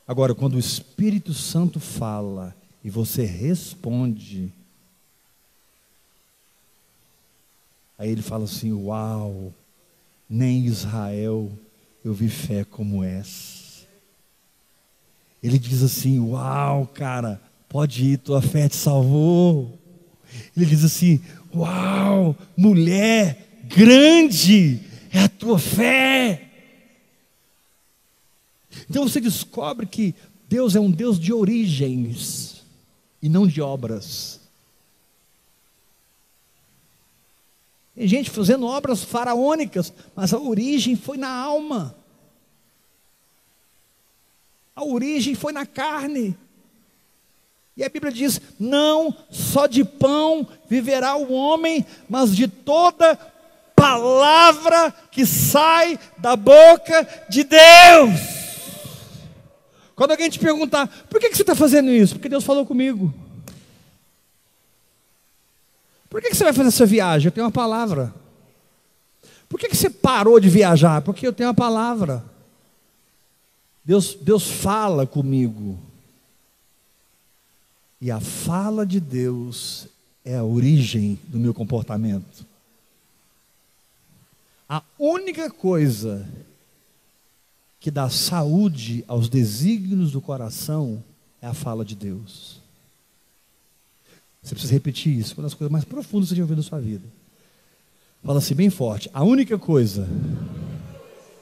Agora, 0.05 0.35
quando 0.35 0.55
o 0.55 0.59
Espírito 0.59 1.33
Santo 1.33 1.79
fala 1.79 2.53
e 2.83 2.89
você 2.89 3.23
responde, 3.23 4.53
aí 7.97 8.09
ele 8.09 8.21
fala 8.21 8.45
assim: 8.45 8.71
Uau, 8.71 9.53
nem 10.29 10.65
Israel 10.65 11.51
eu 12.03 12.13
vi 12.13 12.27
fé 12.27 12.63
como 12.63 13.03
essa. 13.03 13.85
Ele 15.41 15.57
diz 15.57 15.83
assim: 15.83 16.19
Uau, 16.19 16.87
cara, 16.87 17.41
pode 17.69 18.03
ir, 18.03 18.17
tua 18.17 18.41
fé 18.41 18.67
te 18.69 18.75
salvou. 18.75 19.79
Ele 20.55 20.65
diz 20.65 20.83
assim: 20.83 21.21
Uau, 21.53 22.35
mulher 22.55 23.61
grande 23.65 24.79
é 25.11 25.19
a 25.19 25.29
tua 25.29 25.59
fé. 25.59 26.49
Então 28.89 29.07
você 29.07 29.21
descobre 29.21 29.85
que 29.85 30.15
Deus 30.49 30.75
é 30.75 30.79
um 30.79 30.91
Deus 30.91 31.19
de 31.19 31.31
origens 31.31 32.63
e 33.21 33.29
não 33.29 33.47
de 33.47 33.61
obras. 33.61 34.41
Tem 38.03 38.09
gente 38.09 38.31
fazendo 38.31 38.67
obras 38.67 39.01
faraônicas, 39.01 39.93
mas 40.13 40.33
a 40.33 40.37
origem 40.37 40.93
foi 40.93 41.15
na 41.15 41.29
alma. 41.29 41.95
A 44.75 44.83
origem 44.83 45.35
foi 45.35 45.53
na 45.53 45.65
carne. 45.65 46.37
E 47.77 47.81
a 47.81 47.87
Bíblia 47.87 48.11
diz: 48.11 48.41
não 48.59 49.15
só 49.29 49.67
de 49.67 49.85
pão 49.85 50.45
viverá 50.67 51.15
o 51.15 51.31
homem, 51.31 51.85
mas 52.09 52.35
de 52.35 52.45
toda 52.45 53.15
palavra 53.73 54.93
que 55.09 55.25
sai 55.25 55.97
da 56.17 56.35
boca 56.35 57.07
de 57.29 57.45
Deus. 57.45 58.19
Quando 59.95 60.11
alguém 60.11 60.29
te 60.29 60.39
perguntar, 60.39 60.87
por 61.09 61.21
que, 61.21 61.33
você 61.33 61.41
está 61.41 61.55
fazendo 61.55 61.89
isso? 61.89 62.15
Porque 62.15 62.27
Deus 62.27 62.43
falou 62.43 62.65
comigo. 62.65 63.13
Por 66.13 66.21
que, 66.21 66.31
você 66.31 66.43
vai 66.43 66.53
fazer 66.53 66.67
essa 66.67 66.85
viagem? 66.85 67.25
Eu 67.25 67.31
tenho 67.31 67.47
uma 67.47 67.51
palavra. 67.51 68.13
Por 69.49 69.59
que, 69.59 69.67
que 69.67 69.75
você 69.75 69.89
parou 69.89 70.39
de 70.39 70.47
viajar? 70.47 71.01
Porque 71.01 71.25
eu 71.25 71.33
tenho 71.33 71.49
uma 71.49 71.55
palavra. 71.55 72.23
Deus, 73.83 74.13
Deus 74.13 74.47
fala 74.47 75.07
comigo. 75.07 75.75
E 77.99 78.11
a 78.11 78.19
fala 78.19 78.85
de 78.85 78.99
Deus 78.99 79.87
é 80.23 80.37
a 80.37 80.43
origem 80.43 81.17
do 81.29 81.39
meu 81.39 81.51
comportamento. 81.51 82.45
A 84.69 84.83
única 84.99 85.49
coisa 85.49 86.29
que 87.79 87.89
dá 87.89 88.07
saúde 88.07 89.03
aos 89.07 89.27
desígnios 89.27 90.11
do 90.11 90.21
coração 90.21 91.03
é 91.41 91.47
a 91.47 91.55
fala 91.55 91.83
de 91.83 91.95
Deus. 91.95 92.62
Você 94.43 94.53
precisa 94.55 94.73
repetir 94.73 95.17
isso, 95.17 95.35
uma 95.37 95.43
das 95.43 95.53
coisas 95.53 95.71
mais 95.71 95.85
profundas 95.85 96.27
que 96.27 96.35
você 96.35 96.37
já 96.37 96.43
ouviu 96.43 96.57
na 96.57 96.63
sua 96.63 96.79
vida. 96.79 97.07
Fala 98.23 98.39
assim 98.39 98.53
bem 98.53 98.69
forte. 98.69 99.09
A 99.13 99.23
única 99.23 99.57
coisa, 99.57 100.07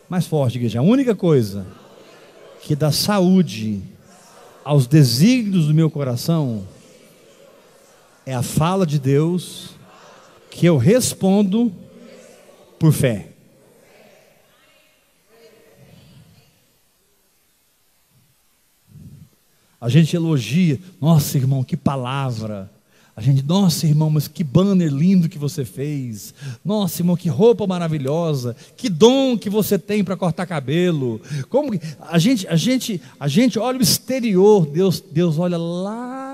mais 0.08 0.28
forte, 0.28 0.58
igreja, 0.58 0.80
a 0.80 0.84
única 0.84 1.16
coisa 1.16 1.66
que 2.62 2.76
dá 2.76 2.92
saúde 2.92 3.82
aos 4.64 4.86
desígnios 4.86 5.66
do 5.66 5.74
meu 5.74 5.90
coração 5.90 6.68
é 8.24 8.36
a 8.36 8.44
fala 8.44 8.86
de 8.86 9.00
Deus 9.00 9.72
que 10.52 10.68
eu 10.68 10.78
respondo 10.78 11.74
por 12.78 12.94
fé. 12.94 13.30
A 19.80 19.90
gente 19.90 20.16
elogia, 20.16 20.80
nossa 21.00 21.40
irmão, 21.40 21.64
que 21.64 21.76
palavra. 21.76 22.70
A 23.16 23.22
gente, 23.22 23.44
nossa 23.44 23.86
irmão, 23.86 24.10
mas 24.10 24.28
que 24.28 24.44
banner 24.44 24.90
lindo 24.90 25.28
que 25.28 25.38
você 25.38 25.66
fez. 25.66 26.34
Nossa 26.64 27.02
irmão, 27.02 27.18
que 27.18 27.28
roupa 27.28 27.68
maravilhosa. 27.68 28.56
Que 28.78 28.88
dom 28.88 29.38
que 29.38 29.50
você 29.50 29.78
tem 29.78 30.04
para 30.04 30.16
cortar 30.16 30.46
cabelo. 30.46 31.22
Como 31.50 31.72
a 32.00 32.18
gente, 32.18 32.48
a 32.48 32.56
gente, 32.56 33.02
a 33.20 33.28
gente 33.28 33.60
olha 33.60 33.80
o 33.80 33.84
exterior, 33.84 34.66
Deus, 34.66 35.02
Deus 35.02 35.38
olha 35.38 35.58
lá. 35.58 36.30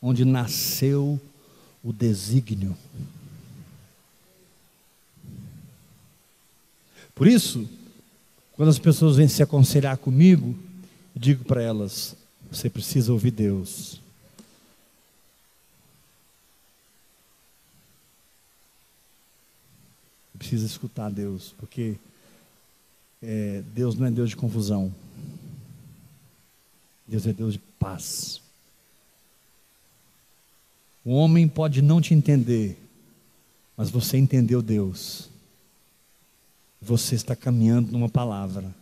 Onde 0.00 0.24
nasceu 0.26 1.18
o 1.82 1.92
desígnio. 1.92 2.76
Por 7.14 7.26
isso, 7.26 7.66
quando 8.56 8.70
as 8.70 8.78
pessoas 8.78 9.16
vêm 9.16 9.28
se 9.28 9.42
aconselhar 9.42 9.98
comigo, 9.98 10.56
digo 11.14 11.44
para 11.44 11.62
elas: 11.62 12.16
você 12.50 12.70
precisa 12.70 13.12
ouvir 13.12 13.30
Deus. 13.30 14.00
Precisa 20.38 20.66
escutar 20.66 21.10
Deus, 21.10 21.54
porque 21.58 21.96
é, 23.22 23.62
Deus 23.74 23.94
não 23.96 24.06
é 24.06 24.10
Deus 24.10 24.30
de 24.30 24.36
confusão. 24.36 24.92
Deus 27.06 27.26
é 27.26 27.32
Deus 27.32 27.54
de 27.54 27.58
paz. 27.78 28.40
O 31.04 31.12
homem 31.12 31.46
pode 31.46 31.80
não 31.82 32.00
te 32.00 32.14
entender, 32.14 32.76
mas 33.76 33.90
você 33.90 34.16
entendeu 34.16 34.60
Deus 34.60 35.30
você 36.80 37.14
está 37.14 37.34
caminhando 37.34 37.92
numa 37.92 38.08
palavra. 38.08 38.74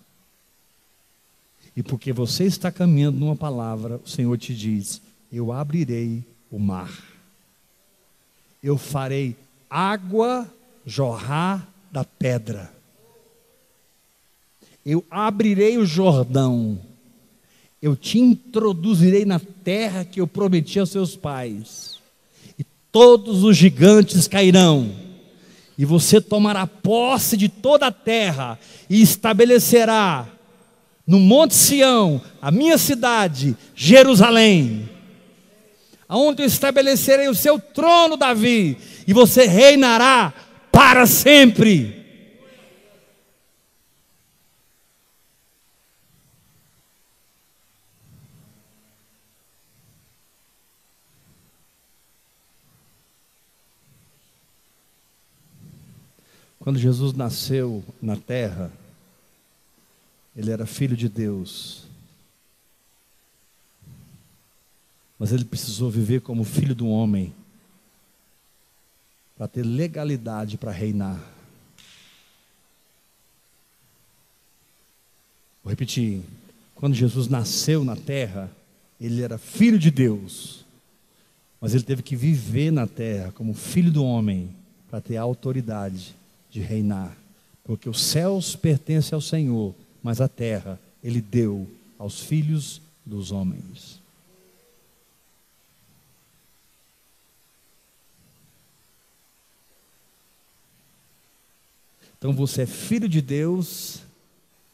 E 1.76 1.82
porque 1.82 2.12
você 2.12 2.44
está 2.44 2.70
caminhando 2.70 3.18
numa 3.18 3.36
palavra, 3.36 4.00
o 4.04 4.08
Senhor 4.08 4.36
te 4.38 4.54
diz: 4.54 5.00
Eu 5.32 5.52
abrirei 5.52 6.22
o 6.50 6.58
mar, 6.58 6.92
eu 8.62 8.78
farei 8.78 9.36
água 9.68 10.48
jorrar 10.86 11.68
da 11.90 12.04
pedra, 12.04 12.72
eu 14.86 15.04
abrirei 15.10 15.76
o 15.78 15.86
Jordão, 15.86 16.78
eu 17.82 17.96
te 17.96 18.20
introduzirei 18.20 19.24
na 19.24 19.40
terra 19.40 20.04
que 20.04 20.20
eu 20.20 20.28
prometi 20.28 20.78
aos 20.78 20.90
seus 20.90 21.16
pais, 21.16 21.98
e 22.56 22.62
todos 22.92 23.42
os 23.42 23.56
gigantes 23.56 24.28
cairão 24.28 25.03
e 25.76 25.84
você 25.84 26.20
tomará 26.20 26.66
posse 26.66 27.36
de 27.36 27.48
toda 27.48 27.86
a 27.86 27.92
terra 27.92 28.58
e 28.88 29.02
estabelecerá 29.02 30.26
no 31.06 31.18
Monte 31.18 31.54
Sião, 31.54 32.20
a 32.40 32.50
minha 32.50 32.78
cidade, 32.78 33.56
Jerusalém, 33.74 34.88
aonde 36.08 36.42
eu 36.42 36.46
estabelecerei 36.46 37.28
o 37.28 37.34
seu 37.34 37.58
trono, 37.58 38.16
Davi, 38.16 38.78
e 39.06 39.12
você 39.12 39.44
reinará 39.44 40.32
para 40.72 41.06
sempre. 41.06 42.03
Quando 56.64 56.78
Jesus 56.78 57.12
nasceu 57.12 57.84
na 58.00 58.16
terra, 58.16 58.72
ele 60.34 60.50
era 60.50 60.64
filho 60.64 60.96
de 60.96 61.10
Deus. 61.10 61.84
Mas 65.18 65.30
ele 65.30 65.44
precisou 65.44 65.90
viver 65.90 66.22
como 66.22 66.42
filho 66.42 66.74
do 66.74 66.88
homem 66.88 67.34
para 69.36 69.46
ter 69.46 69.62
legalidade 69.62 70.56
para 70.56 70.72
reinar. 70.72 71.20
Vou 75.62 75.68
repetir. 75.68 76.22
Quando 76.74 76.94
Jesus 76.94 77.28
nasceu 77.28 77.84
na 77.84 77.94
terra, 77.94 78.50
ele 78.98 79.20
era 79.20 79.36
filho 79.36 79.78
de 79.78 79.90
Deus. 79.90 80.64
Mas 81.60 81.74
ele 81.74 81.84
teve 81.84 82.02
que 82.02 82.16
viver 82.16 82.70
na 82.70 82.86
terra 82.86 83.32
como 83.32 83.52
filho 83.52 83.92
do 83.92 84.02
homem 84.02 84.48
para 84.88 85.02
ter 85.02 85.18
autoridade 85.18 86.23
de 86.54 86.60
reinar, 86.60 87.16
porque 87.64 87.88
os 87.88 88.00
céus 88.00 88.54
pertencem 88.54 89.12
ao 89.12 89.20
Senhor, 89.20 89.74
mas 90.00 90.20
a 90.20 90.28
terra 90.28 90.78
ele 91.02 91.20
deu 91.20 91.68
aos 91.98 92.20
filhos 92.20 92.80
dos 93.04 93.32
homens. 93.32 94.00
Então 102.16 102.32
você 102.32 102.62
é 102.62 102.66
filho 102.66 103.08
de 103.08 103.20
Deus 103.20 103.98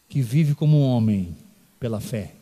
que 0.06 0.20
vive 0.20 0.54
como 0.54 0.82
homem 0.82 1.34
pela 1.80 1.98
fé. 1.98 2.34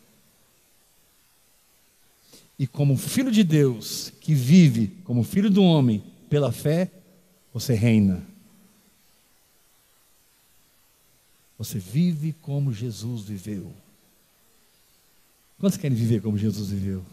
E 2.59 2.67
como 2.67 2.97
filho 2.97 3.31
de 3.31 3.45
Deus 3.45 4.11
que 4.19 4.33
vive 4.33 4.87
como 5.05 5.23
filho 5.23 5.49
do 5.49 5.63
homem 5.63 6.03
pela 6.29 6.51
fé, 6.51 6.91
você 7.53 7.73
reina. 7.73 8.21
Você 11.59 11.77
vive 11.77 12.33
como 12.41 12.73
Jesus 12.73 13.23
viveu. 13.23 13.73
Quantos 15.59 15.77
querem 15.77 15.95
viver 15.95 16.21
como 16.21 16.37
Jesus 16.37 16.69
viveu? 16.69 17.03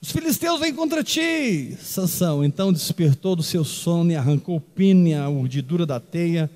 Os 0.00 0.10
filisteus 0.10 0.58
vêm 0.60 0.74
contra 0.74 1.04
ti, 1.04 1.76
Sansão. 1.78 2.42
Então 2.42 2.72
despertou 2.72 3.36
do 3.36 3.42
seu 3.42 3.64
sono 3.64 4.10
e 4.10 4.16
arrancou 4.16 4.62
e 4.78 5.12
a 5.12 5.28
urdidura 5.28 5.84
da 5.84 6.00
teia. 6.00 6.50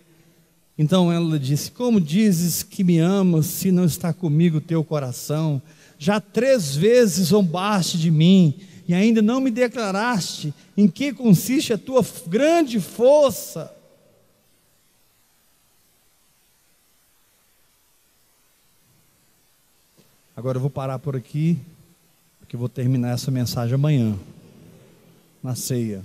Então 0.78 1.12
ela 1.12 1.38
disse: 1.38 1.70
Como 1.70 2.00
dizes 2.00 2.62
que 2.62 2.82
me 2.82 2.98
amas 2.98 3.44
se 3.44 3.70
não 3.70 3.84
está 3.84 4.14
comigo 4.14 4.62
teu 4.62 4.82
coração? 4.82 5.60
Já 5.98 6.18
três 6.18 6.74
vezes 6.74 7.28
zombaste 7.28 7.98
de 7.98 8.10
mim 8.10 8.58
e 8.92 8.94
ainda 8.94 9.22
não 9.22 9.40
me 9.40 9.50
declaraste 9.50 10.52
em 10.76 10.86
que 10.86 11.14
consiste 11.14 11.72
a 11.72 11.78
tua 11.78 12.04
grande 12.26 12.78
força. 12.78 13.74
Agora 20.36 20.58
eu 20.58 20.60
vou 20.60 20.68
parar 20.68 20.98
por 20.98 21.16
aqui, 21.16 21.58
porque 22.38 22.54
vou 22.54 22.68
terminar 22.68 23.14
essa 23.14 23.30
mensagem 23.30 23.74
amanhã, 23.74 24.14
na 25.42 25.54
ceia. 25.54 26.04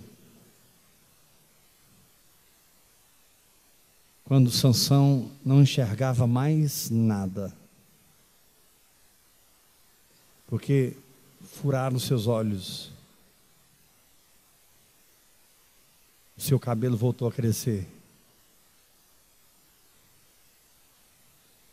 Quando 4.24 4.50
Sansão 4.50 5.30
não 5.44 5.62
enxergava 5.62 6.26
mais 6.26 6.90
nada. 6.90 7.54
Porque 10.48 10.96
furaram 11.58 12.00
seus 12.00 12.28
olhos. 12.28 12.92
O 16.38 16.42
seu 16.42 16.60
cabelo 16.60 16.96
voltou 16.96 17.28
a 17.28 17.32
crescer. 17.32 17.88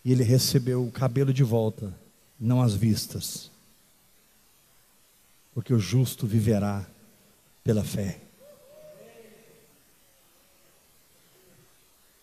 E 0.05 0.13
ele 0.13 0.23
recebeu 0.23 0.85
o 0.85 0.91
cabelo 0.91 1.33
de 1.33 1.43
volta 1.43 1.95
não 2.41 2.63
as 2.63 2.75
vistas. 2.75 3.51
Porque 5.53 5.73
o 5.73 5.79
justo 5.79 6.27
viverá 6.27 6.85
pela 7.63 7.85
fé. 7.85 8.21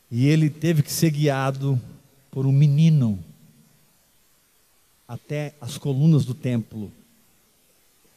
E 0.09 0.27
ele 0.27 0.49
teve 0.49 0.83
que 0.83 0.91
ser 0.91 1.11
guiado 1.11 1.79
por 2.29 2.45
um 2.45 2.51
menino 2.51 3.23
até 5.07 5.53
as 5.59 5.77
colunas 5.77 6.25
do 6.25 6.33
templo. 6.33 6.91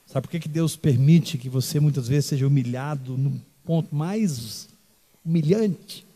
Sabe 0.06 0.26
por 0.26 0.30
que, 0.30 0.40
que 0.40 0.48
Deus 0.48 0.76
permite 0.76 1.38
que 1.38 1.48
você 1.48 1.80
muitas 1.80 2.06
vezes 2.08 2.26
seja 2.26 2.46
humilhado 2.46 3.16
no 3.16 3.40
ponto 3.64 3.94
mais 3.94 4.68
humilhante? 5.24 6.06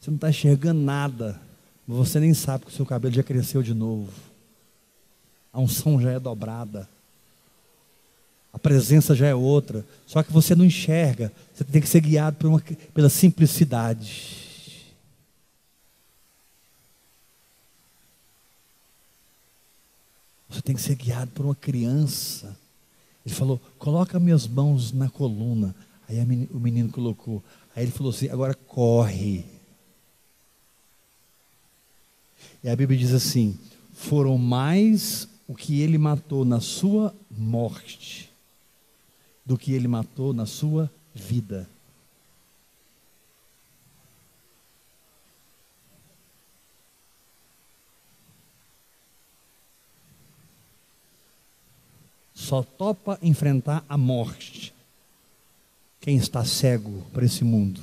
Você 0.00 0.10
não 0.10 0.16
está 0.16 0.30
enxergando 0.30 0.80
nada. 0.80 1.40
Você 1.86 2.20
nem 2.20 2.34
sabe 2.34 2.66
que 2.66 2.70
o 2.70 2.74
seu 2.74 2.84
cabelo 2.84 3.14
já 3.14 3.22
cresceu 3.22 3.62
de 3.62 3.72
novo. 3.72 4.12
A 5.52 5.60
unção 5.60 6.00
já 6.00 6.10
é 6.10 6.20
dobrada. 6.20 6.88
A 8.52 8.58
presença 8.58 9.14
já 9.14 9.26
é 9.26 9.34
outra. 9.34 9.84
Só 10.06 10.22
que 10.22 10.32
você 10.32 10.54
não 10.54 10.64
enxerga. 10.64 11.32
Você 11.54 11.64
tem 11.64 11.80
que 11.80 11.88
ser 11.88 12.00
guiado 12.00 12.48
uma, 12.48 12.62
pela 12.92 13.08
simplicidade. 13.08 14.47
Você 20.48 20.62
tem 20.62 20.74
que 20.74 20.80
ser 20.80 20.94
guiado 20.94 21.30
por 21.32 21.44
uma 21.44 21.54
criança. 21.54 22.56
Ele 23.24 23.34
falou: 23.34 23.60
coloca 23.78 24.18
minhas 24.18 24.46
mãos 24.46 24.92
na 24.92 25.08
coluna. 25.08 25.74
Aí 26.08 26.18
o 26.50 26.58
menino 26.58 26.90
colocou. 26.90 27.42
Aí 27.76 27.84
ele 27.84 27.92
falou 27.92 28.10
assim: 28.10 28.28
agora 28.28 28.54
corre. 28.54 29.44
E 32.62 32.68
a 32.68 32.74
Bíblia 32.74 32.98
diz 32.98 33.12
assim: 33.12 33.58
foram 33.92 34.38
mais 34.38 35.28
o 35.46 35.54
que 35.54 35.80
ele 35.80 35.98
matou 35.98 36.44
na 36.44 36.60
sua 36.60 37.14
morte 37.30 38.30
do 39.44 39.56
que 39.56 39.72
ele 39.72 39.88
matou 39.88 40.32
na 40.32 40.46
sua 40.46 40.90
vida. 41.14 41.68
Só 52.38 52.62
topa 52.62 53.18
enfrentar 53.20 53.84
a 53.88 53.98
morte 53.98 54.72
quem 56.00 56.16
está 56.16 56.44
cego 56.44 57.04
para 57.12 57.24
esse 57.24 57.42
mundo. 57.42 57.80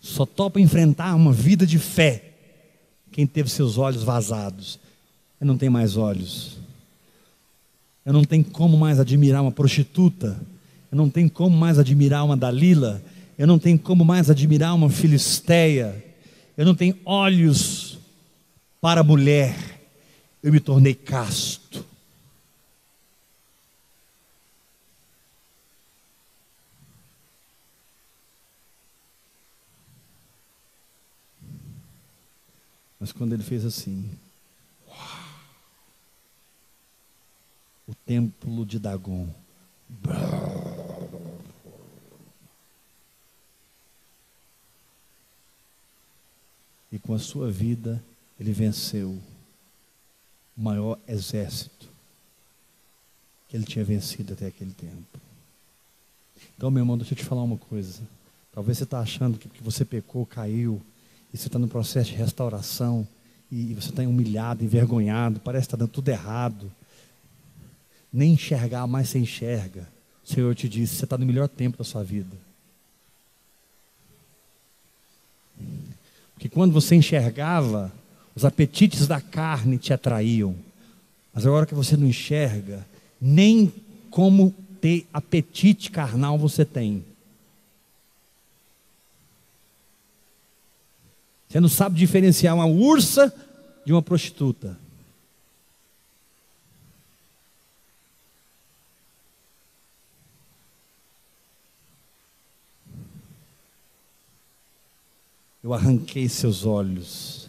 Só 0.00 0.24
topa 0.24 0.60
enfrentar 0.60 1.16
uma 1.16 1.32
vida 1.32 1.66
de 1.66 1.76
fé 1.76 2.30
quem 3.10 3.26
teve 3.26 3.50
seus 3.50 3.78
olhos 3.78 4.04
vazados. 4.04 4.78
Eu 5.40 5.46
não 5.48 5.58
tenho 5.58 5.72
mais 5.72 5.96
olhos. 5.96 6.56
Eu 8.06 8.12
não 8.12 8.22
tenho 8.22 8.44
como 8.44 8.78
mais 8.78 9.00
admirar 9.00 9.42
uma 9.42 9.52
prostituta. 9.52 10.40
Eu 10.90 10.96
não 10.96 11.10
tenho 11.10 11.28
como 11.28 11.54
mais 11.54 11.80
admirar 11.80 12.24
uma 12.24 12.36
Dalila. 12.36 13.02
Eu 13.36 13.48
não 13.48 13.58
tenho 13.58 13.78
como 13.78 14.04
mais 14.04 14.30
admirar 14.30 14.72
uma 14.72 14.88
filisteia. 14.88 16.02
Eu 16.56 16.64
não 16.64 16.76
tenho 16.76 16.96
olhos 17.04 17.89
para 18.80 19.00
a 19.00 19.04
mulher. 19.04 19.54
Eu 20.42 20.52
me 20.52 20.60
tornei 20.60 20.94
casto. 20.94 21.84
Mas 32.98 33.12
quando 33.12 33.32
ele 33.32 33.42
fez 33.42 33.64
assim, 33.64 34.10
o 37.88 37.94
templo 38.06 38.66
de 38.66 38.78
Dagon. 38.78 39.28
E 46.92 46.98
com 46.98 47.14
a 47.14 47.18
sua 47.18 47.50
vida, 47.50 48.02
ele 48.40 48.52
venceu 48.52 49.10
o 50.56 50.60
maior 50.60 50.98
exército 51.06 51.88
que 53.46 53.56
ele 53.56 53.64
tinha 53.64 53.84
vencido 53.84 54.32
até 54.32 54.46
aquele 54.46 54.72
tempo. 54.72 55.20
Então, 56.56 56.70
meu 56.70 56.80
irmão, 56.80 56.96
deixa 56.96 57.12
eu 57.12 57.18
te 57.18 57.24
falar 57.24 57.42
uma 57.42 57.58
coisa. 57.58 58.00
Talvez 58.52 58.78
você 58.78 58.84
está 58.84 59.00
achando 59.00 59.38
que 59.38 59.46
porque 59.46 59.62
você 59.62 59.84
pecou, 59.84 60.24
caiu, 60.24 60.80
e 61.32 61.36
você 61.36 61.48
está 61.48 61.58
no 61.58 61.68
processo 61.68 62.10
de 62.10 62.16
restauração, 62.16 63.06
e 63.52 63.74
você 63.74 63.90
está 63.90 64.02
humilhado, 64.02 64.64
envergonhado, 64.64 65.40
parece 65.40 65.66
que 65.66 65.74
está 65.74 65.76
dando 65.76 65.90
tudo 65.90 66.08
errado. 66.08 66.72
Nem 68.12 68.32
enxergar 68.32 68.86
mais 68.86 69.08
você 69.10 69.18
enxerga. 69.18 69.86
O 70.24 70.28
Senhor 70.28 70.54
te 70.54 70.68
disse, 70.68 70.96
você 70.96 71.04
está 71.04 71.18
no 71.18 71.26
melhor 71.26 71.48
tempo 71.48 71.76
da 71.76 71.84
sua 71.84 72.02
vida. 72.02 72.36
Porque 76.34 76.48
quando 76.48 76.72
você 76.72 76.94
enxergava, 76.94 77.92
os 78.40 78.44
apetites 78.46 79.06
da 79.06 79.20
carne 79.20 79.76
te 79.76 79.92
atraíam. 79.92 80.56
Mas 81.32 81.46
agora 81.46 81.66
que 81.66 81.74
você 81.74 81.94
não 81.94 82.06
enxerga, 82.06 82.86
nem 83.20 83.70
como 84.10 84.54
ter 84.80 85.06
apetite 85.12 85.90
carnal 85.90 86.38
você 86.38 86.64
tem. 86.64 87.04
Você 91.50 91.60
não 91.60 91.68
sabe 91.68 91.98
diferenciar 91.98 92.54
uma 92.54 92.64
ursa 92.64 93.30
de 93.84 93.92
uma 93.92 94.00
prostituta. 94.00 94.78
Eu 105.62 105.74
arranquei 105.74 106.26
seus 106.26 106.64
olhos, 106.64 107.39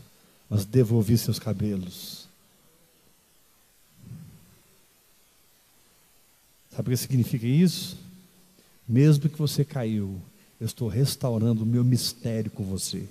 mas 0.52 0.66
devolvi 0.66 1.18
seus 1.18 1.40
cabelos. 1.40 2.28
Sabe 6.70 6.90
o 6.90 6.92
que 6.92 6.98
significa 6.98 7.48
isso? 7.48 7.98
Mesmo 8.88 9.28
que 9.28 9.38
você 9.38 9.66
caiu, 9.66 10.22
eu 10.60 10.68
estou 10.68 10.88
restaurando 10.88 11.64
o 11.64 11.66
meu 11.66 11.84
mistério 11.84 12.52
com 12.52 12.64
você 12.64 13.08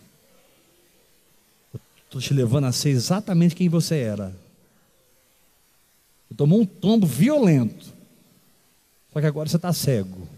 Estou 2.11 2.21
te 2.21 2.35
levando 2.35 2.65
a 2.65 2.73
ser 2.73 2.89
exatamente 2.89 3.55
quem 3.55 3.69
você 3.69 3.99
era. 3.99 4.37
Você 6.29 6.35
tomou 6.37 6.61
um 6.61 6.67
tombo 6.67 7.07
violento. 7.07 7.95
Só 9.13 9.21
que 9.21 9.27
agora 9.27 9.49
você 9.49 9.55
está 9.55 9.73
cego. 9.73 10.29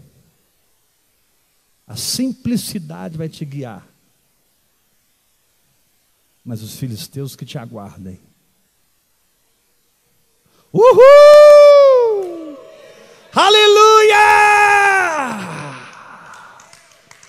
A 1.87 1.97
simplicidade 1.97 3.17
vai 3.17 3.27
te 3.27 3.43
guiar. 3.47 3.89
Mas 6.45 6.62
os 6.62 6.76
filisteus 6.76 7.36
que 7.36 7.45
te 7.45 7.57
aguardem. 7.57 8.20
Uhul! 10.72 12.57
Aleluia! 13.32 14.16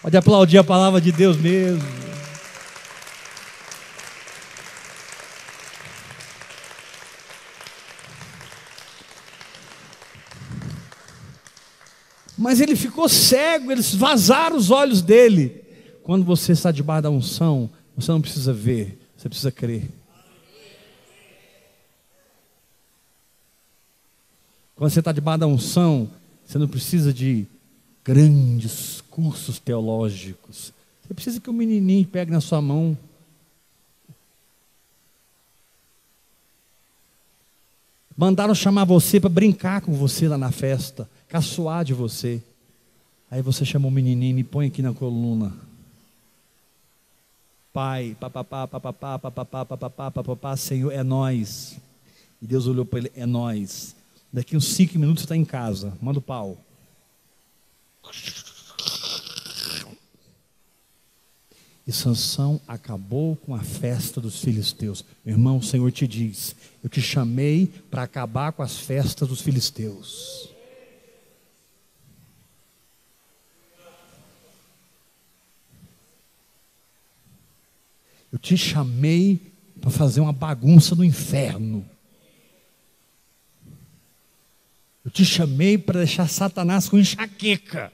Pode 0.01 0.18
aplaudir 0.18 0.57
a 0.57 0.64
palavra 0.64 0.99
de 0.99 1.11
Deus 1.11 1.38
mesmo. 1.38 2.03
Mas 12.38 12.59
ele 12.59 12.76
ficou 12.76 13.07
cego, 13.07 13.72
eles 13.72 13.93
vazaram 13.95 14.57
os 14.57 14.72
olhos 14.72 15.01
dele. 15.01 15.64
Quando 16.03 16.26
você 16.26 16.51
está 16.51 16.72
debaixo 16.72 17.03
da 17.03 17.09
unção, 17.09 17.70
você 17.95 18.11
não 18.11 18.20
precisa 18.20 18.51
ver, 18.51 18.99
você 19.24 19.30
precisa 19.30 19.52
crer. 19.54 19.90
Quando 24.76 24.92
você 24.92 25.00
está 25.00 25.14
debaixo 25.14 25.40
da 25.40 25.48
unção, 25.48 26.10
você 26.46 26.58
não 26.58 26.68
precisa 26.68 27.14
de 27.14 27.48
grandes 28.04 29.00
cursos 29.10 29.60
teológicos. 29.60 30.74
Você 31.02 31.14
precisa 31.14 31.40
que 31.40 31.50
o 31.50 31.54
um 31.54 31.56
menininho 31.56 32.06
pegue 32.06 32.32
na 32.32 32.42
sua 32.42 32.62
mão. 32.62 32.98
Mandaram 38.18 38.54
chamar 38.54 38.84
você 38.84 39.22
para 39.22 39.30
brincar 39.30 39.80
com 39.80 39.94
você 39.94 40.28
lá 40.28 40.38
na 40.38 40.52
festa, 40.52 41.10
caçoar 41.30 41.86
de 41.86 41.94
você. 41.94 42.44
Aí 43.32 43.42
você 43.42 43.64
chamou 43.64 43.90
o 43.90 43.94
menininho, 43.94 44.36
me 44.36 44.44
põe 44.44 44.68
aqui 44.68 44.82
na 44.82 44.94
coluna. 44.94 45.54
Pai, 47.74 48.16
papapá, 48.20 48.68
papapá, 48.68 49.18
papapá, 49.18 49.66
papapá, 49.66 50.12
papapá, 50.12 50.56
Senhor, 50.56 50.92
é 50.92 51.02
nós. 51.02 51.76
E 52.40 52.46
Deus 52.46 52.68
olhou 52.68 52.86
para 52.86 53.00
ele, 53.00 53.12
é 53.16 53.26
nós. 53.26 53.96
Daqui 54.32 54.56
uns 54.56 54.68
cinco 54.76 55.00
minutos 55.00 55.24
você 55.24 55.26
está 55.26 55.36
em 55.36 55.44
casa, 55.44 55.98
manda 56.00 56.20
o 56.20 56.22
pau. 56.22 56.58
E 61.86 61.92
Sansão 61.92 62.62
acabou 62.68 63.36
com 63.36 63.56
a 63.56 63.64
festa 63.64 64.22
dos 64.22 64.40
filisteus. 64.40 65.04
Meu 65.26 65.36
irmão, 65.36 65.58
o 65.58 65.64
Senhor 65.64 65.92
te 65.92 66.08
diz: 66.08 66.56
Eu 66.84 66.90
te 66.90 67.02
chamei 67.02 67.68
para 67.90 68.04
acabar 68.04 68.54
com 68.54 68.62
as 68.62 68.78
festas 68.78 69.28
dos 69.28 69.42
filisteus. 69.42 70.53
Eu 78.34 78.40
te 78.40 78.58
chamei 78.58 79.40
para 79.80 79.92
fazer 79.92 80.20
uma 80.20 80.34
bagunça 80.34 80.96
no 80.96 81.04
inferno. 81.04 81.88
Eu 85.06 85.12
te 85.12 85.24
chamei 85.24 85.78
para 85.78 86.00
deixar 86.00 86.28
Satanás 86.28 86.90
com 86.90 86.98
enxaqueca. 86.98 87.94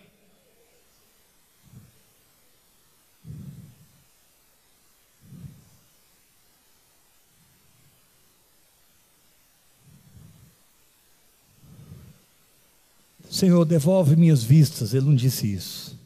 Senhor, 13.30 13.66
devolve 13.66 14.16
minhas 14.16 14.42
vistas. 14.42 14.94
Ele 14.94 15.06
não 15.06 15.16
disse 15.16 15.52
isso. 15.52 16.00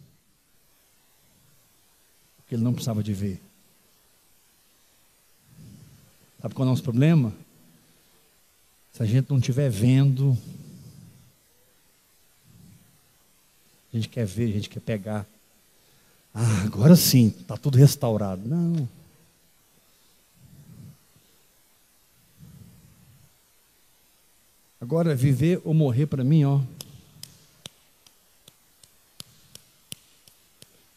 Porque 2.37 2.55
ele 2.55 2.63
não 2.63 2.73
precisava 2.73 3.03
de 3.03 3.13
ver. 3.13 3.52
Sabe 6.43 6.55
qual 6.55 6.65
é 6.65 6.67
o 6.67 6.71
nosso 6.71 6.83
problema? 6.83 7.33
Se 8.91 9.01
a 9.01 9.05
gente 9.05 9.29
não 9.29 9.37
estiver 9.37 9.69
vendo, 9.69 10.37
a 13.93 13.95
gente 13.95 14.09
quer 14.09 14.25
ver, 14.25 14.49
a 14.49 14.53
gente 14.53 14.69
quer 14.69 14.81
pegar. 14.81 15.25
Ah, 16.33 16.63
agora 16.63 16.97
sim, 16.97 17.27
está 17.27 17.55
tudo 17.55 17.77
restaurado. 17.77 18.45
Não. 18.45 18.89
Agora, 24.81 25.15
viver 25.15 25.61
ou 25.63 25.73
morrer 25.73 26.07
para 26.07 26.25
mim, 26.25 26.43
ó. 26.43 26.59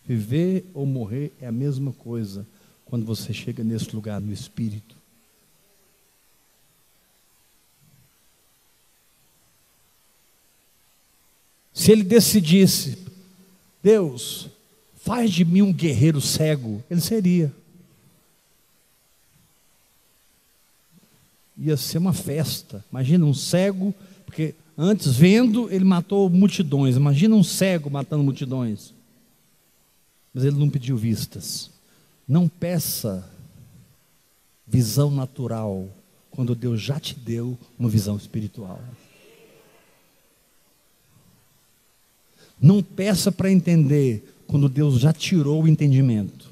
Viver 0.04 0.68
ou 0.74 0.84
morrer 0.84 1.32
é 1.40 1.46
a 1.46 1.52
mesma 1.52 1.92
coisa 1.92 2.44
quando 2.84 3.06
você 3.06 3.32
chega 3.32 3.62
nesse 3.62 3.94
lugar 3.94 4.20
no 4.20 4.32
espírito. 4.32 4.95
Se 11.76 11.92
ele 11.92 12.02
decidisse, 12.02 12.96
Deus, 13.82 14.48
faz 14.96 15.30
de 15.30 15.44
mim 15.44 15.60
um 15.60 15.72
guerreiro 15.72 16.20
cego, 16.20 16.82
ele 16.90 17.02
seria. 17.02 17.52
Ia 21.58 21.76
ser 21.76 21.98
uma 21.98 22.14
festa. 22.14 22.82
Imagina 22.90 23.26
um 23.26 23.34
cego, 23.34 23.94
porque 24.24 24.54
antes 24.76 25.14
vendo 25.14 25.70
ele 25.70 25.84
matou 25.84 26.30
multidões. 26.30 26.96
Imagina 26.96 27.36
um 27.36 27.44
cego 27.44 27.90
matando 27.90 28.24
multidões 28.24 28.96
mas 30.36 30.44
ele 30.44 30.58
não 30.58 30.68
pediu 30.68 30.98
vistas. 30.98 31.70
Não 32.28 32.46
peça 32.46 33.26
visão 34.66 35.10
natural 35.10 35.88
quando 36.30 36.54
Deus 36.54 36.78
já 36.78 37.00
te 37.00 37.14
deu 37.14 37.56
uma 37.78 37.88
visão 37.88 38.18
espiritual. 38.18 38.78
Não 42.60 42.82
peça 42.82 43.30
para 43.30 43.50
entender 43.50 44.24
quando 44.46 44.68
Deus 44.68 45.00
já 45.00 45.12
tirou 45.12 45.62
o 45.62 45.68
entendimento. 45.68 46.50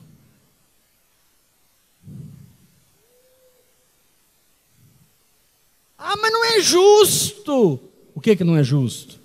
Ah, 5.98 6.16
mas 6.16 6.32
não 6.32 6.44
é 6.44 6.60
justo. 6.60 7.80
O 8.14 8.20
que 8.20 8.36
que 8.36 8.44
não 8.44 8.56
é 8.56 8.62
justo? 8.62 9.18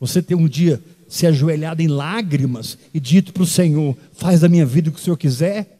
Você 0.00 0.22
ter 0.22 0.34
um 0.34 0.48
dia 0.48 0.82
se 1.08 1.26
ajoelhado 1.26 1.82
em 1.82 1.88
lágrimas 1.88 2.78
e 2.92 2.98
dito 2.98 3.32
para 3.32 3.42
o 3.42 3.46
Senhor: 3.46 3.96
faz 4.12 4.40
da 4.40 4.48
minha 4.48 4.66
vida 4.66 4.88
o 4.88 4.92
que 4.92 4.98
o 4.98 5.02
Senhor 5.02 5.16
quiser? 5.16 5.73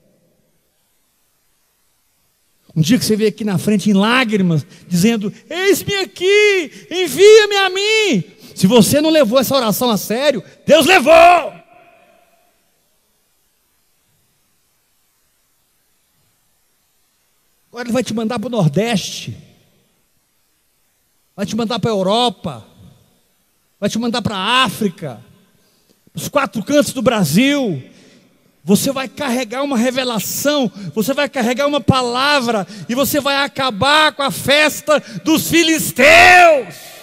Um 2.77 2.81
dia 2.81 2.99
que 2.99 3.05
você 3.05 3.15
veio 3.15 3.29
aqui 3.29 3.45
na 3.45 3.57
frente 3.57 3.89
em 3.89 3.93
lágrimas, 3.93 4.67
dizendo: 4.89 5.33
Eis-me 5.49 5.95
aqui, 5.97 6.87
envia-me 6.91 7.57
a 7.57 7.71
mim. 7.71 8.25
Se 8.55 8.67
você 8.67 9.01
não 9.01 9.11
levou 9.11 9.39
essa 9.39 9.55
oração 9.55 9.91
a 9.91 9.97
sério, 9.97 10.43
Deus 10.67 10.87
levou. 10.87 11.13
Agora 17.75 17.87
Ele 17.87 17.93
vai 17.93 18.05
te 18.05 18.15
mandar 18.15 18.39
para 18.39 18.47
o 18.47 18.51
Nordeste, 18.51 19.37
vai 21.35 21.45
te 21.45 21.57
mandar 21.57 21.81
para 21.81 21.91
a 21.91 21.95
Europa, 21.95 22.65
vai 23.81 23.91
te 23.91 23.99
mandar 23.99 24.23
para 24.23 24.37
a 24.37 24.63
África, 24.65 25.21
os 26.15 26.29
quatro 26.29 26.63
cantos 26.63 26.93
do 26.93 27.03
Brasil. 27.03 27.83
Você 28.65 28.91
vai 28.91 29.07
carregar 29.09 29.63
uma 29.63 29.77
revelação, 29.77 30.73
você 30.95 31.13
vai 31.13 31.29
carregar 31.29 31.67
uma 31.67 31.83
palavra, 31.83 32.67
e 32.89 32.95
você 32.95 33.21
vai 33.21 33.37
acabar 33.45 34.13
com 34.13 34.23
a 34.23 34.31
festa 34.31 35.03
dos 35.23 35.51
filisteus. 35.51 36.94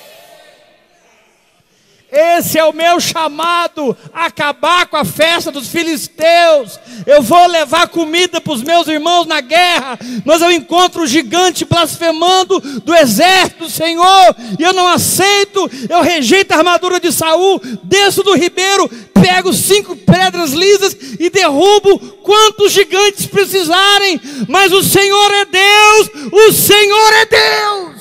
Esse 2.12 2.60
é 2.60 2.66
o 2.66 2.74
meu 2.74 3.00
chamado, 3.00 3.96
acabar 4.12 4.86
com 4.88 4.98
a 4.98 5.06
festa 5.06 5.50
dos 5.50 5.70
filisteus. 5.70 6.78
Eu 7.06 7.22
vou 7.22 7.48
levar 7.48 7.88
comida 7.88 8.42
para 8.42 8.52
os 8.52 8.62
meus 8.62 8.86
irmãos 8.88 9.26
na 9.26 9.40
guerra, 9.40 9.98
mas 10.26 10.42
eu 10.42 10.52
encontro 10.52 11.04
o 11.04 11.08
gigante 11.08 11.64
blasfemando 11.64 12.60
do 12.82 12.94
exército 12.94 13.64
do 13.64 13.70
Senhor, 13.70 14.36
e 14.60 14.64
eu 14.64 14.74
não 14.74 14.88
aceito, 14.88 15.70
eu 15.90 16.02
rejeito 16.02 16.52
a 16.52 16.58
armadura 16.58 17.00
de 17.00 17.14
Saul, 17.14 17.62
desço 17.84 18.24
do 18.24 18.36
ribeiro, 18.36 18.90
pego 19.14 19.54
cinco 19.54 19.96
pedras 19.96 20.52
lisas 20.52 20.96
e 21.20 21.30
derrubo 21.30 21.98
quantos 22.24 22.74
gigantes 22.74 23.26
precisarem, 23.26 24.20
mas 24.50 24.74
o 24.74 24.84
Senhor 24.84 25.32
é 25.32 25.46
Deus, 25.46 26.30
o 26.32 26.52
Senhor 26.52 27.14
é 27.14 27.26
Deus. 27.26 28.01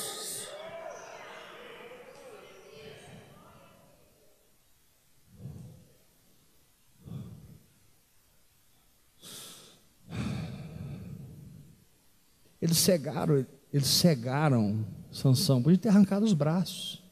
Eles 12.61 12.77
cegaram, 12.77 13.45
eles 13.73 13.87
cegaram 13.87 14.85
Sansão, 15.11 15.61
podia 15.61 15.77
ter 15.77 15.89
arrancado 15.89 16.25
os 16.25 16.33
braços. 16.33 17.03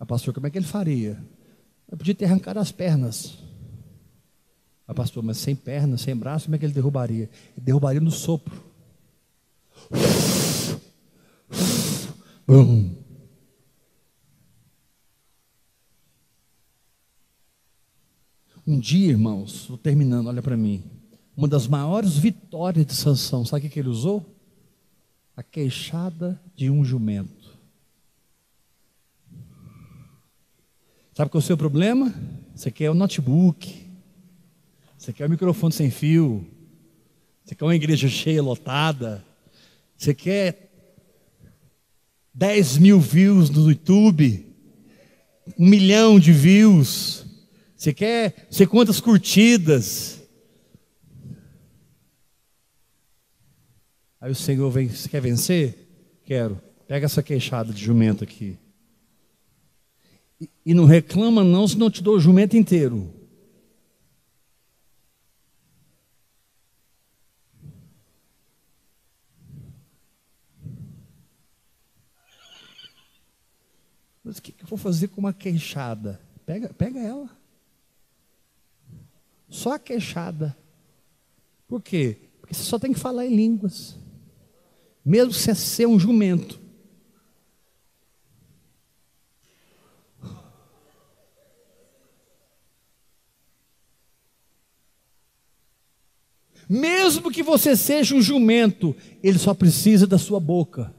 A 0.00 0.04
ah, 0.04 0.06
pastor, 0.06 0.32
como 0.32 0.46
é 0.46 0.50
que 0.50 0.58
ele 0.58 0.66
faria? 0.66 1.22
Eu 1.90 1.96
podia 1.96 2.14
ter 2.14 2.24
arrancado 2.24 2.58
as 2.58 2.72
pernas. 2.72 3.38
A 4.86 4.92
ah, 4.92 4.94
pastor, 4.94 5.22
mas 5.22 5.38
sem 5.38 5.54
pernas, 5.54 6.00
sem 6.00 6.16
braço, 6.16 6.46
como 6.46 6.56
é 6.56 6.58
que 6.58 6.64
ele 6.64 6.72
derrubaria? 6.72 7.30
Ele 7.56 7.64
derrubaria 7.64 8.00
no 8.00 8.10
sopro. 8.10 8.64
Bum. 12.46 12.97
Um 18.68 18.78
dia, 18.78 19.08
irmãos, 19.08 19.62
estou 19.62 19.78
terminando, 19.78 20.26
olha 20.26 20.42
para 20.42 20.54
mim. 20.54 20.84
Uma 21.34 21.48
das 21.48 21.66
maiores 21.66 22.18
vitórias 22.18 22.84
de 22.84 22.94
Sansão, 22.94 23.42
sabe 23.42 23.66
o 23.66 23.70
que 23.70 23.78
ele 23.78 23.88
usou? 23.88 24.22
A 25.34 25.42
queixada 25.42 26.38
de 26.54 26.68
um 26.68 26.84
jumento. 26.84 27.58
Sabe 31.14 31.30
qual 31.30 31.40
é 31.40 31.42
o 31.42 31.46
seu 31.46 31.56
problema? 31.56 32.14
Você 32.54 32.70
quer 32.70 32.90
o 32.90 32.94
notebook, 32.94 33.86
você 34.98 35.14
quer 35.14 35.24
o 35.24 35.30
microfone 35.30 35.72
sem 35.72 35.90
fio, 35.90 36.46
você 37.42 37.54
quer 37.54 37.64
uma 37.64 37.74
igreja 37.74 38.06
cheia, 38.06 38.42
lotada, 38.42 39.24
você 39.96 40.12
quer 40.12 40.70
10 42.34 42.76
mil 42.76 43.00
views 43.00 43.48
no 43.48 43.70
YouTube, 43.70 44.44
um 45.58 45.66
milhão 45.66 46.20
de 46.20 46.34
views, 46.34 47.24
você 47.78 47.94
quer, 47.94 48.48
você 48.50 48.66
quantas 48.66 49.00
curtidas. 49.00 50.20
Aí 54.20 54.32
o 54.32 54.34
Senhor 54.34 54.68
vem, 54.68 54.88
você 54.88 55.08
quer 55.08 55.20
vencer? 55.20 55.88
Quero. 56.24 56.60
Pega 56.88 57.06
essa 57.06 57.22
queixada 57.22 57.72
de 57.72 57.80
jumento 57.80 58.24
aqui. 58.24 58.58
E, 60.40 60.50
e 60.66 60.74
não 60.74 60.86
reclama 60.86 61.44
não, 61.44 61.68
senão 61.68 61.86
eu 61.86 61.90
te 61.92 62.02
dou 62.02 62.16
o 62.16 62.20
jumento 62.20 62.56
inteiro. 62.56 63.14
Mas 74.24 74.38
o 74.38 74.42
que, 74.42 74.50
que 74.50 74.64
eu 74.64 74.68
vou 74.68 74.76
fazer 74.76 75.06
com 75.08 75.20
uma 75.20 75.32
queixada? 75.32 76.20
Pega, 76.44 76.74
pega 76.74 76.98
ela. 76.98 77.37
Só 79.48 79.74
a 79.74 79.78
queixada. 79.78 80.56
Por 81.66 81.82
quê? 81.82 82.16
Porque 82.40 82.54
você 82.54 82.62
só 82.62 82.78
tem 82.78 82.92
que 82.92 82.98
falar 82.98 83.26
em 83.26 83.34
línguas. 83.34 83.96
Mesmo 85.04 85.32
você 85.32 85.54
ser 85.54 85.86
um 85.86 85.98
jumento. 85.98 86.60
Mesmo 96.68 97.30
que 97.30 97.42
você 97.42 97.74
seja 97.74 98.14
um 98.14 98.20
jumento, 98.20 98.94
ele 99.22 99.38
só 99.38 99.54
precisa 99.54 100.06
da 100.06 100.18
sua 100.18 100.38
boca. 100.38 100.94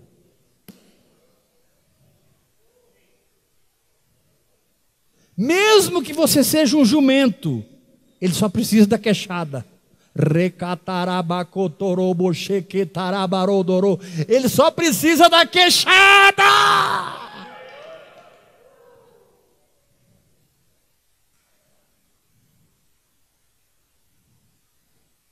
Mesmo 5.37 6.01
que 6.01 6.11
você 6.11 6.43
seja 6.43 6.75
um 6.75 6.83
jumento, 6.83 7.63
ele 8.21 8.33
só 8.33 8.49
precisa 8.49 8.87
da 8.87 8.97
queixada. 8.97 9.65
Ele 14.27 14.49
só 14.49 14.69
precisa 14.69 15.29
da 15.29 15.45
queixada. 15.45 16.43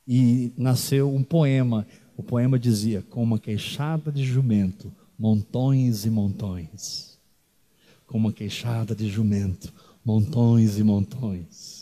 E 0.08 0.54
nasceu 0.58 1.14
um 1.14 1.22
poema. 1.22 1.86
O 2.16 2.24
poema 2.24 2.58
dizia: 2.58 3.04
Com 3.10 3.22
uma 3.22 3.38
queixada 3.38 4.10
de 4.10 4.24
jumento, 4.24 4.90
montões 5.20 6.06
e 6.06 6.10
montões. 6.10 7.20
Com 8.06 8.18
uma 8.18 8.32
queixada 8.32 8.96
de 8.96 9.10
jumento, 9.10 9.74
montões 10.06 10.78
e 10.78 10.84
montões. 10.84 11.77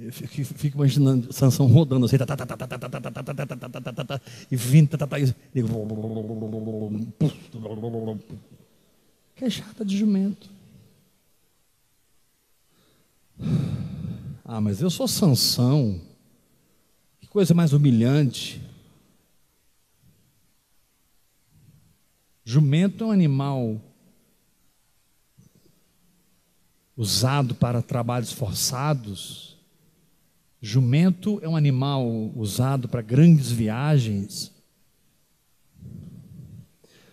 Eu 0.00 0.12
fico, 0.12 0.76
imaginando 0.76 1.32
Sansão 1.32 1.66
rodando 1.66 2.06
assim, 2.06 2.16
e 4.48 4.54
vindo, 4.56 4.96
e 5.52 5.62
que 9.34 9.44
é 9.44 9.50
chata 9.50 9.84
de 9.84 9.96
jumento. 9.96 10.48
Ah, 14.44 14.60
mas 14.60 14.80
eu 14.80 14.88
sou 14.88 15.08
Sansão. 15.08 16.00
Que 17.20 17.26
coisa 17.26 17.52
mais 17.52 17.72
humilhante. 17.72 18.62
Jumento 22.44 23.02
é 23.02 23.06
um 23.08 23.10
animal 23.10 23.80
usado 26.96 27.54
para 27.54 27.82
trabalhos 27.82 28.32
forçados 28.32 29.57
Jumento 30.60 31.38
é 31.42 31.48
um 31.48 31.56
animal 31.56 32.04
usado 32.34 32.88
para 32.88 33.00
grandes 33.00 33.50
viagens. 33.50 34.52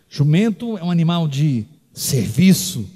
Jumento 0.10 0.78
é 0.78 0.84
um 0.84 0.90
animal 0.90 1.28
de 1.28 1.68
serviço. 1.94 2.90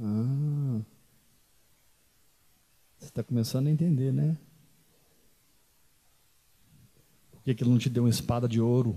Ah, 0.00 0.80
você 2.98 3.06
está 3.06 3.22
começando 3.22 3.66
a 3.66 3.70
entender, 3.70 4.12
né? 4.12 4.36
Por 7.32 7.42
que, 7.42 7.54
que 7.54 7.62
ele 7.62 7.70
não 7.70 7.78
te 7.78 7.90
deu 7.90 8.04
uma 8.04 8.10
espada 8.10 8.48
de 8.48 8.60
ouro? 8.60 8.96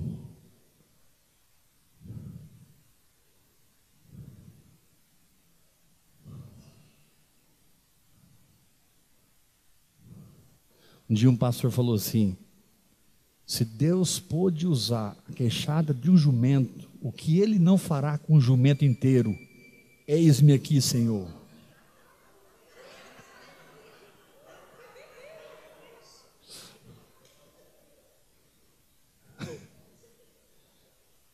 Um 11.10 11.14
dia 11.14 11.30
um 11.30 11.36
pastor 11.36 11.72
falou 11.72 11.96
assim: 11.96 12.38
se 13.46 13.66
Deus 13.66 14.20
pôde 14.20 14.68
usar 14.68 15.18
a 15.28 15.34
queixada 15.34 15.92
de 15.92 16.12
um 16.12 16.16
jumento, 16.16 16.88
o 17.02 17.12
que 17.12 17.40
ele 17.40 17.58
não 17.58 17.80
fará 17.80 18.16
com 18.16 18.36
o 18.36 18.42
jumento 18.42 18.86
inteiro? 18.86 19.36
Eis-me 20.08 20.54
aqui, 20.54 20.80
Senhor. 20.80 21.28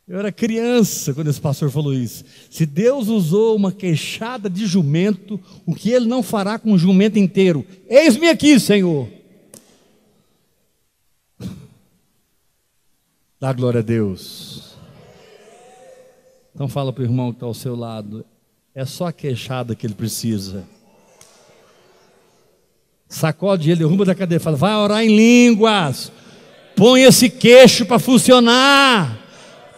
Eu 0.08 0.18
era 0.20 0.32
criança 0.32 1.14
quando 1.14 1.30
esse 1.30 1.42
pastor 1.42 1.70
falou 1.70 1.94
isso. 1.94 2.24
Se 2.50 2.66
Deus 2.66 3.10
usou 3.10 3.58
uma 3.58 3.74
queixada 3.74 4.50
de 4.50 4.66
jumento, 4.66 5.38
o 5.66 5.76
que 5.76 5.90
ele 5.90 6.06
não 6.06 6.24
fará 6.24 6.58
com 6.58 6.72
o 6.72 6.78
jumento 6.78 7.20
inteiro? 7.20 7.66
Eis-me 7.90 8.30
aqui, 8.30 8.58
Senhor. 8.58 9.25
Dá 13.40 13.52
glória 13.52 13.82
a 13.82 13.84
Deus. 13.84 14.76
Então 16.54 16.70
fala 16.70 16.94
para 16.94 17.02
o 17.02 17.06
irmão 17.06 17.32
que 17.32 17.38
está 17.38 17.46
ao 17.46 17.54
seu 17.54 17.76
lado. 17.76 18.26
É 18.74 18.86
só 18.86 19.08
a 19.08 19.14
queixada 19.14 19.76
que 19.76 19.86
ele 19.86 19.94
precisa. 19.94 20.66
Sacode 23.10 23.70
ele, 23.70 23.80
derruba 23.80 24.06
da 24.06 24.16
cadeira, 24.16 24.44
fala, 24.44 24.58
vai 24.58 24.74
orar 24.76 25.04
em 25.04 25.16
línguas. 25.16 26.12
Põe 26.76 27.04
esse 27.04 27.30
queixo 27.30 27.86
para 27.86 28.00
funcionar. 28.00 29.18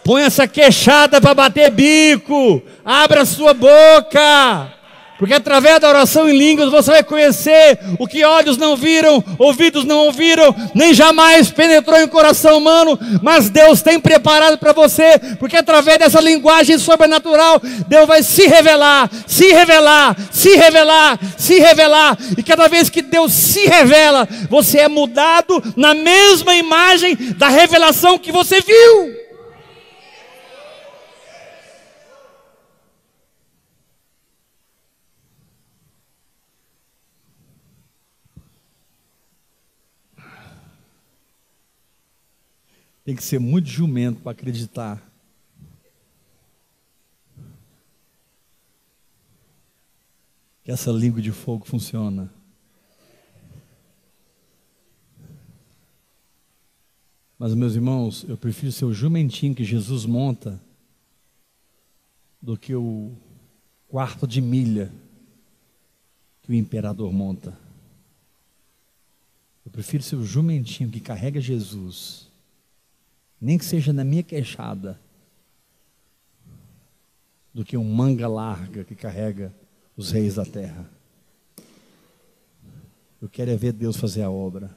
Põe 0.04 0.24
essa 0.24 0.48
queixada 0.48 1.20
para 1.20 1.34
bater 1.34 1.72
bico. 1.72 2.62
Abra 2.86 3.26
sua 3.26 3.54
boca. 3.54 4.77
Porque 5.18 5.34
através 5.34 5.80
da 5.80 5.90
oração 5.90 6.30
em 6.30 6.38
línguas 6.38 6.70
você 6.70 6.92
vai 6.92 7.04
conhecer 7.04 7.80
o 7.98 8.08
que 8.08 8.24
olhos 8.24 8.58
não 8.58 8.76
viram, 8.76 9.24
ouvidos 9.40 9.84
não 9.84 10.06
ouviram, 10.06 10.56
nem 10.76 10.94
jamais 10.94 11.50
penetrou 11.50 12.00
em 12.00 12.08
coração 12.08 12.58
humano, 12.58 13.00
mas 13.22 13.50
Deus 13.50 13.82
tem 13.82 14.00
preparado 14.00 14.58
para 14.58 14.74
você, 14.74 15.20
porque 15.40 15.58
através 15.58 15.98
dessa 15.98 16.22
linguagem 16.22 16.78
sobrenatural, 16.78 17.60
Deus 17.88 18.08
vai 18.08 18.22
se 18.22 18.46
revelar, 18.48 19.10
se 19.26 19.52
revelar, 19.52 20.16
se 20.32 20.56
revelar, 20.56 21.20
se 21.38 21.60
revelar, 21.60 22.18
e 22.38 22.44
cada 22.44 22.68
vez 22.68 22.90
que 22.90 23.02
Deus 23.02 23.34
se 23.34 23.66
revela, 23.66 24.28
você 24.50 24.80
é 24.80 24.88
mudado 24.88 25.64
na 25.76 25.94
mesma 25.94 26.56
imagem 26.56 27.16
da 27.38 27.50
revelação 27.50 28.20
que 28.20 28.32
você 28.32 28.62
viu. 28.62 29.17
Tem 43.08 43.16
que 43.16 43.24
ser 43.24 43.40
muito 43.40 43.70
jumento 43.70 44.20
para 44.20 44.34
acreditar. 44.34 45.02
Que 50.62 50.70
essa 50.70 50.92
língua 50.92 51.22
de 51.22 51.32
fogo 51.32 51.66
funciona. 51.66 52.30
Mas, 57.40 57.54
meus 57.54 57.76
irmãos, 57.76 58.26
eu 58.28 58.36
prefiro 58.36 58.74
ser 58.74 58.84
o 58.84 58.94
jumentinho 58.94 59.56
que 59.56 59.64
Jesus 59.64 60.06
monta 60.06 60.62
do 62.42 62.58
que 62.58 62.76
o 62.76 63.16
quarto 63.88 64.28
de 64.28 64.42
milha 64.42 64.92
que 66.42 66.52
o 66.52 66.54
imperador 66.54 67.14
monta. 67.14 67.58
Eu 69.66 69.72
prefiro 69.72 70.04
ser 70.04 70.18
o 70.18 70.26
jumentinho 70.26 70.92
que 70.92 71.00
carrega 71.00 71.40
Jesus, 71.40 72.27
nem 73.40 73.58
que 73.58 73.66
seja 73.66 73.94
na 73.94 74.04
minha 74.04 74.24
queixada, 74.24 75.00
do 77.54 77.66
que 77.66 77.76
um 77.76 77.84
manga 77.84 78.28
larga 78.28 78.84
que 78.84 78.96
carrega 78.96 79.54
os 79.96 80.12
reis 80.12 80.36
da 80.36 80.46
terra. 80.46 80.88
Eu 83.20 83.28
quero 83.28 83.50
é 83.50 83.56
ver 83.56 83.74
Deus 83.74 83.98
fazer 83.98 84.22
a 84.22 84.30
obra. 84.30 84.70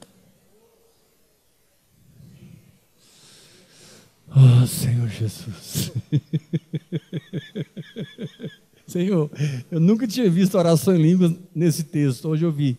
Oh, 4.29 4.67
Senhor 4.67 5.09
Jesus. 5.09 5.93
Senhor, 8.87 9.31
eu 9.71 9.79
nunca 9.79 10.07
tinha 10.07 10.31
visto 10.31 10.57
oração 10.57 10.97
em 10.97 11.03
línguas 11.03 11.37
nesse 11.55 11.85
texto, 11.85 12.29
hoje 12.29 12.47
eu 12.47 12.53
vi. 12.53 12.79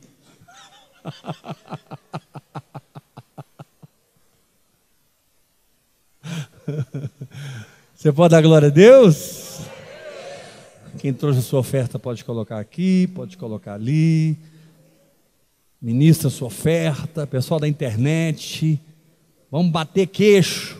Você 7.95 8.11
pode 8.11 8.31
dar 8.31 8.41
glória 8.41 8.67
a 8.67 8.71
Deus? 8.71 9.59
Quem 10.99 11.13
trouxe 11.13 11.39
a 11.39 11.41
sua 11.41 11.59
oferta 11.59 11.97
pode 11.97 12.23
colocar 12.23 12.59
aqui, 12.59 13.07
pode 13.07 13.37
colocar 13.37 13.73
ali. 13.73 14.37
Ministra 15.81 16.27
a 16.27 16.31
sua 16.31 16.47
oferta, 16.47 17.25
pessoal 17.25 17.59
da 17.59 17.67
internet. 17.67 18.79
Vamos 19.49 19.71
bater 19.71 20.07
queixo. 20.07 20.79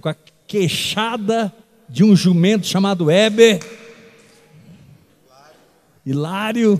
Com 0.00 0.08
a 0.08 0.16
queixada 0.46 1.52
de 1.88 2.02
um 2.02 2.16
jumento 2.16 2.66
chamado 2.66 3.10
Heber. 3.10 3.60
Hilário, 6.04 6.76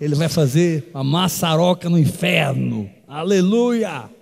ele 0.00 0.14
vai 0.14 0.28
fazer 0.28 0.90
uma 0.92 1.04
maçaroca 1.04 1.88
no 1.88 1.98
inferno. 1.98 2.90
Aleluia! 3.06 4.17